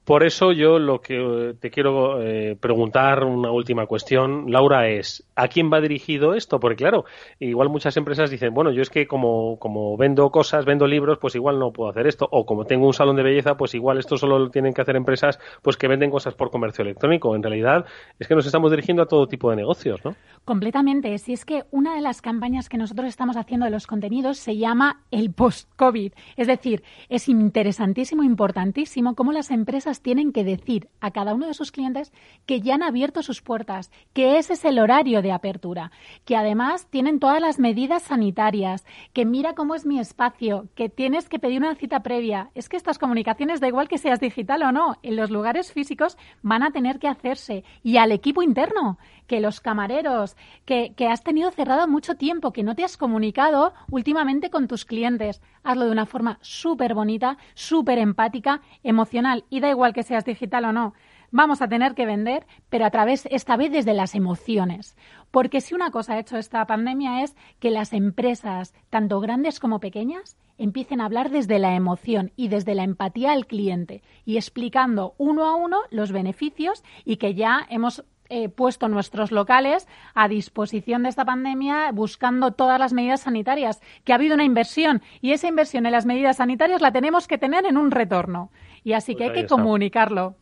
Por 0.08 0.24
eso 0.24 0.54
yo 0.54 0.80
lo 0.80 1.02
que 1.02 1.18
eh, 1.18 1.54
te 1.60 1.70
quiero 1.70 2.22
eh, 2.22 2.56
preguntar, 2.58 3.26
una 3.26 3.52
última 3.52 3.88
cuestión, 3.88 4.50
Laura, 4.50 4.88
es 4.88 5.28
¿a 5.36 5.50
quién 5.50 5.70
va 5.70 5.82
dirigido 5.82 6.34
esto? 6.34 6.62
Porque 6.62 6.78
claro, 6.78 7.04
igual 7.42 7.68
muchas 7.68 7.98
empresas 7.98 8.30
dicen, 8.30 8.54
bueno, 8.54 8.72
yo 8.72 8.82
es 8.82 8.90
que 8.90 9.06
como, 9.06 9.60
como 9.60 9.98
vendo 9.98 10.30
cosas, 10.30 10.64
vendo 10.64 10.88
libros, 10.88 11.18
pues 11.20 11.36
igual 11.36 11.60
no 11.60 11.74
puedo 11.74 11.90
hacer 11.90 12.08
esto. 12.08 12.26
O 12.32 12.46
como 12.46 12.64
tengo 12.64 12.88
un 12.88 12.94
salón 12.94 13.18
de 13.18 13.24
belleza, 13.24 13.58
pues 13.58 13.76
igual 13.76 13.98
esto 13.98 14.16
solo 14.16 14.40
lo 14.40 14.50
tienen 14.50 14.74
que 14.74 14.80
hacer 14.80 14.96
empresas 14.96 15.40
pues 15.62 15.76
que 15.76 15.90
venden 15.90 16.10
cosas 16.10 16.36
por 16.36 16.52
comercio 16.52 16.84
electrónico. 16.84 17.36
En 17.36 17.44
realidad 17.44 17.86
es 18.18 18.30
que 18.30 18.36
nos 18.36 18.46
estamos 18.46 18.72
dirigiendo 18.72 19.04
a 19.04 19.08
todo 19.08 19.28
tipo 19.28 19.50
de 19.50 19.58
negocios, 19.58 20.00
¿no? 20.06 20.16
Completamente. 20.46 21.18
Si 21.18 21.34
es 21.34 21.44
que 21.44 21.66
una 21.72 21.96
de 21.96 22.02
las 22.02 22.22
campañas 22.22 22.70
que 22.70 22.78
nosotros 22.78 23.10
estamos 23.10 23.36
haciendo 23.36 23.66
de 23.66 23.72
los 23.72 23.88
contenidos 23.88 24.38
se 24.38 24.56
llama 24.56 25.02
el 25.12 25.34
post-COVID. 25.34 26.14
Es 26.38 26.48
decir, 26.48 26.82
es 27.10 27.28
interesantísimo, 27.28 28.24
importantísimo 28.24 29.14
cómo 29.14 29.34
las 29.34 29.52
empresas 29.52 29.97
tienen 30.02 30.32
que 30.32 30.44
decir 30.44 30.90
a 31.02 31.12
cada 31.12 31.34
uno 31.34 31.48
de 31.48 31.54
sus 31.54 31.72
clientes 31.72 32.12
que 32.46 32.62
ya 32.62 32.76
han 32.76 32.84
abierto 32.84 33.22
sus 33.22 33.42
puertas, 33.42 33.92
que 34.14 34.38
ese 34.38 34.54
es 34.54 34.66
el 34.66 34.80
horario 34.80 35.22
de 35.22 35.32
apertura, 35.32 35.92
que 36.26 36.36
además 36.36 36.88
tienen 36.90 37.20
todas 37.20 37.42
las 37.42 37.60
medidas 37.60 38.04
sanitarias, 38.04 38.86
que 39.14 39.26
mira 39.26 39.54
cómo 39.54 39.76
es 39.76 39.86
mi 39.86 40.00
espacio, 40.00 40.68
que 40.76 40.90
tienes 40.90 41.30
que 41.30 41.40
pedir 41.40 41.60
una 41.60 41.76
cita 41.76 42.02
previa. 42.02 42.50
Es 42.56 42.70
que 42.70 42.78
estas 42.78 43.00
comunicaciones, 43.00 43.60
da 43.60 43.68
igual 43.68 43.88
que 43.88 43.98
seas 43.98 44.20
digital 44.20 44.64
o 44.64 44.72
no, 44.72 44.96
en 45.04 45.16
los 45.16 45.30
lugares 45.30 45.72
físicos 45.72 46.18
van 46.42 46.64
a 46.64 46.72
tener 46.72 47.00
que 47.00 47.08
hacerse. 47.08 47.64
Y 47.84 47.98
al 47.98 48.12
equipo 48.12 48.42
interno, 48.42 48.98
que 49.28 49.42
los 49.42 49.60
camareros, 49.60 50.36
que, 50.66 50.94
que 50.96 51.08
has 51.08 51.24
tenido 51.24 51.52
cerrado 51.52 51.88
mucho 51.88 52.16
tiempo, 52.16 52.54
que 52.54 52.64
no 52.64 52.76
te 52.76 52.84
has 52.84 52.98
comunicado 52.98 53.74
últimamente 53.92 54.50
con 54.50 54.68
tus 54.68 54.86
clientes. 54.86 55.42
Hazlo 55.64 55.86
de 55.86 55.92
una 55.92 56.06
forma 56.06 56.40
súper 56.42 56.94
bonita, 56.94 57.38
súper 57.54 58.00
empática, 58.00 58.62
emocional. 58.84 59.44
Y 59.50 59.60
da 59.60 59.70
igual 59.70 59.87
que 59.94 60.04
seas 60.04 60.26
digital 60.26 60.66
o 60.66 60.74
no, 60.74 60.94
vamos 61.32 61.62
a 61.62 61.68
tener 61.68 61.94
que 61.94 62.06
vender, 62.06 62.46
pero 62.70 62.86
a 62.86 62.92
través, 62.92 63.28
esta 63.32 63.58
vez 63.58 63.72
desde 63.72 63.94
las 63.94 64.16
emociones. 64.16 64.96
Porque 65.32 65.62
si 65.62 65.76
una 65.76 65.92
cosa 65.92 66.14
ha 66.14 66.20
hecho 66.20 66.38
esta 66.38 66.66
pandemia 66.66 67.24
es 67.24 67.36
que 67.60 67.72
las 67.72 67.94
empresas, 67.94 68.74
tanto 68.90 69.20
grandes 69.20 69.60
como 69.60 69.80
pequeñas, 69.80 70.38
empiecen 70.58 71.02
a 71.02 71.06
hablar 71.06 71.30
desde 71.30 71.60
la 71.60 71.76
emoción 71.76 72.32
y 72.36 72.48
desde 72.48 72.76
la 72.76 72.84
empatía 72.84 73.32
al 73.32 73.46
cliente 73.46 74.02
y 74.26 74.38
explicando 74.38 75.14
uno 75.18 75.46
a 75.46 75.56
uno 75.56 75.82
los 75.92 76.12
beneficios 76.12 76.84
y 77.06 77.18
que 77.18 77.36
ya 77.36 77.66
hemos 77.70 78.04
eh, 78.30 78.50
puesto 78.50 78.90
nuestros 78.90 79.32
locales 79.32 79.88
a 80.14 80.28
disposición 80.28 81.04
de 81.04 81.10
esta 81.10 81.24
pandemia 81.24 81.92
buscando 81.94 82.52
todas 82.52 82.78
las 82.78 82.92
medidas 82.92 83.22
sanitarias, 83.22 83.82
que 84.04 84.12
ha 84.12 84.16
habido 84.16 84.36
una 84.36 84.44
inversión 84.44 85.02
y 85.22 85.32
esa 85.32 85.48
inversión 85.48 85.86
en 85.86 85.94
las 85.94 86.06
medidas 86.06 86.38
sanitarias 86.38 86.82
la 86.82 86.92
tenemos 86.92 87.28
que 87.28 87.38
tener 87.38 87.66
en 87.66 87.78
un 87.78 87.92
retorno. 87.92 88.50
Y 88.88 88.94
así 88.94 89.16
que 89.16 89.26
pues 89.26 89.36
hay 89.36 89.44
que 89.44 89.48
comunicarlo. 89.50 90.36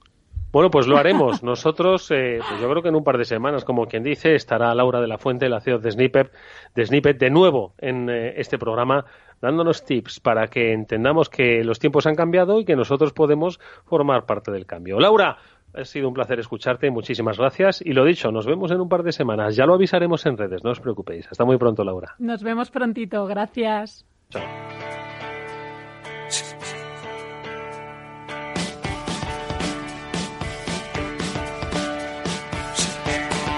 Bueno, 0.51 0.69
pues 0.69 0.85
lo 0.85 0.97
haremos. 0.97 1.41
Nosotros, 1.43 2.11
eh, 2.11 2.37
pues 2.47 2.61
yo 2.61 2.69
creo 2.69 2.83
que 2.83 2.89
en 2.89 2.95
un 2.95 3.03
par 3.03 3.17
de 3.17 3.25
semanas, 3.25 3.65
como 3.65 3.87
quien 3.87 4.03
dice, 4.03 4.35
estará 4.35 4.71
Laura 4.75 5.01
de 5.01 5.07
la 5.07 5.17
Fuente, 5.17 5.49
la 5.49 5.61
CEO 5.61 5.79
de 5.79 5.89
Snippet, 5.89 6.31
de 6.75 6.85
Snippet, 6.85 7.17
de 7.17 7.31
nuevo 7.31 7.73
en 7.79 8.07
eh, 8.07 8.35
este 8.37 8.59
programa, 8.59 9.05
dándonos 9.41 9.83
tips 9.83 10.19
para 10.19 10.45
que 10.45 10.73
entendamos 10.73 11.27
que 11.27 11.63
los 11.63 11.79
tiempos 11.79 12.05
han 12.05 12.13
cambiado 12.13 12.59
y 12.59 12.65
que 12.65 12.75
nosotros 12.75 13.13
podemos 13.13 13.59
formar 13.83 14.27
parte 14.27 14.51
del 14.51 14.67
cambio. 14.67 14.99
Laura, 14.99 15.39
ha 15.73 15.83
sido 15.83 16.07
un 16.07 16.13
placer 16.13 16.39
escucharte, 16.39 16.91
muchísimas 16.91 17.39
gracias. 17.39 17.81
Y 17.81 17.93
lo 17.93 18.05
dicho, 18.05 18.31
nos 18.31 18.45
vemos 18.45 18.69
en 18.69 18.79
un 18.79 18.89
par 18.89 19.01
de 19.01 19.11
semanas. 19.11 19.55
Ya 19.55 19.65
lo 19.65 19.73
avisaremos 19.73 20.23
en 20.27 20.37
redes, 20.37 20.63
no 20.63 20.69
os 20.69 20.79
preocupéis. 20.79 21.27
Hasta 21.31 21.45
muy 21.45 21.57
pronto, 21.57 21.83
Laura. 21.83 22.13
Nos 22.19 22.43
vemos 22.43 22.69
prontito, 22.69 23.25
gracias. 23.25 24.05
Chao. 24.29 24.43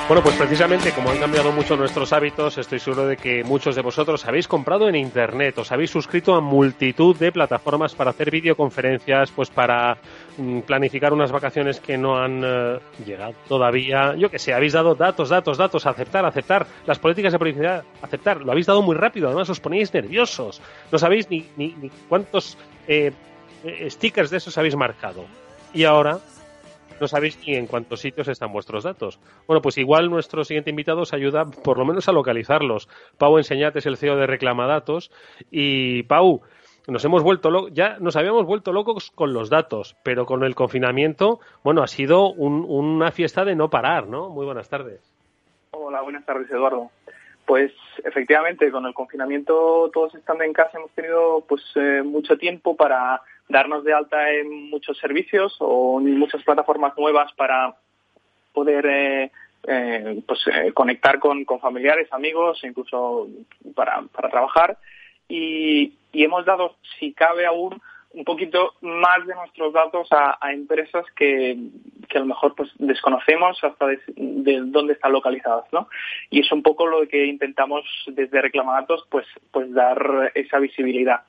Bueno, 0.08 0.24
pues 0.24 0.38
precisamente 0.38 0.94
como 0.94 1.10
han 1.10 1.18
cambiado 1.18 1.52
mucho 1.52 1.76
nuestros 1.76 2.14
hábitos, 2.14 2.58
estoy 2.58 2.80
seguro 2.80 3.08
de 3.08 3.18
que 3.18 3.44
muchos 3.44 3.76
de 3.76 3.82
vosotros 3.82 4.26
habéis 4.26 4.48
comprado 4.48 4.88
en 4.88 4.96
Internet, 4.96 5.58
os 5.58 5.70
habéis 5.74 5.92
suscrito 5.92 6.34
a 6.34 6.40
multitud 6.40 7.14
de 7.18 7.30
plataformas 7.30 7.94
para 7.94 8.12
hacer 8.12 8.32
videoconferencias, 8.32 9.32
pues 9.32 9.50
para 9.50 9.98
mm, 10.38 10.62
planificar 10.62 11.12
unas 11.12 11.30
vacaciones 11.30 11.82
que 11.82 11.98
no 11.98 12.18
han 12.18 12.42
eh, 12.42 12.80
llegado 13.06 13.34
todavía. 13.50 14.16
Yo 14.16 14.32
que 14.32 14.40
sé, 14.40 14.54
habéis 14.54 14.72
dado 14.72 14.96
datos, 14.96 15.28
datos, 15.28 15.58
datos, 15.58 15.86
aceptar, 15.86 16.26
aceptar. 16.26 16.66
Las 16.86 17.00
políticas 17.00 17.34
de 17.34 17.40
publicidad, 17.40 17.84
aceptar. 18.02 18.40
Lo 18.40 18.54
habéis 18.54 18.68
dado 18.68 18.82
muy 18.82 18.96
rápido, 18.96 19.28
además 19.28 19.50
os 19.50 19.60
poníais 19.60 19.94
nerviosos. 19.94 20.62
No 20.90 20.98
sabéis 21.00 21.30
ni, 21.30 21.50
ni, 21.58 21.76
ni 21.82 21.90
cuántos 22.08 22.58
eh, 22.88 23.12
eh, 23.66 23.90
stickers 23.92 24.30
de 24.30 24.38
esos 24.38 24.58
habéis 24.58 24.78
marcado. 24.78 25.26
Y 25.74 25.84
ahora 25.84 26.20
no 27.00 27.08
sabéis 27.08 27.40
ni 27.46 27.56
en 27.56 27.68
cuántos 27.68 28.02
sitios 28.02 28.28
están 28.28 28.52
vuestros 28.52 28.84
datos. 28.84 29.20
Bueno, 29.48 29.62
pues 29.62 29.78
igual 29.78 30.10
nuestro 30.10 30.44
siguiente 30.44 30.70
invitado 30.70 31.02
os 31.02 31.14
ayuda 31.14 31.46
por 31.46 31.78
lo 31.78 31.86
menos 31.86 32.08
a 32.08 32.12
localizarlos. 32.12 32.90
Pau 33.18 33.38
Enseñate 33.38 33.80
es 33.80 33.86
el 33.86 33.98
CEO 33.98 34.18
de 34.18 34.28
Reclamadatos 34.28 35.12
y 35.52 36.04
Pau, 36.04 36.42
nos 36.88 37.04
hemos 37.04 37.22
vuelto 37.22 37.68
ya 37.68 37.98
nos 38.00 38.16
habíamos 38.16 38.46
vuelto 38.46 38.72
locos 38.72 39.12
con 39.12 39.34
los 39.34 39.50
datos, 39.50 39.98
pero 40.04 40.26
con 40.26 40.44
el 40.44 40.56
confinamiento, 40.56 41.42
bueno, 41.62 41.84
ha 41.84 41.88
sido 41.88 42.30
una 42.30 43.12
fiesta 43.12 43.44
de 43.44 43.56
no 43.56 43.70
parar, 43.70 44.08
¿no? 44.08 44.30
Muy 44.30 44.46
buenas 44.46 44.70
tardes. 44.70 45.02
Hola, 45.72 46.02
buenas 46.02 46.26
tardes, 46.26 46.50
Eduardo. 46.50 46.90
Pues 47.46 47.74
efectivamente, 48.06 48.72
con 48.72 48.86
el 48.86 48.94
confinamiento 48.94 49.90
todos 49.94 50.16
estando 50.16 50.46
en 50.46 50.54
casa 50.54 50.78
hemos 50.78 50.92
tenido 50.92 51.44
pues 51.48 51.62
eh, 51.76 52.04
mucho 52.04 52.38
tiempo 52.38 52.78
para 52.78 53.22
darnos 53.50 53.84
de 53.84 53.94
alta 53.94 54.32
en 54.32 54.70
muchos 54.70 54.98
servicios 54.98 55.56
o 55.60 56.00
en 56.00 56.18
muchas 56.18 56.44
plataformas 56.44 56.98
nuevas 56.98 57.32
para 57.34 57.76
poder 58.54 58.86
eh, 58.86 59.32
eh, 59.68 60.22
pues, 60.26 60.40
conectar 60.74 61.20
con, 61.20 61.46
familiares, 61.60 62.12
amigos, 62.12 62.60
incluso 62.64 63.28
para, 63.76 64.02
para 64.14 64.30
trabajar. 64.30 64.78
Y, 65.30 65.94
y 66.12 66.24
hemos 66.24 66.46
dado, 66.46 66.76
si 67.00 67.14
cabe 67.14 67.46
aún, 67.46 67.82
un 68.18 68.24
poquito 68.24 68.74
más 68.82 69.26
de 69.28 69.36
nuestros 69.36 69.74
datos 69.74 70.08
a, 70.12 70.52
empresas 70.52 71.06
que, 71.16 71.58
que, 72.10 72.18
a 72.18 72.22
lo 72.22 72.28
mejor 72.28 72.56
pues 72.56 72.72
desconocemos 72.80 73.64
hasta 73.64 73.86
de, 73.88 74.00
dónde 74.66 74.94
están 74.94 75.12
localizadas, 75.12 75.66
¿no? 75.72 75.88
Y 76.30 76.40
es 76.40 76.52
un 76.52 76.64
poco 76.64 76.88
lo 76.88 77.08
que 77.08 77.26
intentamos 77.26 77.86
desde 78.08 78.42
Reclamadatos 78.42 79.06
pues 79.10 79.28
pues 79.52 79.72
dar 79.74 80.32
esa 80.34 80.60
visibilidad. 80.60 81.22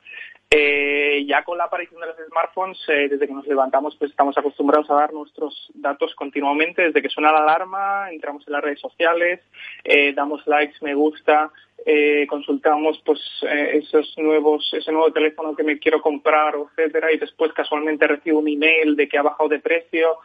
Eh, 0.51 1.25
ya 1.27 1.43
con 1.43 1.59
la 1.59 1.65
aparición 1.65 2.01
de 2.01 2.07
los 2.07 2.15
smartphones, 2.27 2.79
eh, 2.87 3.07
desde 3.07 3.27
que 3.27 3.33
nos 3.33 3.45
levantamos, 3.45 3.95
pues 3.97 4.09
estamos 4.09 4.35
acostumbrados 4.35 4.89
a 4.89 4.95
dar 4.95 5.13
nuestros 5.13 5.69
datos 5.75 6.15
continuamente. 6.15 6.81
Desde 6.81 7.03
que 7.03 7.09
suena 7.09 7.31
la 7.31 7.43
alarma, 7.43 8.11
entramos 8.11 8.47
en 8.47 8.53
las 8.53 8.63
redes 8.63 8.79
sociales, 8.79 9.41
eh, 9.83 10.11
damos 10.13 10.45
likes, 10.47 10.77
me 10.81 10.95
gusta, 10.95 11.51
eh, 11.85 12.25
consultamos 12.27 12.99
pues 13.05 13.21
esos 13.43 14.13
nuevos 14.17 14.69
ese 14.73 14.91
nuevo 14.91 15.13
teléfono 15.13 15.55
que 15.55 15.63
me 15.63 15.79
quiero 15.79 16.01
comprar 16.01 16.53
etcétera 16.55 17.13
y 17.13 17.17
después 17.17 17.53
casualmente 17.53 18.05
recibo 18.05 18.39
un 18.39 18.49
email 18.49 18.97
de 18.97 19.07
que 19.07 19.17
ha 19.17 19.21
bajado 19.21 19.47
de 19.47 19.59
precio 19.59 20.17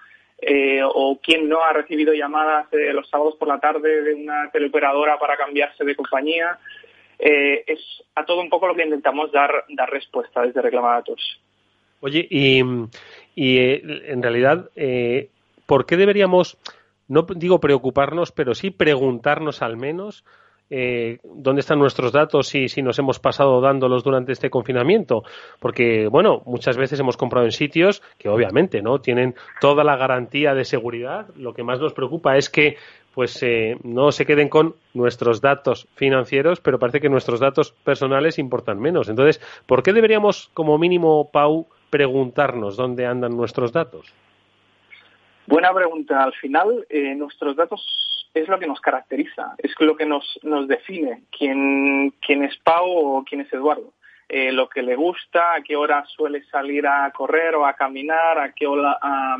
o 0.94 1.20
quien 1.22 1.48
no 1.48 1.62
ha 1.62 1.72
recibido 1.72 2.12
llamadas 2.12 2.66
los 2.72 3.08
sábados 3.08 3.36
por 3.36 3.46
la 3.46 3.60
tarde 3.60 4.02
de 4.02 4.14
una 4.14 4.50
teleoperadora 4.50 5.16
para 5.16 5.36
cambiarse 5.36 5.84
de 5.84 5.94
compañía 5.94 6.58
es 7.24 7.80
a 8.14 8.24
todo 8.24 8.40
un 8.40 8.50
poco 8.50 8.66
lo 8.66 8.74
que 8.74 8.84
intentamos 8.84 9.32
dar 9.32 9.64
dar 9.68 9.90
respuesta 9.90 10.42
desde 10.42 10.62
Reclamadatos. 10.62 11.40
Oye 12.00 12.26
y, 12.30 12.62
y 13.34 13.58
en 13.58 14.22
realidad 14.22 14.70
¿por 15.66 15.86
qué 15.86 15.96
deberíamos 15.96 16.58
no 17.08 17.26
digo 17.34 17.60
preocuparnos 17.60 18.32
pero 18.32 18.54
sí 18.54 18.70
preguntarnos 18.70 19.62
al 19.62 19.76
menos 19.76 20.24
eh, 20.70 21.18
dónde 21.22 21.60
están 21.60 21.78
nuestros 21.78 22.10
datos 22.10 22.54
y 22.54 22.68
si 22.68 22.80
nos 22.80 22.98
hemos 22.98 23.18
pasado 23.18 23.60
dándolos 23.60 24.02
durante 24.02 24.32
este 24.32 24.48
confinamiento. 24.48 25.22
Porque, 25.60 26.08
bueno, 26.08 26.42
muchas 26.46 26.76
veces 26.76 26.98
hemos 26.98 27.16
comprado 27.16 27.44
en 27.44 27.52
sitios 27.52 28.02
que 28.18 28.28
obviamente 28.28 28.80
no 28.80 29.00
tienen 29.00 29.34
toda 29.60 29.84
la 29.84 29.96
garantía 29.96 30.54
de 30.54 30.64
seguridad. 30.64 31.28
Lo 31.36 31.52
que 31.52 31.62
más 31.62 31.80
nos 31.80 31.92
preocupa 31.92 32.36
es 32.38 32.48
que 32.48 32.76
pues 33.14 33.40
eh, 33.42 33.76
no 33.82 34.12
se 34.12 34.26
queden 34.26 34.48
con 34.48 34.74
nuestros 34.92 35.40
datos 35.40 35.86
financieros, 35.94 36.60
pero 36.60 36.78
parece 36.78 37.00
que 37.00 37.08
nuestros 37.08 37.40
datos 37.40 37.72
personales 37.72 38.38
importan 38.38 38.80
menos. 38.80 39.08
Entonces, 39.08 39.40
¿por 39.66 39.82
qué 39.82 39.92
deberíamos, 39.92 40.50
como 40.54 40.78
mínimo, 40.78 41.30
Pau, 41.30 41.66
preguntarnos 41.90 42.76
dónde 42.76 43.06
andan 43.06 43.36
nuestros 43.36 43.72
datos? 43.72 44.12
Buena 45.46 45.72
pregunta. 45.72 46.24
Al 46.24 46.32
final, 46.34 46.86
eh, 46.88 47.14
nuestros 47.14 47.54
datos 47.54 48.28
es 48.34 48.48
lo 48.48 48.58
que 48.58 48.66
nos 48.66 48.80
caracteriza, 48.80 49.54
es 49.58 49.72
lo 49.78 49.96
que 49.96 50.06
nos, 50.06 50.38
nos 50.42 50.66
define 50.66 51.22
quién, 51.30 52.14
quién 52.20 52.42
es 52.42 52.56
Pau 52.58 52.88
o 52.88 53.24
quién 53.24 53.42
es 53.42 53.52
Eduardo. 53.52 53.92
Eh, 54.28 54.50
lo 54.52 54.68
que 54.68 54.82
le 54.82 54.96
gusta, 54.96 55.54
a 55.54 55.62
qué 55.62 55.76
hora 55.76 56.04
suele 56.06 56.42
salir 56.46 56.86
a 56.86 57.10
correr 57.12 57.54
o 57.54 57.66
a 57.66 57.74
caminar, 57.74 58.38
a 58.38 58.52
qué 58.52 58.66
hora, 58.66 58.98
a, 59.00 59.36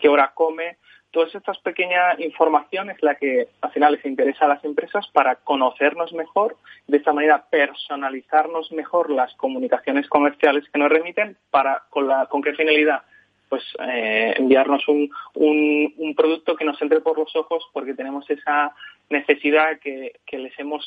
qué 0.00 0.08
hora 0.08 0.30
come. 0.34 0.76
Todas 1.16 1.34
estas 1.34 1.58
pequeñas 1.60 2.20
informaciones 2.20 2.98
la 3.00 3.14
que 3.14 3.48
al 3.62 3.72
final 3.72 3.94
les 3.94 4.04
interesa 4.04 4.44
a 4.44 4.48
las 4.48 4.62
empresas 4.66 5.08
para 5.14 5.36
conocernos 5.36 6.12
mejor, 6.12 6.58
de 6.86 6.98
esta 6.98 7.14
manera 7.14 7.46
personalizarnos 7.48 8.70
mejor 8.72 9.08
las 9.08 9.32
comunicaciones 9.36 10.06
comerciales 10.08 10.68
que 10.68 10.78
nos 10.78 10.90
remiten, 10.90 11.38
para 11.50 11.84
con, 11.88 12.06
la, 12.06 12.26
con 12.26 12.42
qué 12.42 12.52
finalidad 12.52 13.00
pues 13.48 13.62
eh, 13.88 14.34
enviarnos 14.36 14.86
un, 14.88 15.10
un, 15.36 16.14
producto 16.14 16.54
que 16.54 16.66
nos 16.66 16.82
entre 16.82 17.00
por 17.00 17.16
los 17.16 17.34
ojos 17.34 17.66
porque 17.72 17.94
tenemos 17.94 18.28
esa 18.28 18.74
necesidad 19.08 19.78
que, 19.78 20.12
les 20.32 20.58
hemos 20.58 20.84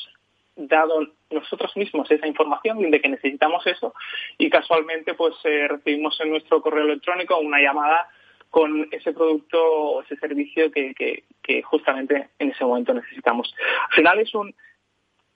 dado 0.54 1.08
nosotros 1.30 1.76
mismos 1.76 2.08
esa 2.08 2.28
información 2.28 2.88
de 2.88 3.00
que 3.00 3.08
necesitamos 3.08 3.66
eso 3.66 3.94
y 4.38 4.48
casualmente 4.48 5.14
pues 5.14 5.34
eh, 5.42 5.66
recibimos 5.66 6.20
en 6.20 6.30
nuestro 6.30 6.62
correo 6.62 6.84
electrónico 6.84 7.36
una 7.40 7.58
llamada 7.58 8.08
con 8.50 8.88
ese 8.90 9.12
producto 9.12 9.58
o 9.62 10.02
ese 10.02 10.16
servicio 10.16 10.70
que, 10.70 10.92
que, 10.94 11.24
que 11.42 11.62
justamente 11.62 12.30
en 12.38 12.50
ese 12.50 12.64
momento 12.64 12.92
necesitamos. 12.92 13.54
Al 13.88 13.94
final 13.94 14.18
es 14.18 14.34
un 14.34 14.54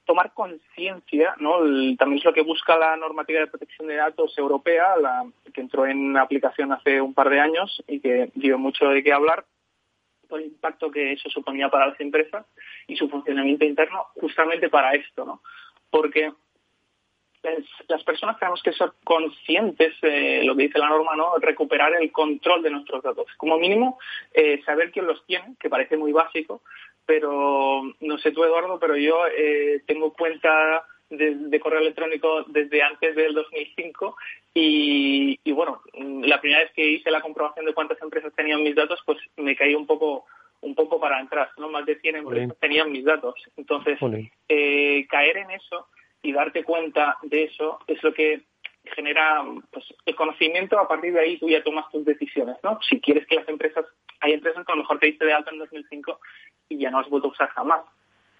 tomar 0.04 0.32
conciencia, 0.34 1.34
¿no? 1.38 1.58
también 1.96 2.18
es 2.18 2.24
lo 2.24 2.34
que 2.34 2.42
busca 2.42 2.76
la 2.76 2.96
normativa 2.96 3.40
de 3.40 3.46
protección 3.46 3.88
de 3.88 3.96
datos 3.96 4.36
europea, 4.36 4.96
la, 5.00 5.24
que 5.52 5.60
entró 5.60 5.86
en 5.86 6.16
aplicación 6.16 6.72
hace 6.72 7.00
un 7.00 7.14
par 7.14 7.30
de 7.30 7.40
años 7.40 7.82
y 7.86 8.00
que 8.00 8.30
dio 8.34 8.58
mucho 8.58 8.88
de 8.88 9.02
qué 9.02 9.12
hablar 9.12 9.46
por 10.28 10.40
el 10.40 10.46
impacto 10.46 10.90
que 10.90 11.12
eso 11.12 11.30
suponía 11.30 11.68
para 11.68 11.88
las 11.88 12.00
empresas 12.00 12.44
y 12.86 12.96
su 12.96 13.08
funcionamiento 13.08 13.64
interno, 13.64 14.06
justamente 14.20 14.68
para 14.68 14.92
esto, 14.92 15.24
¿no? 15.24 15.40
Porque 15.90 16.32
las 17.88 18.02
personas 18.04 18.38
tenemos 18.38 18.62
que 18.62 18.72
ser 18.72 18.90
conscientes 19.04 19.94
de 20.00 20.42
lo 20.44 20.56
que 20.56 20.64
dice 20.64 20.78
la 20.78 20.88
norma, 20.88 21.14
¿no? 21.16 21.36
Recuperar 21.38 21.94
el 22.00 22.10
control 22.12 22.62
de 22.62 22.70
nuestros 22.70 23.02
datos. 23.02 23.26
Como 23.36 23.58
mínimo, 23.58 23.98
eh, 24.32 24.62
saber 24.64 24.90
quién 24.90 25.06
los 25.06 25.24
tiene, 25.26 25.54
que 25.58 25.70
parece 25.70 25.96
muy 25.96 26.12
básico, 26.12 26.62
pero 27.06 27.82
no 28.00 28.18
sé 28.18 28.32
tú, 28.32 28.44
Eduardo, 28.44 28.78
pero 28.78 28.96
yo 28.96 29.26
eh, 29.26 29.82
tengo 29.86 30.12
cuenta 30.12 30.84
de, 31.10 31.60
correo 31.60 31.80
electrónico 31.80 32.44
desde 32.48 32.82
antes 32.82 33.14
del 33.14 33.34
2005 33.34 34.16
y, 34.54 35.38
y, 35.44 35.52
bueno, 35.52 35.82
la 36.22 36.40
primera 36.40 36.62
vez 36.62 36.72
que 36.72 36.88
hice 36.88 37.10
la 37.10 37.20
comprobación 37.20 37.66
de 37.66 37.74
cuántas 37.74 38.00
empresas 38.02 38.32
tenían 38.34 38.62
mis 38.62 38.74
datos, 38.74 39.00
pues 39.04 39.18
me 39.36 39.54
caí 39.54 39.74
un 39.74 39.86
poco 39.86 40.24
un 40.64 40.74
poco 40.74 40.98
para 40.98 41.18
atrás, 41.18 41.50
¿no? 41.58 41.68
Más 41.68 41.84
de 41.84 41.96
100 42.00 42.16
empresas 42.16 42.56
tenían 42.58 42.90
mis 42.90 43.04
datos. 43.04 43.34
Entonces, 43.56 43.98
eh, 44.48 45.06
caer 45.08 45.36
en 45.36 45.50
eso 45.50 45.86
y 46.24 46.32
darte 46.32 46.64
cuenta 46.64 47.18
de 47.22 47.44
eso 47.44 47.78
es 47.86 48.02
lo 48.02 48.12
que 48.12 48.42
genera 48.84 49.44
pues, 49.70 49.84
el 50.04 50.16
conocimiento, 50.16 50.78
a 50.78 50.88
partir 50.88 51.12
de 51.12 51.20
ahí 51.20 51.38
tú 51.38 51.48
ya 51.48 51.62
tomas 51.62 51.90
tus 51.90 52.04
decisiones, 52.04 52.56
¿no? 52.62 52.80
Si 52.88 52.98
quieres 53.00 53.26
que 53.26 53.36
las 53.36 53.48
empresas, 53.48 53.84
hay 54.20 54.32
empresas 54.32 54.64
que 54.64 54.72
a 54.72 54.74
lo 54.74 54.82
mejor 54.82 54.98
te 54.98 55.06
diste 55.06 55.26
de 55.26 55.34
alta 55.34 55.50
en 55.50 55.58
2005 55.58 56.18
y 56.70 56.78
ya 56.78 56.90
no 56.90 56.98
has 56.98 57.08
vuelto 57.08 57.28
a 57.28 57.32
usar 57.32 57.48
jamás. 57.50 57.82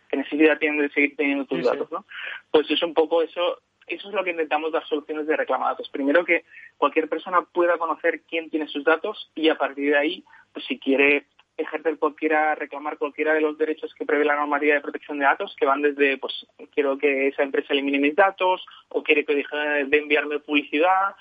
¿Qué 0.09 0.16
necesidad 0.16 0.59
tienen 0.59 0.80
de 0.80 0.91
seguir 0.91 1.14
teniendo 1.14 1.45
tus 1.45 1.62
datos, 1.62 1.91
no? 1.93 2.07
Pues 2.51 2.70
es 2.70 2.82
un 2.82 2.95
poco 2.95 3.22
eso, 3.22 3.59
eso 3.87 4.09
es 4.09 4.14
lo 4.14 4.24
que 4.24 4.30
intentamos 4.30 4.72
dar 4.72 4.87
soluciones 4.87 5.26
de 5.26 5.37
reclamados. 5.37 5.89
Primero 5.91 6.24
que 6.24 6.45
cualquier 6.78 7.09
persona 7.11 7.43
pueda 7.43 7.76
conocer 7.76 8.22
quién 8.22 8.49
tiene 8.49 8.66
sus 8.68 8.85
datos 8.85 9.30
y 9.35 9.51
a 9.51 9.59
partir 9.59 9.91
de 9.91 9.99
ahí, 9.99 10.24
pues 10.55 10.64
si 10.66 10.78
quiere 10.78 11.26
ejercer 11.57 11.99
cualquiera, 11.99 12.55
reclamar 12.55 12.99
cualquiera 12.99 13.35
de 13.35 13.41
los 13.41 13.57
derechos 13.57 13.95
que 13.95 14.05
prevé 14.05 14.25
la 14.25 14.37
normativa 14.37 14.75
de 14.75 14.81
protección 14.81 15.19
de 15.19 15.25
datos, 15.25 15.55
que 15.59 15.67
van 15.67 15.83
desde, 15.83 16.19
pues, 16.19 16.47
quiero 16.73 16.99
que 16.99 17.29
esa 17.29 17.43
empresa 17.43 17.73
elimine 17.73 17.99
mis 17.99 18.17
datos, 18.17 18.65
o 18.89 19.03
quiere 19.03 19.25
que 19.25 19.35
deje 19.35 19.57
de 19.87 19.99
enviarme 19.99 20.41
publicidad, 20.41 21.15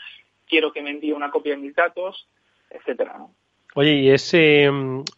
quiero 0.48 0.72
que 0.72 0.82
me 0.82 0.92
envíe 0.92 1.12
una 1.12 1.32
copia 1.32 1.56
de 1.56 1.62
mis 1.62 1.76
datos, 1.76 2.28
etcétera. 2.70 3.18
Oye, 3.76 3.94
¿y 3.94 4.10
es, 4.10 4.34
eh, 4.34 4.70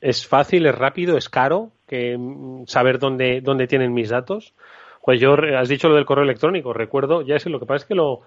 es 0.02 0.28
fácil, 0.28 0.66
es 0.66 0.76
rápido, 0.76 1.18
es 1.18 1.30
caro 1.30 1.72
que 1.88 2.18
mm, 2.18 2.66
saber 2.68 3.00
dónde, 3.00 3.42
dónde 3.42 3.68
tienen 3.68 3.94
mis 3.94 4.10
datos? 4.10 4.54
Pues 5.02 5.20
yo, 5.20 5.36
has 5.58 5.70
dicho 5.70 5.88
lo 5.88 5.96
del 5.96 6.06
correo 6.06 6.24
electrónico, 6.24 6.74
recuerdo, 6.74 7.22
ya 7.22 7.38
sé, 7.38 7.50
lo 7.50 7.60
que 7.60 7.66
pasa 7.66 7.84
es 7.84 7.86
que 7.86 7.96
lo, 7.96 8.22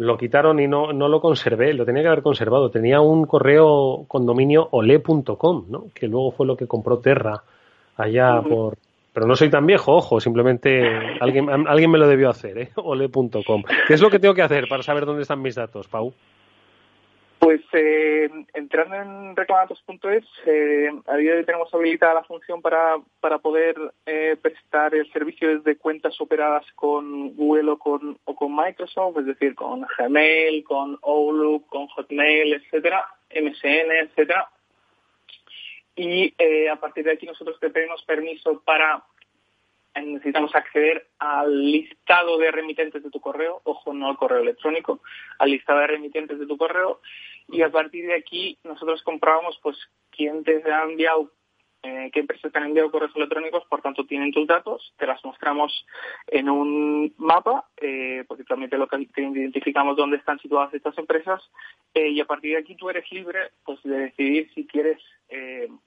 lo 0.00 0.16
quitaron 0.16 0.58
y 0.60 0.66
no, 0.66 0.94
no 0.94 1.08
lo 1.08 1.20
conservé, 1.20 1.74
lo 1.74 1.84
tenía 1.84 2.00
que 2.02 2.08
haber 2.08 2.22
conservado. 2.22 2.70
Tenía 2.70 3.02
un 3.02 3.26
correo 3.26 4.06
con 4.08 4.24
dominio 4.24 4.66
ole.com, 4.70 5.66
¿no? 5.68 5.84
que 5.94 6.08
luego 6.08 6.30
fue 6.30 6.46
lo 6.46 6.56
que 6.56 6.66
compró 6.66 6.98
Terra 7.00 7.42
allá 7.98 8.40
por... 8.40 8.78
Pero 9.12 9.26
no 9.26 9.36
soy 9.36 9.50
tan 9.50 9.66
viejo, 9.66 9.92
ojo, 9.92 10.18
simplemente 10.18 10.86
alguien, 11.20 11.50
alguien 11.50 11.90
me 11.90 11.98
lo 11.98 12.08
debió 12.08 12.30
hacer, 12.30 12.56
¿eh? 12.56 12.70
ole.com. 12.76 13.62
¿Qué 13.86 13.92
es 13.92 14.00
lo 14.00 14.08
que 14.08 14.18
tengo 14.18 14.32
que 14.32 14.40
hacer 14.40 14.68
para 14.70 14.82
saber 14.82 15.04
dónde 15.04 15.22
están 15.22 15.42
mis 15.42 15.56
datos, 15.56 15.86
Pau? 15.86 16.14
Pues 17.40 17.62
eh, 17.72 18.28
entrando 18.52 18.96
en 18.96 19.34
reclamatos.es, 19.34 20.24
eh, 20.44 20.90
a 21.06 21.16
día 21.16 21.32
de 21.32 21.38
hoy 21.38 21.44
tenemos 21.46 21.72
habilitada 21.72 22.12
la 22.12 22.24
función 22.24 22.60
para, 22.60 22.98
para 23.18 23.38
poder 23.38 23.76
eh, 24.04 24.36
prestar 24.42 24.94
el 24.94 25.10
servicio 25.10 25.56
desde 25.56 25.78
cuentas 25.78 26.20
operadas 26.20 26.66
con 26.74 27.34
Google 27.34 27.70
o 27.70 27.78
con, 27.78 28.18
o 28.26 28.34
con 28.36 28.54
Microsoft, 28.54 29.20
es 29.20 29.24
decir, 29.24 29.54
con 29.54 29.86
Gmail, 29.96 30.62
con 30.64 30.98
Outlook, 31.02 31.66
con 31.68 31.86
Hotmail, 31.86 32.52
etcétera, 32.52 33.06
MSN, 33.30 33.90
etcétera. 34.02 34.50
y 35.96 36.34
eh, 36.36 36.68
a 36.68 36.76
partir 36.76 37.04
de 37.04 37.12
aquí 37.12 37.24
nosotros 37.24 37.58
te 37.58 37.70
pedimos 37.70 38.04
permiso 38.04 38.60
para 38.66 39.02
necesitamos 39.94 40.54
acceder 40.54 41.08
al 41.18 41.70
listado 41.70 42.38
de 42.38 42.50
remitentes 42.50 43.02
de 43.02 43.10
tu 43.10 43.20
correo, 43.20 43.60
ojo, 43.64 43.92
no 43.92 44.08
al 44.08 44.16
correo 44.16 44.40
electrónico, 44.40 45.00
al 45.38 45.50
listado 45.50 45.80
de 45.80 45.88
remitentes 45.88 46.38
de 46.38 46.46
tu 46.46 46.56
correo 46.56 47.00
y 47.48 47.62
a 47.62 47.70
partir 47.70 48.06
de 48.06 48.14
aquí 48.14 48.58
nosotros 48.64 49.02
comprobamos 49.02 49.58
pues 49.62 49.76
quién 50.10 50.44
te 50.44 50.62
ha 50.72 50.82
enviado 50.84 51.32
eh, 51.82 52.10
qué 52.12 52.20
empresas 52.20 52.52
te 52.52 52.58
han 52.58 52.66
enviado 52.66 52.90
correos 52.90 53.16
electrónicos, 53.16 53.64
por 53.64 53.80
tanto 53.80 54.04
tienen 54.04 54.32
tus 54.32 54.46
datos, 54.46 54.92
te 54.98 55.06
las 55.06 55.24
mostramos 55.24 55.86
en 56.26 56.50
un 56.50 57.14
mapa, 57.16 57.68
eh, 57.80 58.24
porque 58.28 58.44
también 58.44 58.68
te, 58.68 58.76
te, 59.14 59.22
identificamos 59.22 59.96
dónde 59.96 60.18
están 60.18 60.38
situadas 60.40 60.74
estas 60.74 60.98
empresas, 60.98 61.42
eh, 61.94 62.08
y 62.08 62.20
a 62.20 62.26
partir 62.26 62.52
de 62.52 62.58
aquí 62.58 62.74
tú 62.74 62.90
eres 62.90 63.10
libre 63.10 63.52
pues 63.64 63.82
de 63.82 63.98
decidir 63.98 64.50
si 64.54 64.66
quieres 64.66 65.00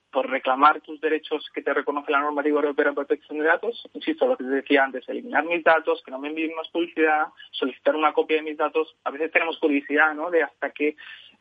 por 0.09 0.29
reclamar 0.29 0.79
tus 0.79 1.01
derechos 1.01 1.49
que 1.53 1.61
te 1.61 1.73
reconoce 1.73 2.09
la 2.13 2.21
normativa 2.21 2.61
europea 2.61 2.85
de 2.85 2.93
protección 2.93 3.39
de 3.39 3.45
datos, 3.45 3.89
insisto, 3.93 4.25
lo 4.25 4.37
que 4.37 4.45
te 4.45 4.49
decía 4.49 4.85
antes, 4.85 5.07
eliminar 5.09 5.43
mis 5.43 5.61
datos, 5.65 6.01
que 6.01 6.11
no 6.11 6.19
me 6.19 6.29
envíen 6.29 6.55
más 6.55 6.69
publicidad, 6.69 7.25
solicitar 7.51 7.93
una 7.93 8.13
copia 8.13 8.37
de 8.37 8.43
mis 8.43 8.55
datos, 8.55 8.95
a 9.03 9.11
veces 9.11 9.31
tenemos 9.33 9.59
curiosidad, 9.59 10.13
¿no?, 10.15 10.31
de 10.31 10.43
hasta 10.43 10.69
qué, 10.69 10.95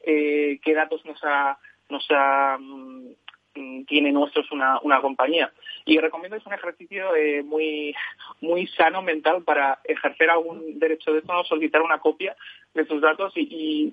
qué 0.05 0.75
datos 0.75 1.05
nos 1.05 1.23
ha 1.23 1.57
nos 1.91 2.05
ha 2.11 2.59
Mm, 2.59 3.13
tiene 3.53 4.13
nuestros 4.13 4.51
una, 4.53 4.81
una 4.81 5.01
compañía. 5.01 5.53
Y 5.85 5.99
recomiendo 5.99 6.37
es 6.37 6.47
un 6.47 6.55
ejercicio 6.55 7.15
eh, 7.15 7.43
muy, 7.43 7.95
muy 8.41 8.67
sano 8.69 9.03
mental 9.03 9.43
para 9.43 9.81
ejercer 9.85 10.31
algún 10.31 10.79
derecho 10.79 11.13
de 11.13 11.19
esto, 11.19 11.45
solicitar 11.45 11.83
una 11.83 11.99
copia 11.99 12.37
de 12.75 12.85
tus 12.85 13.01
datos 13.01 13.33
y, 13.37 13.93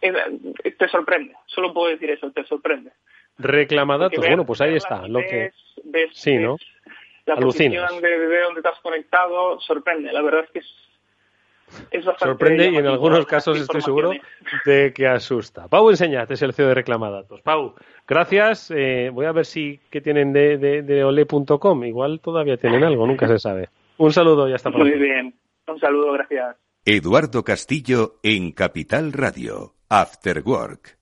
eh, 0.00 0.12
te 0.78 0.88
sorprende. 0.88 1.34
Solo 1.46 1.72
puedo 1.72 1.90
decir 1.90 2.10
eso, 2.10 2.30
te 2.30 2.44
sorprende. 2.44 2.90
Reclamadatos, 3.38 4.18
bueno, 4.18 4.44
pues 4.44 4.60
ahí 4.60 4.76
está. 4.76 5.06
Lo 5.08 5.20
que... 5.20 5.52
sí, 6.12 6.36
¿no? 6.36 6.56
La 7.26 7.36
posición 7.36 8.00
de, 8.00 8.18
de, 8.18 8.40
donde 8.40 8.62
te 8.62 8.68
has 8.68 8.80
conectado 8.80 9.60
sorprende. 9.60 10.12
La 10.12 10.22
verdad 10.22 10.44
es 10.44 10.50
que 10.50 10.58
es 10.60 10.79
Sorprende 12.18 12.70
y 12.70 12.76
en 12.76 12.86
algunos 12.86 13.26
casos 13.26 13.60
estoy 13.60 13.80
seguro 13.80 14.12
de 14.64 14.92
que 14.92 15.06
asusta. 15.06 15.68
Pau 15.68 15.90
Enseñat 15.90 16.30
es 16.30 16.42
el 16.42 16.52
CEO 16.52 16.68
de 16.68 16.74
Reclamadatos. 16.74 17.40
Pau, 17.42 17.74
gracias. 18.06 18.70
Eh, 18.74 19.10
voy 19.12 19.26
a 19.26 19.32
ver 19.32 19.46
si 19.46 19.80
qué 19.90 20.00
tienen 20.00 20.32
de, 20.32 20.58
de, 20.58 21.04
ole.com. 21.04 21.84
Igual 21.84 22.20
todavía 22.20 22.56
tienen 22.56 22.84
algo, 22.84 23.06
nunca 23.06 23.26
se 23.26 23.38
sabe. 23.38 23.68
Un 23.98 24.12
saludo 24.12 24.48
y 24.48 24.52
hasta 24.52 24.70
pronto. 24.70 24.88
Muy 24.88 24.98
bien. 24.98 25.34
Un 25.66 25.78
saludo, 25.78 26.12
gracias. 26.12 26.56
Eduardo 26.84 27.44
Castillo 27.44 28.14
en 28.22 28.52
Capital 28.52 29.12
Radio. 29.12 29.74
After 29.88 30.42
Work. 30.44 30.99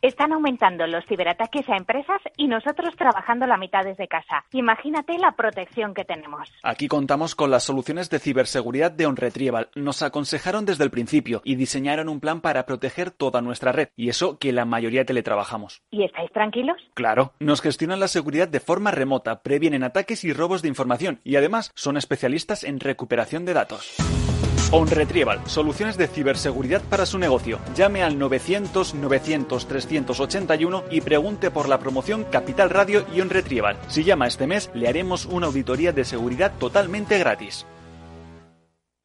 Están 0.00 0.32
aumentando 0.32 0.86
los 0.86 1.04
ciberataques 1.06 1.68
a 1.68 1.76
empresas 1.76 2.20
y 2.36 2.46
nosotros 2.46 2.94
trabajando 2.96 3.46
la 3.46 3.56
mitad 3.56 3.84
desde 3.84 4.06
casa. 4.06 4.44
Imagínate 4.52 5.18
la 5.18 5.32
protección 5.32 5.92
que 5.92 6.04
tenemos. 6.04 6.52
Aquí 6.62 6.86
contamos 6.86 7.34
con 7.34 7.50
las 7.50 7.64
soluciones 7.64 8.08
de 8.08 8.20
ciberseguridad 8.20 8.92
de 8.92 9.06
OnRetrieval. 9.06 9.70
Nos 9.74 10.02
aconsejaron 10.02 10.64
desde 10.64 10.84
el 10.84 10.90
principio 10.90 11.42
y 11.44 11.56
diseñaron 11.56 12.08
un 12.08 12.20
plan 12.20 12.40
para 12.40 12.64
proteger 12.64 13.10
toda 13.10 13.40
nuestra 13.40 13.72
red. 13.72 13.88
Y 13.96 14.08
eso 14.08 14.38
que 14.38 14.52
la 14.52 14.64
mayoría 14.64 15.04
teletrabajamos. 15.04 15.82
¿Y 15.90 16.04
estáis 16.04 16.30
tranquilos? 16.32 16.76
Claro. 16.94 17.32
Nos 17.40 17.60
gestionan 17.60 17.98
la 17.98 18.08
seguridad 18.08 18.46
de 18.46 18.60
forma 18.60 18.92
remota, 18.92 19.42
previenen 19.42 19.82
ataques 19.82 20.24
y 20.24 20.32
robos 20.32 20.62
de 20.62 20.68
información 20.68 21.20
y 21.24 21.36
además 21.36 21.72
son 21.74 21.96
especialistas 21.96 22.62
en 22.62 22.78
recuperación 22.78 23.44
de 23.44 23.54
datos. 23.54 23.96
OnRetrieval, 24.70 25.40
soluciones 25.46 25.96
de 25.96 26.08
ciberseguridad 26.08 26.82
para 26.82 27.06
su 27.06 27.18
negocio. 27.18 27.58
Llame 27.74 28.02
al 28.02 28.18
900 28.18 28.94
900 28.94 29.66
381 29.66 30.84
y 30.90 31.00
pregunte 31.00 31.50
por 31.50 31.68
la 31.68 31.78
promoción 31.78 32.24
Capital 32.24 32.68
Radio 32.68 33.06
y 33.14 33.22
OnRetrieval. 33.22 33.78
Si 33.88 34.04
llama 34.04 34.26
este 34.26 34.46
mes, 34.46 34.70
le 34.74 34.88
haremos 34.88 35.24
una 35.24 35.46
auditoría 35.46 35.92
de 35.92 36.04
seguridad 36.04 36.52
totalmente 36.58 37.18
gratis. 37.18 37.66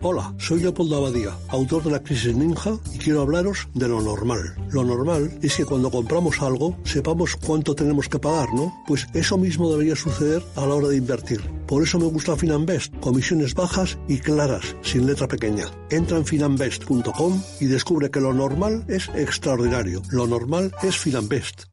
Hola, 0.06 0.34
soy 0.38 0.60
Leopoldo 0.60 0.98
Abadía, 0.98 1.32
autor 1.48 1.82
de 1.82 1.92
La 1.92 2.04
Crisis 2.04 2.36
Ninja, 2.36 2.78
y 2.94 2.98
quiero 2.98 3.22
hablaros 3.22 3.70
de 3.74 3.88
lo 3.88 4.02
normal. 4.02 4.54
Lo 4.70 4.84
normal 4.84 5.40
es 5.42 5.56
que 5.56 5.64
cuando 5.64 5.90
compramos 5.90 6.42
algo 6.42 6.78
sepamos 6.84 7.38
cuánto 7.38 7.74
tenemos 7.74 8.10
que 8.10 8.20
pagar, 8.20 8.54
¿no? 8.54 8.84
Pues 8.86 9.08
eso 9.14 9.38
mismo 9.38 9.72
debería 9.72 9.96
suceder 9.96 10.44
a 10.58 10.66
la 10.66 10.76
hora 10.76 10.90
de 10.90 10.98
invertir. 10.98 11.40
Por 11.68 11.84
eso 11.84 12.00
me 12.00 12.08
gusta 12.08 12.36
Finanbest, 12.36 12.94
comisiones 13.00 13.56
bajas 13.56 13.98
y 14.10 14.20
claras, 14.20 14.76
sin 14.82 15.06
letra 15.06 15.30
pequeña. 15.30 15.68
Entra 15.90 16.18
en 16.18 16.26
finanbest.com 16.26 17.42
y 17.62 17.68
descubre 17.68 18.12
que 18.12 18.20
lo 18.20 18.34
normal 18.34 18.84
es 18.90 19.08
extraordinario. 19.16 20.02
Lo 20.10 20.28
normal 20.28 20.74
es 20.84 20.98
Finanbest. 20.98 21.64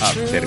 After 0.00 0.46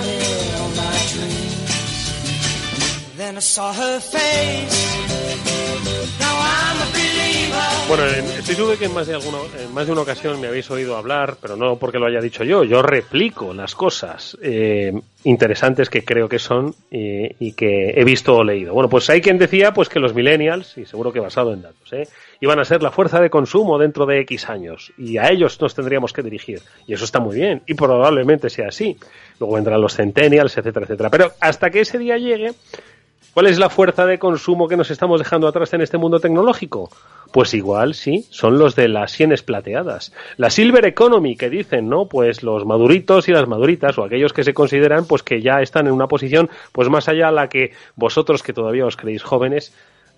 Bueno, 7.87 8.05
estoy 8.05 8.55
seguro 8.55 8.77
que 8.77 8.85
en 8.85 8.93
más, 8.93 9.07
de 9.07 9.15
alguna, 9.15 9.37
en 9.59 9.73
más 9.73 9.85
de 9.85 9.91
una 9.91 10.01
ocasión 10.01 10.39
me 10.39 10.47
habéis 10.47 10.71
oído 10.71 10.95
hablar, 10.95 11.35
pero 11.41 11.57
no 11.57 11.75
porque 11.75 11.99
lo 11.99 12.05
haya 12.05 12.21
dicho 12.21 12.43
yo, 12.45 12.63
yo 12.63 12.81
replico 12.81 13.53
las 13.53 13.75
cosas 13.75 14.37
eh, 14.41 14.93
interesantes 15.25 15.89
que 15.89 16.05
creo 16.05 16.29
que 16.29 16.39
son 16.39 16.73
y, 16.89 17.51
que 17.51 17.89
he 17.91 18.03
visto 18.05 18.35
o 18.35 18.43
leído. 18.43 18.73
Bueno, 18.73 18.89
pues 18.89 19.09
hay 19.09 19.19
quien 19.19 19.37
decía 19.37 19.73
pues 19.73 19.89
que 19.89 19.99
los 19.99 20.13
millennials, 20.13 20.77
y 20.77 20.85
seguro 20.85 21.11
que 21.11 21.19
basado 21.19 21.53
en 21.53 21.63
datos, 21.63 21.91
¿eh? 21.91 22.07
iban 22.39 22.59
a 22.59 22.65
ser 22.65 22.81
la 22.81 22.91
fuerza 22.91 23.19
de 23.19 23.29
consumo 23.29 23.77
dentro 23.77 24.05
de 24.05 24.21
X 24.21 24.49
años 24.49 24.93
y 24.97 25.17
a 25.17 25.29
ellos 25.29 25.59
nos 25.59 25.75
tendríamos 25.75 26.13
que 26.13 26.21
dirigir. 26.21 26.61
Y 26.87 26.93
eso 26.93 27.03
está 27.03 27.19
muy 27.19 27.35
bien 27.35 27.61
y 27.67 27.73
probablemente 27.73 28.49
sea 28.49 28.69
así. 28.69 28.97
Luego 29.39 29.55
vendrán 29.55 29.81
los 29.81 29.95
centennials, 29.95 30.57
etcétera, 30.57 30.85
etcétera. 30.85 31.09
Pero 31.09 31.31
hasta 31.39 31.69
que 31.69 31.81
ese 31.81 31.97
día 31.97 32.17
llegue, 32.17 32.53
¿cuál 33.33 33.47
es 33.47 33.59
la 33.59 33.69
fuerza 33.69 34.05
de 34.05 34.19
consumo 34.19 34.67
que 34.67 34.77
nos 34.77 34.91
estamos 34.91 35.19
dejando 35.19 35.47
atrás 35.47 35.73
en 35.73 35.81
este 35.81 35.97
mundo 35.97 36.19
tecnológico? 36.19 36.89
Pues 37.31 37.53
igual, 37.53 37.93
sí, 37.93 38.25
son 38.29 38.59
los 38.59 38.75
de 38.75 38.89
las 38.89 39.11
sienes 39.11 39.41
plateadas. 39.41 40.13
La 40.37 40.49
Silver 40.49 40.85
Economy, 40.85 41.37
que 41.37 41.49
dicen, 41.49 41.87
¿no? 41.87 42.07
Pues 42.07 42.43
los 42.43 42.65
maduritos 42.65 43.29
y 43.29 43.31
las 43.31 43.47
maduritas, 43.47 43.97
o 43.97 44.03
aquellos 44.03 44.33
que 44.33 44.43
se 44.43 44.53
consideran, 44.53 45.05
pues 45.05 45.23
que 45.23 45.41
ya 45.41 45.61
están 45.61 45.87
en 45.87 45.93
una 45.93 46.07
posición, 46.07 46.49
pues 46.73 46.89
más 46.89 47.07
allá 47.07 47.29
a 47.29 47.31
la 47.31 47.47
que 47.47 47.71
vosotros, 47.95 48.43
que 48.43 48.53
todavía 48.53 48.85
os 48.85 48.97
creéis 48.97 49.23
jóvenes, 49.23 49.73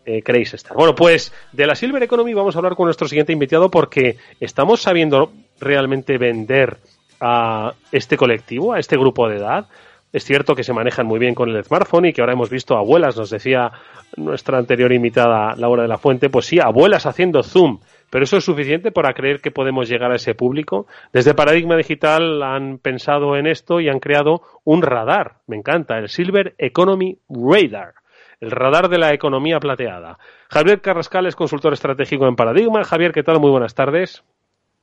eh, 0.06 0.22
creéis 0.22 0.54
estar. 0.54 0.76
Bueno, 0.76 0.96
pues 0.96 1.32
de 1.52 1.68
la 1.68 1.76
Silver 1.76 2.02
Economy 2.04 2.34
vamos 2.34 2.56
a 2.56 2.60
hablar 2.60 2.76
con 2.76 2.86
nuestro 2.86 3.08
siguiente 3.08 3.32
invitado 3.32 3.70
porque 3.70 4.18
estamos 4.40 4.82
sabiendo 4.82 5.32
realmente 5.60 6.18
vender 6.18 6.78
a 7.22 7.74
este 7.92 8.18
colectivo, 8.18 8.74
a 8.74 8.80
este 8.80 8.98
grupo 8.98 9.30
de 9.30 9.38
edad. 9.38 9.68
Es 10.14 10.26
cierto 10.26 10.54
que 10.54 10.64
se 10.64 10.74
manejan 10.74 11.08
muy 11.08 11.18
bien 11.18 11.34
con 11.34 11.50
el 11.50 11.64
smartphone 11.64 12.06
y 12.06 12.14
que 12.14 12.22
ahora 12.22 12.34
hemos 12.34 12.52
visto 12.52 12.78
abuelas, 12.78 13.18
nos 13.18 13.32
decía 13.32 13.72
nuestra 14.16 14.60
anterior 14.60 14.94
invitada 14.94 15.56
Laura 15.56 15.82
de 15.82 15.88
la 15.88 15.98
Fuente, 15.98 16.30
pues 16.30 16.46
sí, 16.46 16.60
abuelas 16.60 17.08
haciendo 17.08 17.42
zoom, 17.42 17.80
pero 18.12 18.24
eso 18.24 18.38
es 18.38 18.44
suficiente 18.44 18.92
para 18.92 19.16
creer 19.16 19.42
que 19.42 19.50
podemos 19.50 19.90
llegar 19.90 20.12
a 20.12 20.18
ese 20.18 20.36
público. 20.36 20.86
Desde 21.12 21.34
Paradigma 21.34 21.76
Digital 21.76 22.44
han 22.44 22.78
pensado 22.78 23.36
en 23.38 23.48
esto 23.48 23.80
y 23.80 23.90
han 23.90 24.00
creado 24.00 24.44
un 24.64 24.84
radar, 24.84 25.38
me 25.48 25.58
encanta, 25.58 25.98
el 25.98 26.10
Silver 26.10 26.54
Economy 26.60 27.18
Radar, 27.28 27.96
el 28.40 28.52
radar 28.52 28.90
de 28.90 29.00
la 29.00 29.16
economía 29.16 29.60
plateada. 29.60 30.20
Javier 30.52 30.80
Carrascal 30.82 31.26
es 31.26 31.36
consultor 31.36 31.74
estratégico 31.74 32.28
en 32.28 32.36
Paradigma. 32.36 32.84
Javier, 32.84 33.14
¿qué 33.14 33.24
tal? 33.24 33.40
Muy 33.40 33.50
buenas 33.50 33.74
tardes. 33.74 34.24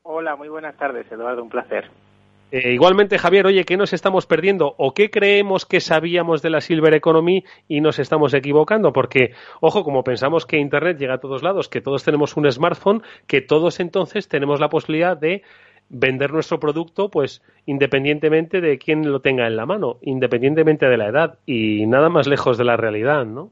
Hola, 0.02 0.34
muy 0.34 0.48
buenas 0.48 0.76
tardes, 0.76 1.06
Eduardo, 1.12 1.40
un 1.40 1.50
placer. 1.50 1.88
Eh, 2.52 2.72
igualmente, 2.72 3.16
Javier, 3.18 3.46
oye, 3.46 3.64
¿qué 3.64 3.76
nos 3.76 3.92
estamos 3.92 4.26
perdiendo? 4.26 4.74
¿O 4.76 4.92
qué 4.92 5.10
creemos 5.10 5.66
que 5.66 5.80
sabíamos 5.80 6.42
de 6.42 6.50
la 6.50 6.60
Silver 6.60 6.94
Economy 6.94 7.44
y 7.68 7.80
nos 7.80 7.98
estamos 8.00 8.34
equivocando? 8.34 8.92
Porque, 8.92 9.34
ojo, 9.60 9.84
como 9.84 10.02
pensamos 10.02 10.46
que 10.46 10.58
Internet 10.58 10.98
llega 10.98 11.14
a 11.14 11.20
todos 11.20 11.44
lados, 11.44 11.68
que 11.68 11.80
todos 11.80 12.04
tenemos 12.04 12.36
un 12.36 12.50
smartphone, 12.50 13.02
que 13.28 13.40
todos 13.40 13.78
entonces 13.78 14.28
tenemos 14.28 14.58
la 14.58 14.68
posibilidad 14.68 15.16
de 15.16 15.42
vender 15.90 16.32
nuestro 16.32 16.58
producto, 16.58 17.08
pues 17.08 17.42
independientemente 17.66 18.60
de 18.60 18.78
quién 18.78 19.10
lo 19.10 19.20
tenga 19.20 19.46
en 19.46 19.56
la 19.56 19.66
mano, 19.66 19.98
independientemente 20.02 20.88
de 20.88 20.96
la 20.96 21.06
edad 21.06 21.38
y 21.46 21.86
nada 21.86 22.08
más 22.08 22.26
lejos 22.26 22.58
de 22.58 22.64
la 22.64 22.76
realidad, 22.76 23.26
¿no? 23.26 23.50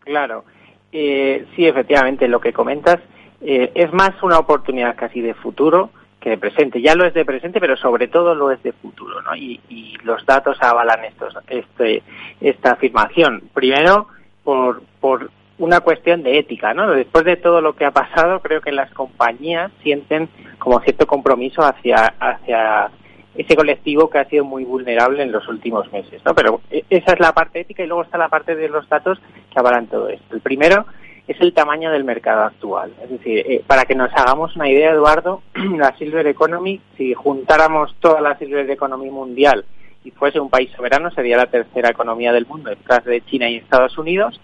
Claro, 0.00 0.44
eh, 0.92 1.46
sí, 1.54 1.66
efectivamente, 1.66 2.28
lo 2.28 2.40
que 2.40 2.52
comentas 2.52 2.98
eh, 3.40 3.70
es 3.74 3.92
más 3.92 4.20
una 4.22 4.38
oportunidad 4.38 4.96
casi 4.96 5.20
de 5.20 5.34
futuro 5.34 5.90
de 6.28 6.38
presente. 6.38 6.80
Ya 6.80 6.94
lo 6.94 7.04
es 7.04 7.14
de 7.14 7.24
presente, 7.24 7.60
pero 7.60 7.76
sobre 7.76 8.08
todo 8.08 8.34
lo 8.34 8.50
es 8.50 8.62
de 8.62 8.72
futuro, 8.72 9.22
¿no? 9.22 9.34
Y, 9.36 9.60
los 10.04 10.24
datos 10.24 10.56
avalan 10.60 11.04
estos, 11.04 11.34
este, 11.48 12.02
esta 12.40 12.72
afirmación. 12.72 13.42
Primero, 13.52 14.06
por, 14.42 14.80
por 15.00 15.30
una 15.58 15.80
cuestión 15.80 16.22
de 16.22 16.38
ética, 16.38 16.72
¿no? 16.72 16.90
Después 16.92 17.24
de 17.24 17.36
todo 17.36 17.60
lo 17.60 17.74
que 17.74 17.84
ha 17.84 17.90
pasado, 17.90 18.40
creo 18.40 18.62
que 18.62 18.72
las 18.72 18.90
compañías 18.92 19.70
sienten 19.82 20.28
como 20.58 20.80
cierto 20.80 21.06
compromiso 21.06 21.62
hacia, 21.62 22.14
hacia 22.20 22.90
ese 23.34 23.56
colectivo 23.56 24.08
que 24.08 24.18
ha 24.18 24.24
sido 24.24 24.44
muy 24.44 24.64
vulnerable 24.64 25.22
en 25.22 25.32
los 25.32 25.46
últimos 25.48 25.90
meses, 25.92 26.22
¿no? 26.24 26.34
Pero 26.34 26.60
e, 26.70 26.84
esa 26.90 27.12
es 27.12 27.20
la 27.20 27.32
parte 27.32 27.60
ética 27.60 27.82
y 27.82 27.86
luego 27.86 28.02
está 28.02 28.18
la 28.18 28.28
parte 28.28 28.54
de 28.54 28.68
los 28.68 28.88
datos 28.88 29.18
que 29.52 29.58
avalan 29.58 29.88
todo 29.88 30.08
esto. 30.08 30.34
El 30.34 30.40
primero 30.40 30.86
es 31.28 31.38
el 31.40 31.52
tamaño 31.52 31.92
del 31.92 32.04
mercado 32.04 32.42
actual. 32.44 32.92
Es 33.02 33.10
decir, 33.10 33.44
eh, 33.46 33.62
para 33.66 33.84
que 33.84 33.94
nos 33.94 34.10
hagamos 34.14 34.56
una 34.56 34.68
idea, 34.68 34.92
Eduardo, 34.92 35.42
la 35.76 35.94
Silver 35.98 36.26
Economy, 36.26 36.80
si 36.96 37.12
juntáramos 37.12 37.94
toda 38.00 38.22
la 38.22 38.36
Silver 38.38 38.68
Economy 38.70 39.10
mundial 39.10 39.66
y 40.04 40.10
fuese 40.10 40.40
un 40.40 40.48
país 40.48 40.70
soberano, 40.74 41.10
sería 41.10 41.36
la 41.36 41.46
tercera 41.46 41.90
economía 41.90 42.32
del 42.32 42.46
mundo, 42.46 42.70
detrás 42.70 43.04
de 43.04 43.20
China 43.26 43.48
y 43.48 43.56
Estados 43.56 43.98
Unidos. 43.98 44.40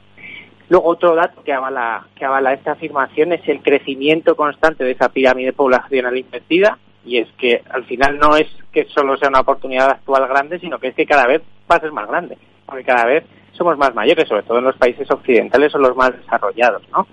Luego, 0.68 0.88
otro 0.88 1.14
dato 1.14 1.42
que 1.42 1.54
avala, 1.54 2.06
que 2.14 2.26
avala 2.26 2.52
esta 2.52 2.72
afirmación 2.72 3.32
es 3.32 3.48
el 3.48 3.62
crecimiento 3.62 4.36
constante 4.36 4.84
de 4.84 4.90
esa 4.92 5.08
pirámide 5.08 5.54
poblacional 5.54 6.16
invertida, 6.16 6.78
y 7.06 7.18
es 7.18 7.28
que 7.38 7.62
al 7.70 7.84
final 7.84 8.18
no 8.18 8.36
es 8.36 8.46
que 8.72 8.84
solo 8.86 9.16
sea 9.16 9.28
una 9.28 9.40
oportunidad 9.40 9.90
actual 9.90 10.28
grande, 10.28 10.58
sino 10.58 10.78
que 10.78 10.88
es 10.88 10.94
que 10.94 11.06
cada 11.06 11.26
vez 11.26 11.42
va 11.70 11.76
a 11.76 11.80
ser 11.80 11.92
más 11.92 12.08
grande, 12.08 12.36
porque 12.66 12.84
cada 12.84 13.06
vez 13.06 13.24
somos 13.56 13.78
más 13.78 13.94
mayores, 13.94 14.28
sobre 14.28 14.42
todo 14.42 14.58
en 14.58 14.64
los 14.64 14.76
países 14.76 15.10
occidentales 15.10 15.72
son 15.72 15.82
los 15.82 15.96
más 15.96 16.12
desarrollados, 16.16 16.82
¿no? 16.90 17.06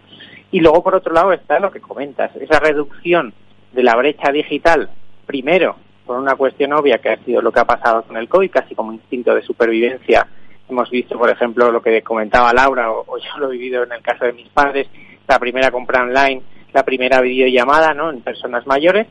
Y 0.52 0.60
luego, 0.60 0.84
por 0.84 0.96
otro 0.96 1.14
lado, 1.14 1.32
está 1.32 1.60
lo 1.60 1.72
que 1.72 1.80
comentas, 1.80 2.36
esa 2.36 2.60
reducción 2.60 3.34
de 3.72 3.84
la 3.84 3.96
brecha 3.96 4.32
digital, 4.32 4.90
primero, 5.26 5.76
por 6.06 6.20
una 6.20 6.36
cuestión 6.36 6.74
obvia 6.74 6.98
que 6.98 7.10
ha 7.10 7.18
sido 7.24 7.42
lo 7.42 7.52
que 7.52 7.62
ha 7.62 7.66
pasado 7.66 8.04
con 8.04 8.18
el 8.18 8.28
COVID, 8.28 8.52
casi 8.52 8.76
como 8.76 8.92
instinto 8.92 9.34
de 9.34 9.44
supervivencia. 9.44 10.28
Hemos 10.70 10.90
visto, 10.90 11.18
por 11.18 11.30
ejemplo, 11.30 11.72
lo 11.72 11.82
que 11.82 12.02
comentaba 12.02 12.54
Laura, 12.54 12.92
o, 12.92 13.18
yo 13.18 13.38
lo 13.40 13.48
he 13.50 13.54
vivido 13.54 13.84
en 13.84 13.94
el 13.94 14.02
caso 14.02 14.26
de 14.26 14.34
mis 14.34 14.50
padres, 14.50 14.88
la 15.28 15.40
primera 15.40 15.72
compra 15.72 16.04
online, 16.04 16.42
la 16.74 16.84
primera 16.84 17.22
videollamada, 17.22 17.94
¿no?, 17.94 18.10
en 18.10 18.22
personas 18.22 18.68
mayores, 18.68 19.08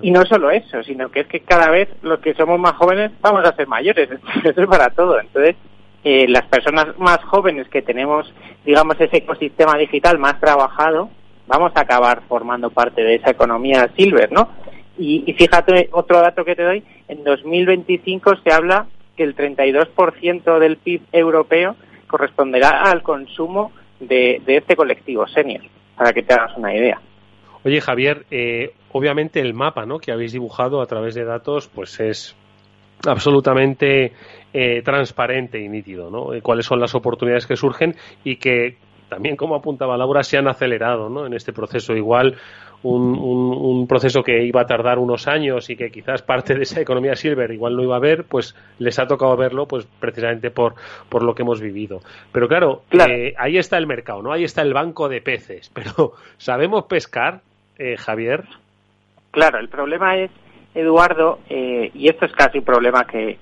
y 0.00 0.10
no 0.12 0.24
solo 0.24 0.50
eso, 0.50 0.82
sino 0.84 1.10
que 1.10 1.20
es 1.20 1.26
que 1.26 1.40
cada 1.40 1.68
vez 1.70 1.88
los 2.02 2.20
que 2.20 2.34
somos 2.34 2.58
más 2.58 2.74
jóvenes 2.74 3.10
vamos 3.20 3.44
a 3.44 3.54
ser 3.54 3.66
mayores. 3.66 4.08
Eso 4.44 4.62
es 4.62 4.68
para 4.68 4.90
todo. 4.90 5.18
Entonces, 5.18 5.56
eh, 6.04 6.26
las 6.28 6.46
personas 6.46 6.98
más 6.98 7.22
jóvenes 7.24 7.68
que 7.68 7.82
tenemos, 7.82 8.32
digamos, 8.64 9.00
ese 9.00 9.18
ecosistema 9.18 9.76
digital 9.76 10.18
más 10.18 10.40
trabajado, 10.40 11.10
vamos 11.46 11.72
a 11.74 11.80
acabar 11.80 12.22
formando 12.28 12.70
parte 12.70 13.02
de 13.02 13.16
esa 13.16 13.30
economía 13.30 13.90
silver, 13.96 14.32
¿no? 14.32 14.48
Y, 14.98 15.32
fíjate, 15.32 15.88
otro 15.92 16.20
dato 16.20 16.44
que 16.44 16.54
te 16.54 16.62
doy, 16.62 16.84
en 17.08 17.24
2025 17.24 18.36
se 18.44 18.52
habla 18.52 18.86
que 19.16 19.22
el 19.22 19.34
32% 19.34 20.58
del 20.58 20.76
PIB 20.76 21.02
europeo 21.12 21.76
corresponderá 22.06 22.82
al 22.82 23.02
consumo 23.02 23.72
de, 24.00 24.42
de 24.44 24.58
este 24.58 24.76
colectivo 24.76 25.26
senior, 25.26 25.62
para 25.96 26.12
que 26.12 26.22
te 26.22 26.34
hagas 26.34 26.56
una 26.56 26.74
idea. 26.74 27.00
Oye, 27.64 27.80
Javier, 27.80 28.26
eh, 28.30 28.74
obviamente 28.90 29.40
el 29.40 29.54
mapa 29.54 29.86
¿no? 29.86 29.98
que 29.98 30.12
habéis 30.12 30.32
dibujado 30.32 30.82
a 30.82 30.86
través 30.86 31.14
de 31.14 31.24
datos 31.24 31.68
pues 31.68 31.98
es 32.00 32.36
absolutamente 33.06 34.12
eh, 34.52 34.82
transparente 34.82 35.58
y 35.60 35.68
nítido, 35.68 36.10
¿no? 36.10 36.34
Eh, 36.34 36.42
cuáles 36.42 36.66
son 36.66 36.80
las 36.80 36.94
oportunidades 36.94 37.46
que 37.46 37.56
surgen 37.56 37.94
y 38.24 38.36
que 38.36 38.76
también, 39.12 39.36
como 39.36 39.54
apuntaba 39.54 39.98
Laura, 39.98 40.22
se 40.22 40.38
han 40.38 40.48
acelerado 40.48 41.10
¿no? 41.10 41.26
en 41.26 41.34
este 41.34 41.52
proceso. 41.52 41.94
Igual 41.94 42.34
un, 42.82 43.18
un, 43.18 43.86
proceso 43.86 44.22
que 44.22 44.42
iba 44.42 44.62
a 44.62 44.66
tardar 44.66 44.98
unos 44.98 45.28
años 45.28 45.68
y 45.68 45.76
que 45.76 45.90
quizás 45.90 46.22
parte 46.22 46.54
de 46.54 46.62
esa 46.62 46.80
economía 46.80 47.14
silver 47.14 47.50
igual 47.52 47.76
no 47.76 47.82
iba 47.82 47.94
a 47.96 48.00
ver, 48.00 48.24
pues 48.24 48.56
les 48.78 48.98
ha 48.98 49.06
tocado 49.06 49.36
verlo 49.36 49.66
pues 49.66 49.86
precisamente 50.00 50.50
por, 50.50 50.74
por 51.10 51.22
lo 51.22 51.34
que 51.34 51.42
hemos 51.42 51.60
vivido. 51.60 52.00
Pero 52.32 52.48
claro, 52.48 52.82
Eh, 53.06 53.34
ahí 53.38 53.58
está 53.58 53.76
el 53.76 53.86
mercado, 53.86 54.22
¿no? 54.22 54.32
Ahí 54.32 54.44
está 54.44 54.62
el 54.62 54.72
banco 54.72 55.08
de 55.10 55.20
peces. 55.20 55.70
Pero 55.74 56.12
¿sabemos 56.38 56.84
pescar, 56.86 57.42
eh, 57.78 57.96
Javier? 57.98 58.44
Claro, 59.30 59.58
el 59.58 59.68
problema 59.68 60.16
es 60.16 60.30
Eduardo, 60.74 61.40
eh, 61.48 61.90
y 61.94 62.08
esto 62.08 62.24
es 62.26 62.32
casi 62.32 62.58
un 62.58 62.64
problema 62.64 63.04
que, 63.04 63.38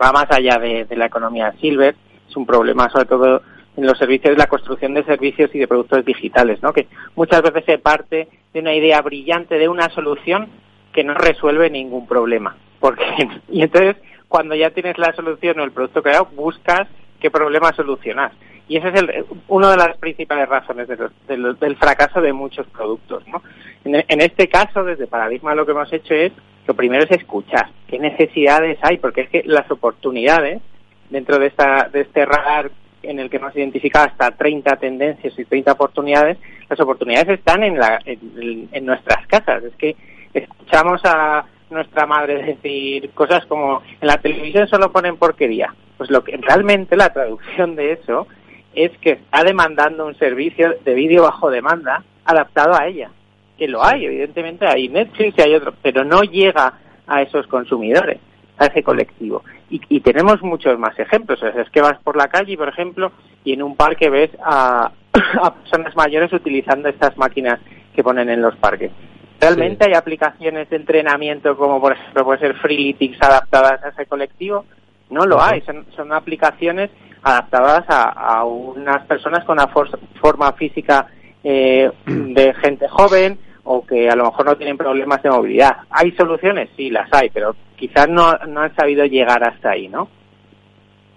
va 0.00 0.12
más 0.12 0.26
allá 0.30 0.58
de, 0.58 0.86
la 0.96 1.06
economía 1.06 1.52
silver, 1.60 1.96
es 2.28 2.36
un 2.36 2.46
problema 2.46 2.88
sobre 2.90 3.06
todo 3.06 3.42
en 3.76 3.86
los 3.86 3.98
servicios, 3.98 4.36
la 4.38 4.46
construcción 4.46 4.94
de 4.94 5.04
servicios 5.04 5.54
y 5.54 5.58
de 5.58 5.68
productos 5.68 6.04
digitales, 6.04 6.62
¿no? 6.62 6.72
Que 6.72 6.86
muchas 7.14 7.42
veces 7.42 7.64
se 7.66 7.78
parte 7.78 8.28
de 8.54 8.60
una 8.60 8.74
idea 8.74 9.02
brillante 9.02 9.58
de 9.58 9.68
una 9.68 9.90
solución 9.90 10.48
que 10.92 11.04
no 11.04 11.14
resuelve 11.14 11.68
ningún 11.68 12.06
problema. 12.06 12.56
Porque, 12.80 13.04
y 13.50 13.62
entonces, 13.62 13.96
cuando 14.28 14.54
ya 14.54 14.70
tienes 14.70 14.98
la 14.98 15.12
solución 15.12 15.60
o 15.60 15.64
el 15.64 15.72
producto 15.72 16.02
creado, 16.02 16.28
buscas 16.34 16.88
qué 17.20 17.30
problema 17.30 17.72
solucionar. 17.72 18.32
Y 18.68 18.76
esa 18.76 18.88
es 18.88 19.00
el, 19.00 19.24
una 19.48 19.70
de 19.70 19.76
las 19.76 19.96
principales 19.98 20.48
razones 20.48 20.88
del 20.88 21.76
fracaso 21.76 22.20
de 22.20 22.32
muchos 22.32 22.66
productos. 22.68 23.22
¿no? 23.28 23.42
En, 23.84 24.20
este 24.20 24.48
caso, 24.48 24.82
desde 24.82 25.06
Paradigma 25.06 25.54
lo 25.54 25.64
que 25.64 25.72
hemos 25.72 25.92
hecho 25.92 26.14
es, 26.14 26.32
lo 26.66 26.74
primero 26.74 27.04
es 27.04 27.10
escuchar 27.12 27.68
qué 27.86 27.98
necesidades 27.98 28.78
hay, 28.82 28.98
porque 28.98 29.22
es 29.22 29.28
que 29.28 29.42
las 29.46 29.70
oportunidades 29.70 30.60
dentro 31.10 31.38
de, 31.38 31.46
esta, 31.46 31.88
de 31.92 32.00
este 32.00 32.26
radar 32.26 32.72
en 33.02 33.20
el 33.20 33.30
que 33.30 33.36
hemos 33.36 33.54
identificado 33.54 34.06
hasta 34.06 34.32
30 34.32 34.76
tendencias 34.78 35.38
y 35.38 35.44
30 35.44 35.72
oportunidades, 35.72 36.38
las 36.68 36.80
oportunidades 36.80 37.38
están 37.38 37.62
en, 37.62 37.78
la, 37.78 38.00
en 38.04 38.84
nuestras 38.84 39.24
casas. 39.28 39.62
Es 39.62 39.76
que 39.76 39.94
escuchamos 40.34 41.00
a 41.04 41.44
nuestra 41.70 42.06
madre 42.06 42.42
decir 42.62 43.10
cosas 43.10 43.46
como 43.46 43.82
en 44.00 44.06
la 44.08 44.16
televisión 44.18 44.68
solo 44.68 44.90
ponen 44.90 45.16
porquería. 45.16 45.74
Pues 45.96 46.10
lo 46.10 46.22
que 46.22 46.36
realmente 46.36 46.96
la 46.96 47.12
traducción 47.12 47.76
de 47.76 47.92
eso 47.92 48.26
es 48.74 48.90
que 48.98 49.12
está 49.12 49.42
demandando 49.42 50.06
un 50.06 50.14
servicio 50.16 50.74
de 50.84 50.94
vídeo 50.94 51.22
bajo 51.22 51.50
demanda 51.50 52.04
adaptado 52.24 52.74
a 52.74 52.86
ella. 52.86 53.10
Que 53.56 53.68
lo 53.68 53.82
hay, 53.82 54.04
evidentemente 54.04 54.66
hay 54.66 54.88
Netflix 54.88 55.38
y 55.38 55.42
hay 55.42 55.54
otro, 55.54 55.74
pero 55.82 56.04
no 56.04 56.22
llega 56.22 56.74
a 57.06 57.22
esos 57.22 57.46
consumidores, 57.46 58.18
a 58.58 58.66
ese 58.66 58.82
colectivo. 58.82 59.42
Y, 59.70 60.00
tenemos 60.00 60.42
muchos 60.42 60.78
más 60.78 60.96
ejemplos. 60.98 61.42
es 61.42 61.70
que 61.70 61.80
vas 61.80 61.98
por 62.04 62.16
la 62.16 62.28
calle, 62.28 62.56
por 62.56 62.68
ejemplo, 62.68 63.10
y 63.42 63.54
en 63.54 63.62
un 63.62 63.76
parque 63.76 64.10
ves 64.10 64.30
a, 64.44 64.92
personas 65.62 65.96
mayores 65.96 66.32
utilizando 66.32 66.88
estas 66.88 67.16
máquinas 67.16 67.58
que 67.94 68.04
ponen 68.04 68.28
en 68.28 68.42
los 68.42 68.54
parques. 68.56 68.92
¿Realmente 69.40 69.86
hay 69.86 69.94
aplicaciones 69.94 70.68
de 70.70 70.76
entrenamiento 70.76 71.56
como 71.56 71.80
por 71.80 71.92
ejemplo 71.92 72.24
puede 72.24 72.40
ser 72.40 72.54
Freeletics 72.56 73.20
adaptadas 73.22 73.84
a 73.84 73.88
ese 73.88 74.06
colectivo? 74.06 74.64
No 75.10 75.24
lo 75.24 75.40
hay, 75.40 75.60
son, 75.62 75.86
son 75.94 76.12
aplicaciones 76.12 76.90
adaptadas 77.22 77.84
a, 77.88 78.44
unas 78.44 79.04
personas 79.06 79.44
con 79.44 79.58
una 79.58 79.68
forma 80.20 80.52
física 80.52 81.08
eh, 81.42 81.90
de 82.06 82.54
gente 82.54 82.86
joven 82.88 83.38
o 83.64 83.84
que 83.84 84.08
a 84.08 84.14
lo 84.14 84.26
mejor 84.26 84.46
no 84.46 84.56
tienen 84.56 84.76
problemas 84.76 85.22
de 85.22 85.30
movilidad. 85.30 85.78
¿Hay 85.90 86.12
soluciones? 86.12 86.70
Sí, 86.76 86.88
las 86.88 87.12
hay, 87.12 87.30
pero 87.30 87.56
quizás 87.76 88.08
no, 88.08 88.32
no 88.46 88.60
han 88.60 88.74
sabido 88.76 89.04
llegar 89.06 89.42
hasta 89.42 89.70
ahí, 89.70 89.88
¿no? 89.88 90.08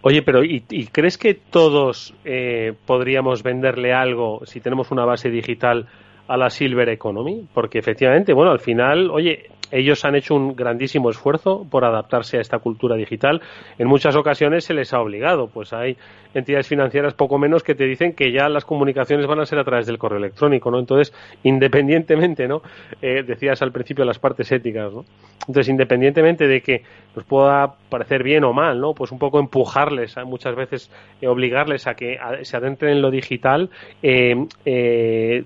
Oye, 0.01 0.21
pero 0.21 0.43
¿y, 0.43 0.61
crees 0.91 1.17
que 1.17 1.33
todos 1.33 2.15
eh, 2.23 2.73
podríamos 2.85 3.43
venderle 3.43 3.93
algo 3.93 4.41
si 4.45 4.61
tenemos 4.61 4.91
una 4.91 5.05
base 5.05 5.29
digital 5.29 5.87
a 6.27 6.37
la 6.37 6.49
Silver 6.49 6.89
Economy? 6.89 7.45
Porque 7.53 7.79
efectivamente, 7.79 8.33
bueno, 8.33 8.51
al 8.51 8.61
final, 8.61 9.11
oye, 9.11 9.49
ellos 9.71 10.05
han 10.05 10.15
hecho 10.15 10.35
un 10.35 10.55
grandísimo 10.55 11.09
esfuerzo 11.09 11.65
por 11.69 11.85
adaptarse 11.85 12.37
a 12.37 12.41
esta 12.41 12.59
cultura 12.59 12.95
digital. 12.95 13.41
En 13.77 13.87
muchas 13.87 14.15
ocasiones 14.15 14.65
se 14.65 14.73
les 14.73 14.93
ha 14.93 15.01
obligado, 15.01 15.47
pues 15.47 15.73
hay 15.73 15.97
entidades 16.33 16.67
financieras 16.67 17.13
poco 17.13 17.37
menos 17.37 17.63
que 17.63 17.75
te 17.75 17.85
dicen 17.85 18.13
que 18.13 18.31
ya 18.31 18.49
las 18.49 18.65
comunicaciones 18.65 19.27
van 19.27 19.39
a 19.39 19.45
ser 19.45 19.59
a 19.59 19.63
través 19.63 19.87
del 19.87 19.97
correo 19.97 20.19
electrónico, 20.19 20.69
¿no? 20.71 20.79
Entonces, 20.79 21.13
independientemente, 21.43 22.47
¿no? 22.47 22.61
Eh, 23.01 23.23
decías 23.23 23.61
al 23.61 23.71
principio 23.71 24.05
las 24.05 24.19
partes 24.19 24.51
éticas, 24.51 24.93
¿no? 24.93 25.05
Entonces, 25.47 25.69
independientemente 25.69 26.47
de 26.47 26.61
que 26.61 26.83
nos 27.15 27.25
pueda 27.25 27.75
parecer 27.89 28.23
bien 28.23 28.43
o 28.43 28.53
mal, 28.53 28.79
¿no? 28.79 28.93
Pues 28.93 29.11
un 29.11 29.19
poco 29.19 29.39
empujarles, 29.39 30.15
muchas 30.25 30.55
veces 30.55 30.91
eh, 31.21 31.27
obligarles 31.27 31.87
a 31.87 31.95
que 31.95 32.17
se 32.43 32.57
adentren 32.57 32.91
en 32.91 33.01
lo 33.01 33.11
digital, 33.11 33.69
eh, 34.03 35.43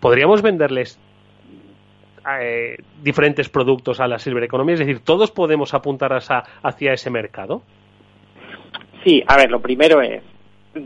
podríamos 0.00 0.42
venderles 0.42 0.98
eh, 2.40 2.76
diferentes 3.02 3.48
productos 3.48 4.00
a 4.00 4.08
la 4.08 4.18
Silver 4.18 4.44
Economy? 4.44 4.74
Es 4.74 4.80
decir, 4.80 5.00
¿todos 5.00 5.30
podemos 5.30 5.74
apuntar 5.74 6.12
hacia 6.12 6.92
ese 6.92 7.10
mercado? 7.10 7.62
Sí, 9.04 9.22
a 9.26 9.36
ver, 9.36 9.50
lo 9.50 9.60
primero 9.60 10.02
es, 10.02 10.22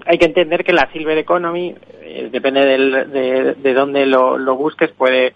hay 0.07 0.19
que 0.19 0.27
entender 0.27 0.65
que 0.65 0.73
la 0.73 0.91
Silver 0.93 1.19
Economy, 1.19 1.75
eh, 2.01 2.29
depende 2.31 2.65
de, 2.65 3.55
de 3.55 3.75
dónde 3.75 4.07
lo, 4.07 4.57
busques, 4.57 4.91
puede 4.93 5.35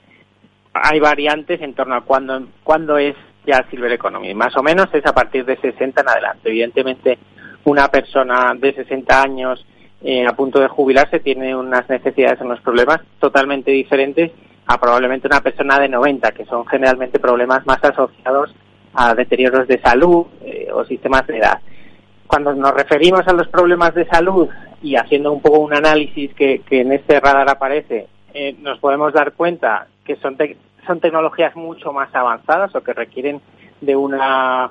hay 0.73 1.01
variantes 1.01 1.61
en 1.61 1.75
torno 1.75 1.97
a 1.97 2.03
cuándo, 2.03 2.47
cuándo 2.63 2.99
es 2.99 3.17
ya 3.47 3.67
Silver 3.71 3.93
Economy. 3.93 4.35
Más 4.35 4.57
o 4.57 4.63
menos 4.63 4.87
es 4.93 5.05
a 5.07 5.13
partir 5.13 5.45
de 5.45 5.57
60 5.57 6.01
en 6.01 6.09
adelante. 6.09 6.49
Evidentemente, 6.49 7.19
una 7.65 7.89
persona 7.89 8.55
de 8.57 8.75
60 8.75 9.23
años 9.23 9.67
eh, 10.03 10.27
a 10.27 10.33
punto 10.35 10.61
de 10.61 10.69
jubilarse 10.69 11.21
tiene 11.21 11.57
unas 11.57 11.89
necesidades, 11.89 12.41
unos 12.41 12.61
problemas 12.61 13.01
totalmente 13.19 13.71
diferentes 13.71 14.31
a 14.69 14.79
probablemente 14.79 15.27
una 15.27 15.41
persona 15.41 15.79
de 15.79 15.89
90, 15.89 16.31
que 16.33 16.45
son 16.45 16.67
generalmente 16.67 17.19
problemas 17.19 17.67
más 17.67 17.83
asociados 17.83 18.55
a 18.93 19.15
deterioros 19.15 19.67
de 19.67 19.81
salud 19.81 20.27
eh, 20.45 20.69
o 20.73 20.85
sistemas 20.85 21.27
de 21.27 21.39
edad. 21.39 21.61
Cuando 22.27 22.55
nos 22.55 22.75
referimos 22.75 23.27
a 23.27 23.33
los 23.33 23.49
problemas 23.49 23.95
de 23.95 24.05
salud 24.07 24.47
y 24.83 24.97
haciendo 24.97 25.33
un 25.33 25.41
poco 25.41 25.61
un 25.61 25.73
análisis 25.73 26.35
que, 26.35 26.63
en 26.69 26.93
este 26.93 27.19
radar 27.19 27.49
aparece, 27.49 28.09
eh, 28.35 28.57
nos 28.61 28.79
podemos 28.79 29.15
dar 29.15 29.33
cuenta 29.33 29.87
que 30.05 30.17
son, 30.17 30.37
son 30.87 31.01
tecnologías 31.01 31.57
mucho 31.57 31.95
más 31.95 32.15
avanzadas 32.15 32.75
o 32.75 32.83
que 32.83 32.93
requieren 32.93 33.41
de 33.81 33.97
una, 33.97 34.71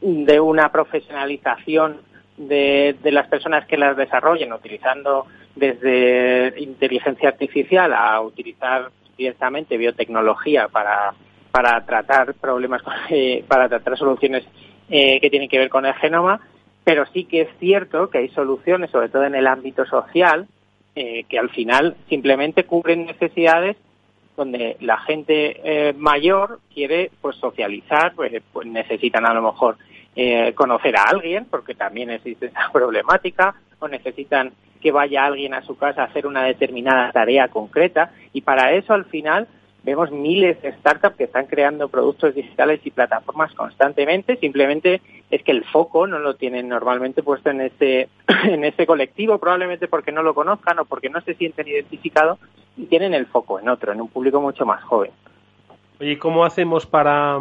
de 0.00 0.40
una 0.40 0.72
profesionalización 0.72 1.98
de, 2.36 2.96
de 3.00 3.12
las 3.12 3.28
personas 3.28 3.64
que 3.66 3.76
las 3.76 3.96
desarrollen, 3.96 4.52
utilizando 4.52 5.26
desde 5.54 6.54
inteligencia 6.56 7.28
artificial 7.28 7.92
a 7.92 8.20
utilizar 8.20 8.90
directamente 9.16 9.76
biotecnología 9.76 10.68
para, 10.68 11.14
para 11.50 11.84
tratar 11.84 12.34
problemas, 12.34 12.82
eh, 13.10 13.44
para 13.46 13.68
tratar 13.68 13.96
soluciones 13.96 14.44
eh, 14.88 15.20
que 15.20 15.30
tienen 15.30 15.48
que 15.48 15.58
ver 15.58 15.68
con 15.68 15.86
el 15.86 15.94
genoma, 15.94 16.40
pero 16.84 17.06
sí 17.06 17.24
que 17.24 17.42
es 17.42 17.48
cierto 17.58 18.10
que 18.10 18.18
hay 18.18 18.28
soluciones, 18.30 18.90
sobre 18.90 19.08
todo 19.08 19.24
en 19.24 19.34
el 19.34 19.46
ámbito 19.46 19.86
social, 19.86 20.46
eh, 20.94 21.24
que 21.28 21.38
al 21.38 21.50
final 21.50 21.96
simplemente 22.08 22.64
cubren 22.64 23.06
necesidades 23.06 23.76
donde 24.36 24.76
la 24.80 24.98
gente 24.98 25.94
mayor 25.96 26.58
quiere 26.72 27.12
pues 27.20 27.36
socializar, 27.36 28.14
pues, 28.16 28.32
pues, 28.52 28.66
necesitan 28.66 29.24
a 29.24 29.32
lo 29.32 29.42
mejor 29.42 29.76
conocer 30.54 30.96
a 30.96 31.04
alguien, 31.04 31.46
porque 31.46 31.74
también 31.74 32.10
existe 32.10 32.46
esa 32.46 32.68
problemática, 32.72 33.54
o 33.78 33.88
necesitan 33.88 34.52
que 34.80 34.92
vaya 34.92 35.24
alguien 35.24 35.54
a 35.54 35.62
su 35.62 35.76
casa 35.76 36.02
a 36.02 36.06
hacer 36.06 36.26
una 36.26 36.44
determinada 36.44 37.10
tarea 37.10 37.48
concreta 37.48 38.12
y 38.34 38.42
para 38.42 38.72
eso 38.72 38.92
al 38.92 39.06
final 39.06 39.48
vemos 39.82 40.10
miles 40.10 40.60
de 40.62 40.72
startups 40.72 41.16
que 41.16 41.24
están 41.24 41.46
creando 41.46 41.88
productos 41.88 42.34
digitales 42.34 42.80
y 42.84 42.90
plataformas 42.90 43.54
constantemente, 43.54 44.36
simplemente 44.36 45.00
es 45.30 45.42
que 45.42 45.52
el 45.52 45.64
foco 45.64 46.06
no 46.06 46.18
lo 46.18 46.36
tienen 46.36 46.68
normalmente 46.68 47.22
puesto 47.22 47.50
en 47.50 47.62
este 47.62 48.08
en 48.44 48.64
este 48.64 48.86
colectivo, 48.86 49.38
probablemente 49.38 49.88
porque 49.88 50.12
no 50.12 50.22
lo 50.22 50.34
conozcan 50.34 50.78
o 50.78 50.84
porque 50.84 51.10
no 51.10 51.20
se 51.22 51.34
sienten 51.34 51.68
identificados 51.68 52.38
y 52.76 52.84
tienen 52.84 53.14
el 53.14 53.26
foco 53.26 53.58
en 53.58 53.68
otro, 53.68 53.92
en 53.92 54.00
un 54.00 54.08
público 54.08 54.40
mucho 54.40 54.66
más 54.66 54.82
joven. 54.84 55.12
¿y 56.00 56.16
cómo 56.16 56.44
hacemos 56.44 56.86
para 56.86 57.38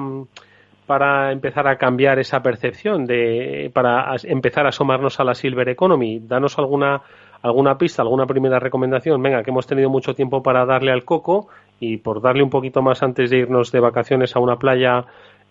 para 0.85 1.31
empezar 1.31 1.67
a 1.67 1.77
cambiar 1.77 2.19
esa 2.19 2.41
percepción 2.41 3.05
de 3.05 3.71
para 3.73 4.15
empezar 4.23 4.65
a 4.65 4.69
asomarnos 4.69 5.19
a 5.19 5.23
la 5.23 5.35
silver 5.35 5.69
economy? 5.69 6.19
Danos 6.19 6.57
alguna 6.57 7.01
alguna 7.41 7.77
pista, 7.77 8.01
alguna 8.01 8.25
primera 8.25 8.59
recomendación. 8.59 9.21
Venga, 9.21 9.43
que 9.43 9.51
hemos 9.51 9.67
tenido 9.67 9.89
mucho 9.89 10.13
tiempo 10.13 10.41
para 10.41 10.65
darle 10.65 10.91
al 10.91 11.03
coco 11.03 11.49
y 11.79 11.97
por 11.97 12.21
darle 12.21 12.43
un 12.43 12.49
poquito 12.49 12.81
más 12.81 13.03
antes 13.03 13.29
de 13.29 13.37
irnos 13.37 13.71
de 13.71 13.79
vacaciones 13.79 14.35
a 14.35 14.39
una 14.39 14.57
playa 14.57 15.05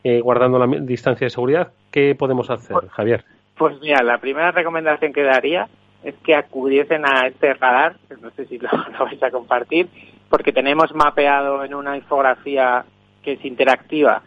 eh, 0.05 0.21
guardando 0.21 0.59
la 0.59 0.67
distancia 0.81 1.27
de 1.27 1.31
seguridad, 1.31 1.73
¿qué 1.93 2.17
podemos 2.17 2.51
hacer, 2.51 2.77
pues, 2.81 2.91
Javier? 2.91 3.25
Pues 3.57 3.79
mira, 3.81 4.03
la 4.03 4.19
primera 4.19 4.51
recomendación 4.51 5.13
que 5.13 5.23
daría 5.23 5.69
es 6.03 6.17
que 6.25 6.35
acudiesen 6.35 7.05
a 7.07 7.29
este 7.29 7.55
radar, 7.55 7.97
no 8.21 8.31
sé 8.31 8.47
si 8.47 8.59
lo, 8.59 8.69
vais 8.99 9.23
a 9.23 9.31
compartir, 9.31 9.89
porque 10.29 10.53
tenemos 10.53 10.93
mapeado 10.95 11.63
en 11.63 11.75
una 11.75 11.97
infografía 11.97 12.85
que 13.23 13.35
es 13.35 13.45
interactiva 13.45 14.23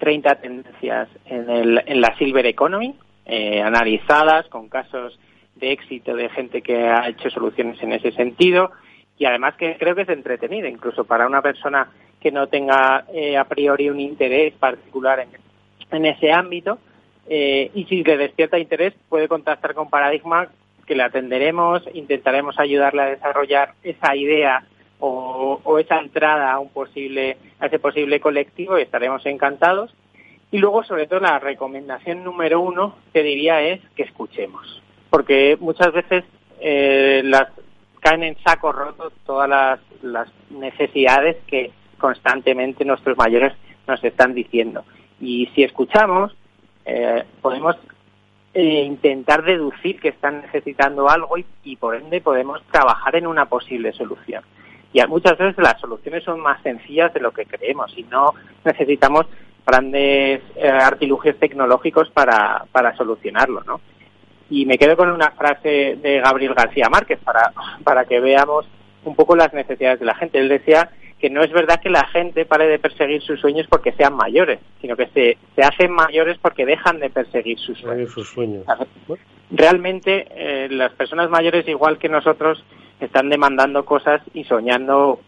30 0.00 0.34
tendencias 0.36 1.08
en, 1.26 1.48
el, 1.48 1.82
en 1.86 2.00
la 2.00 2.16
Silver 2.18 2.46
Economy, 2.46 2.96
eh, 3.26 3.62
analizadas 3.62 4.48
con 4.48 4.68
casos 4.68 5.16
de 5.54 5.70
éxito 5.72 6.16
de 6.16 6.28
gente 6.30 6.62
que 6.62 6.88
ha 6.88 7.08
hecho 7.08 7.30
soluciones 7.30 7.80
en 7.82 7.92
ese 7.92 8.10
sentido 8.12 8.72
y 9.18 9.26
además 9.26 9.54
que 9.56 9.76
creo 9.78 9.94
que 9.94 10.02
es 10.02 10.08
entretenido, 10.08 10.66
incluso 10.66 11.04
para 11.04 11.26
una 11.26 11.42
persona 11.42 11.90
que 12.18 12.32
no 12.32 12.48
tenga 12.48 13.04
eh, 13.12 13.36
a 13.36 13.44
priori 13.44 13.90
un 13.90 14.00
interés 14.00 14.54
particular 14.54 15.26
en, 15.90 16.06
ese 16.06 16.32
ámbito 16.32 16.78
eh, 17.28 17.70
y 17.74 17.84
si 17.84 18.02
le 18.02 18.16
despierta 18.16 18.58
interés 18.58 18.94
puede 19.08 19.28
contactar 19.28 19.74
con 19.74 19.90
Paradigma 19.90 20.48
que 20.86 20.96
le 20.96 21.02
atenderemos, 21.02 21.82
intentaremos 21.92 22.58
ayudarle 22.58 23.02
a 23.02 23.10
desarrollar 23.10 23.74
esa 23.82 24.16
idea 24.16 24.64
o, 25.00 25.60
o, 25.64 25.78
esa 25.78 25.98
entrada 25.98 26.52
a 26.52 26.58
un 26.58 26.70
posible 26.70 27.36
a 27.58 27.66
ese 27.66 27.78
posible 27.78 28.20
colectivo 28.20 28.78
y 28.78 28.82
estaremos 28.82 29.24
encantados. 29.26 29.94
Y 30.52 30.58
luego, 30.58 30.82
sobre 30.84 31.06
todo, 31.06 31.20
la 31.20 31.38
recomendación 31.38 32.24
número 32.24 32.60
uno 32.60 32.96
que 33.12 33.22
diría 33.22 33.62
es 33.62 33.80
que 33.94 34.02
escuchemos 34.02 34.80
porque 35.10 35.58
muchas 35.60 35.92
veces 35.92 36.24
eh, 36.60 37.20
las 37.24 37.48
caen 37.98 38.22
en 38.22 38.36
saco 38.42 38.72
roto 38.72 39.12
todas 39.26 39.80
las, 40.02 40.28
necesidades 40.48 41.36
que 41.46 41.70
constantemente 41.98 42.84
nuestros 42.84 43.16
mayores 43.18 43.52
nos 43.86 44.02
están 44.02 44.34
diciendo. 44.34 44.84
Y 45.20 45.46
si 45.54 45.62
escuchamos, 45.62 46.34
eh, 46.86 47.24
podemos 47.42 47.76
eh, 48.54 48.82
intentar 48.82 49.44
deducir 49.44 50.00
que 50.00 50.08
están 50.08 50.40
necesitando 50.40 51.10
algo 51.10 51.36
y, 51.62 51.76
por 51.76 51.94
ende 51.96 52.22
podemos 52.22 52.62
trabajar 52.72 53.16
en 53.16 53.26
una 53.26 53.46
posible 53.46 53.92
solución. 53.92 54.42
Y 54.92 55.00
muchas 55.06 55.38
veces 55.38 55.62
las 55.62 55.80
soluciones 55.80 56.24
son 56.24 56.40
más 56.40 56.60
sencillas 56.62 57.12
de 57.14 57.20
lo 57.20 57.32
que 57.32 57.46
creemos 57.46 57.92
y 57.96 58.02
no 58.04 58.34
necesitamos 58.64 59.26
grandes 59.66 60.42
artilugios 60.60 61.36
tecnológicos 61.38 62.10
para, 62.10 62.64
para 62.72 62.96
solucionarlo, 62.96 63.62
¿no? 63.64 63.80
Y 64.50 64.66
me 64.66 64.78
quedo 64.78 64.96
con 64.96 65.10
una 65.10 65.30
frase 65.30 65.96
de 66.02 66.20
Gabriel 66.20 66.54
García 66.54 66.88
Márquez 66.88 67.20
para, 67.24 67.52
para 67.84 68.04
que 68.04 68.18
veamos 68.18 68.66
un 69.04 69.14
poco 69.14 69.36
las 69.36 69.54
necesidades 69.54 70.00
de 70.00 70.06
la 70.06 70.16
gente. 70.16 70.38
Él 70.38 70.48
decía 70.48 70.90
que 71.20 71.30
no 71.30 71.42
es 71.42 71.52
verdad 71.52 71.80
que 71.80 71.90
la 71.90 72.06
gente 72.06 72.46
pare 72.46 72.66
de 72.66 72.78
perseguir 72.78 73.22
sus 73.22 73.40
sueños 73.40 73.66
porque 73.68 73.92
sean 73.92 74.14
mayores, 74.14 74.58
sino 74.80 74.96
que 74.96 75.06
se, 75.08 75.38
se 75.54 75.62
hacen 75.62 75.92
mayores 75.92 76.38
porque 76.38 76.66
dejan 76.66 76.98
de 76.98 77.10
perseguir 77.10 77.58
sus 77.58 77.78
sueños. 77.78 78.64
Realmente 79.50 80.26
eh, 80.30 80.68
las 80.70 80.92
personas 80.92 81.28
mayores, 81.28 81.68
igual 81.68 81.98
que 81.98 82.08
nosotros, 82.08 82.64
están 83.00 83.28
demandando 83.28 83.84
cosas 83.84 84.22
y 84.34 84.44
soñando 84.44 85.20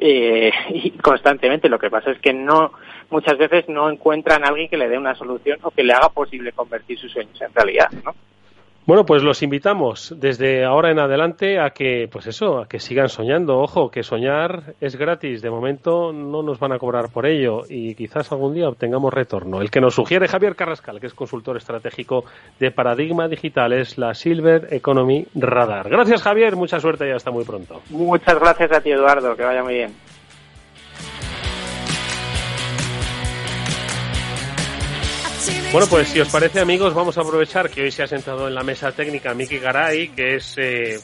eh, 0.00 0.52
constantemente. 1.02 1.68
Lo 1.68 1.78
que 1.78 1.90
pasa 1.90 2.10
es 2.10 2.18
que 2.20 2.32
no 2.32 2.72
muchas 3.10 3.38
veces 3.38 3.68
no 3.68 3.90
encuentran 3.90 4.44
a 4.44 4.48
alguien 4.48 4.68
que 4.68 4.76
le 4.76 4.88
dé 4.88 4.98
una 4.98 5.14
solución 5.14 5.58
o 5.62 5.70
que 5.70 5.82
le 5.82 5.92
haga 5.92 6.10
posible 6.10 6.52
convertir 6.52 6.98
sus 6.98 7.12
sueños 7.12 7.40
en 7.40 7.54
realidad. 7.54 7.90
¿no? 8.04 8.14
Bueno, 8.88 9.04
pues 9.04 9.22
los 9.22 9.42
invitamos 9.42 10.14
desde 10.16 10.64
ahora 10.64 10.90
en 10.90 10.98
adelante 10.98 11.60
a 11.60 11.74
que, 11.74 12.08
pues 12.10 12.26
eso, 12.26 12.60
a 12.60 12.66
que 12.66 12.80
sigan 12.80 13.10
soñando. 13.10 13.58
Ojo, 13.58 13.90
que 13.90 14.02
soñar 14.02 14.76
es 14.80 14.96
gratis. 14.96 15.42
De 15.42 15.50
momento 15.50 16.10
no 16.10 16.42
nos 16.42 16.58
van 16.58 16.72
a 16.72 16.78
cobrar 16.78 17.10
por 17.12 17.26
ello 17.26 17.64
y 17.68 17.94
quizás 17.94 18.32
algún 18.32 18.54
día 18.54 18.66
obtengamos 18.66 19.12
retorno. 19.12 19.60
El 19.60 19.70
que 19.70 19.82
nos 19.82 19.94
sugiere 19.94 20.26
Javier 20.26 20.56
Carrascal, 20.56 21.00
que 21.00 21.06
es 21.08 21.12
consultor 21.12 21.58
estratégico 21.58 22.24
de 22.58 22.70
Paradigma 22.70 23.28
Digital, 23.28 23.74
es 23.74 23.98
la 23.98 24.14
Silver 24.14 24.68
Economy 24.70 25.26
Radar. 25.34 25.90
Gracias, 25.90 26.22
Javier. 26.22 26.56
Mucha 26.56 26.80
suerte 26.80 27.06
y 27.06 27.12
hasta 27.12 27.30
muy 27.30 27.44
pronto. 27.44 27.82
Muchas 27.90 28.40
gracias 28.40 28.72
a 28.72 28.80
ti, 28.80 28.90
Eduardo. 28.90 29.36
Que 29.36 29.42
vaya 29.42 29.62
muy 29.62 29.74
bien. 29.74 30.17
Bueno, 35.72 35.86
pues 35.90 36.08
si 36.08 36.20
os 36.20 36.28
parece, 36.30 36.60
amigos, 36.60 36.94
vamos 36.94 37.18
a 37.18 37.20
aprovechar 37.20 37.68
que 37.68 37.82
hoy 37.82 37.90
se 37.90 38.02
ha 38.02 38.06
sentado 38.06 38.48
en 38.48 38.54
la 38.54 38.62
mesa 38.62 38.90
técnica 38.92 39.34
Miki 39.34 39.58
Garay, 39.58 40.08
que 40.08 40.36
es. 40.36 40.54
Eh, 40.56 40.98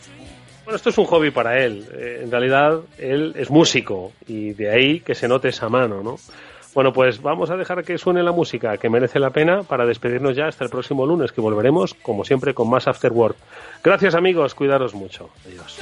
bueno, 0.65 0.77
esto 0.77 0.89
es 0.89 0.99
un 0.99 1.05
hobby 1.05 1.31
para 1.31 1.63
él. 1.63 1.87
Eh, 1.95 2.21
en 2.25 2.31
realidad, 2.31 2.81
él 2.97 3.35
es 3.37 3.51
músico 3.51 4.13
y 4.27 4.55
de 4.55 4.71
ahí 4.71 5.01
que 5.01 5.15
se 5.15 5.29
note 5.29 5.49
esa 5.49 5.69
mano, 5.69 6.03
¿no? 6.03 6.17
Bueno, 6.75 6.93
pues 6.93 7.23
vamos 7.23 7.51
a 7.51 7.57
dejar 7.57 7.85
que 7.85 7.99
suene 7.99 8.23
la 8.23 8.33
música 8.33 8.79
que 8.79 8.89
merece 8.89 9.21
la 9.21 9.31
pena 9.31 9.63
para 9.63 9.87
despedirnos 9.87 10.35
ya 10.35 10.47
hasta 10.47 10.65
el 10.65 10.71
próximo 10.71 11.07
lunes, 11.07 11.31
que 11.31 11.41
volveremos, 11.41 11.95
como 11.95 12.25
siempre, 12.25 12.53
con 12.55 12.69
más 12.69 12.89
After 12.89 13.13
Work. 13.13 13.37
Gracias, 13.83 14.15
amigos. 14.15 14.55
Cuidaros 14.55 14.95
mucho. 14.95 15.31
Adiós. 15.47 15.79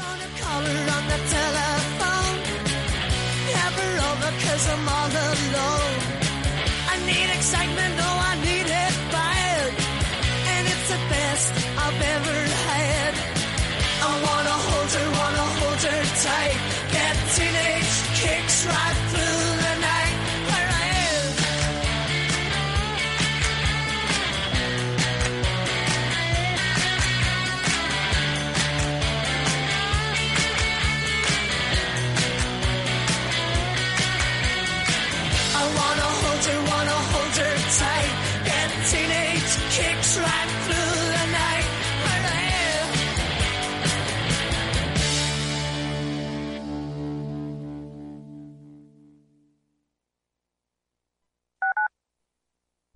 play. 16.33 16.51
Get 16.93 17.17
teenage 17.35 17.95
kicks 18.21 18.67
right 18.67 19.12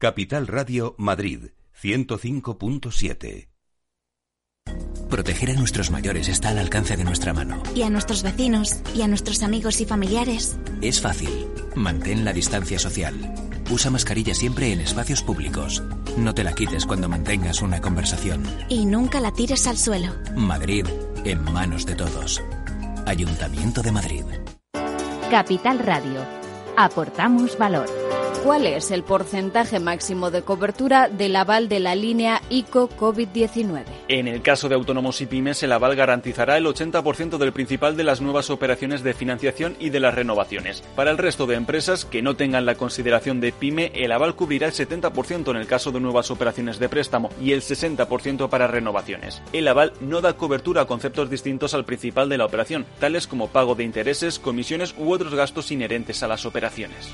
Capital 0.06 0.46
Radio 0.46 0.94
Madrid 0.98 1.46
105.7 1.82 3.48
Proteger 5.10 5.50
a 5.50 5.54
nuestros 5.54 5.90
mayores 5.90 6.28
está 6.28 6.50
al 6.50 6.58
alcance 6.58 6.96
de 6.96 7.02
nuestra 7.02 7.32
mano. 7.32 7.60
Y 7.74 7.82
a 7.82 7.90
nuestros 7.90 8.22
vecinos, 8.22 8.82
y 8.94 9.02
a 9.02 9.08
nuestros 9.08 9.42
amigos 9.42 9.80
y 9.80 9.84
familiares. 9.84 10.60
Es 10.80 11.00
fácil. 11.00 11.48
Mantén 11.74 12.24
la 12.24 12.32
distancia 12.32 12.78
social. 12.78 13.34
Usa 13.68 13.90
mascarilla 13.90 14.32
siempre 14.32 14.72
en 14.72 14.80
espacios 14.80 15.24
públicos. 15.24 15.82
No 16.16 16.34
te 16.34 16.44
la 16.44 16.52
quites 16.52 16.86
cuando 16.86 17.08
mantengas 17.08 17.60
una 17.60 17.80
conversación. 17.80 18.44
Y 18.68 18.86
nunca 18.86 19.18
la 19.18 19.32
tires 19.32 19.66
al 19.66 19.76
suelo. 19.76 20.14
Madrid, 20.36 20.86
en 21.24 21.42
manos 21.42 21.84
de 21.84 21.96
todos. 21.96 22.40
Ayuntamiento 23.06 23.82
de 23.82 23.90
Madrid. 23.90 24.24
Capital 25.32 25.80
Radio. 25.80 26.24
Aportamos 26.76 27.58
valor. 27.58 28.06
¿Cuál 28.42 28.66
es 28.66 28.90
el 28.92 29.02
porcentaje 29.02 29.80
máximo 29.80 30.30
de 30.30 30.42
cobertura 30.42 31.08
del 31.08 31.34
aval 31.34 31.68
de 31.68 31.80
la 31.80 31.96
línea 31.96 32.40
ICO 32.48 32.88
COVID-19? 32.88 33.84
En 34.08 34.28
el 34.28 34.40
caso 34.40 34.68
de 34.68 34.76
autónomos 34.76 35.20
y 35.20 35.26
pymes, 35.26 35.62
el 35.64 35.72
aval 35.72 35.96
garantizará 35.96 36.56
el 36.56 36.66
80% 36.66 37.38
del 37.38 37.52
principal 37.52 37.96
de 37.96 38.04
las 38.04 38.20
nuevas 38.20 38.50
operaciones 38.50 39.02
de 39.02 39.14
financiación 39.14 39.76
y 39.80 39.90
de 39.90 39.98
las 39.98 40.14
renovaciones. 40.14 40.82
Para 40.94 41.10
el 41.10 41.18
resto 41.18 41.46
de 41.46 41.56
empresas 41.56 42.04
que 42.04 42.22
no 42.22 42.36
tengan 42.36 42.66
la 42.66 42.76
consideración 42.76 43.40
de 43.40 43.52
pyme, 43.52 43.90
el 43.94 44.12
aval 44.12 44.36
cubrirá 44.36 44.68
el 44.68 44.72
70% 44.72 45.50
en 45.50 45.56
el 45.56 45.66
caso 45.66 45.90
de 45.90 46.00
nuevas 46.00 46.30
operaciones 46.30 46.78
de 46.78 46.88
préstamo 46.88 47.30
y 47.40 47.52
el 47.52 47.62
60% 47.62 48.48
para 48.48 48.68
renovaciones. 48.68 49.42
El 49.52 49.66
aval 49.66 49.92
no 50.00 50.20
da 50.20 50.36
cobertura 50.36 50.82
a 50.82 50.86
conceptos 50.86 51.30
distintos 51.30 51.74
al 51.74 51.84
principal 51.84 52.28
de 52.28 52.38
la 52.38 52.46
operación, 52.46 52.86
tales 53.00 53.26
como 53.26 53.48
pago 53.48 53.74
de 53.74 53.84
intereses, 53.84 54.38
comisiones 54.38 54.94
u 54.98 55.10
otros 55.12 55.34
gastos 55.34 55.72
inherentes 55.72 56.22
a 56.22 56.28
las 56.28 56.46
operaciones. 56.46 57.12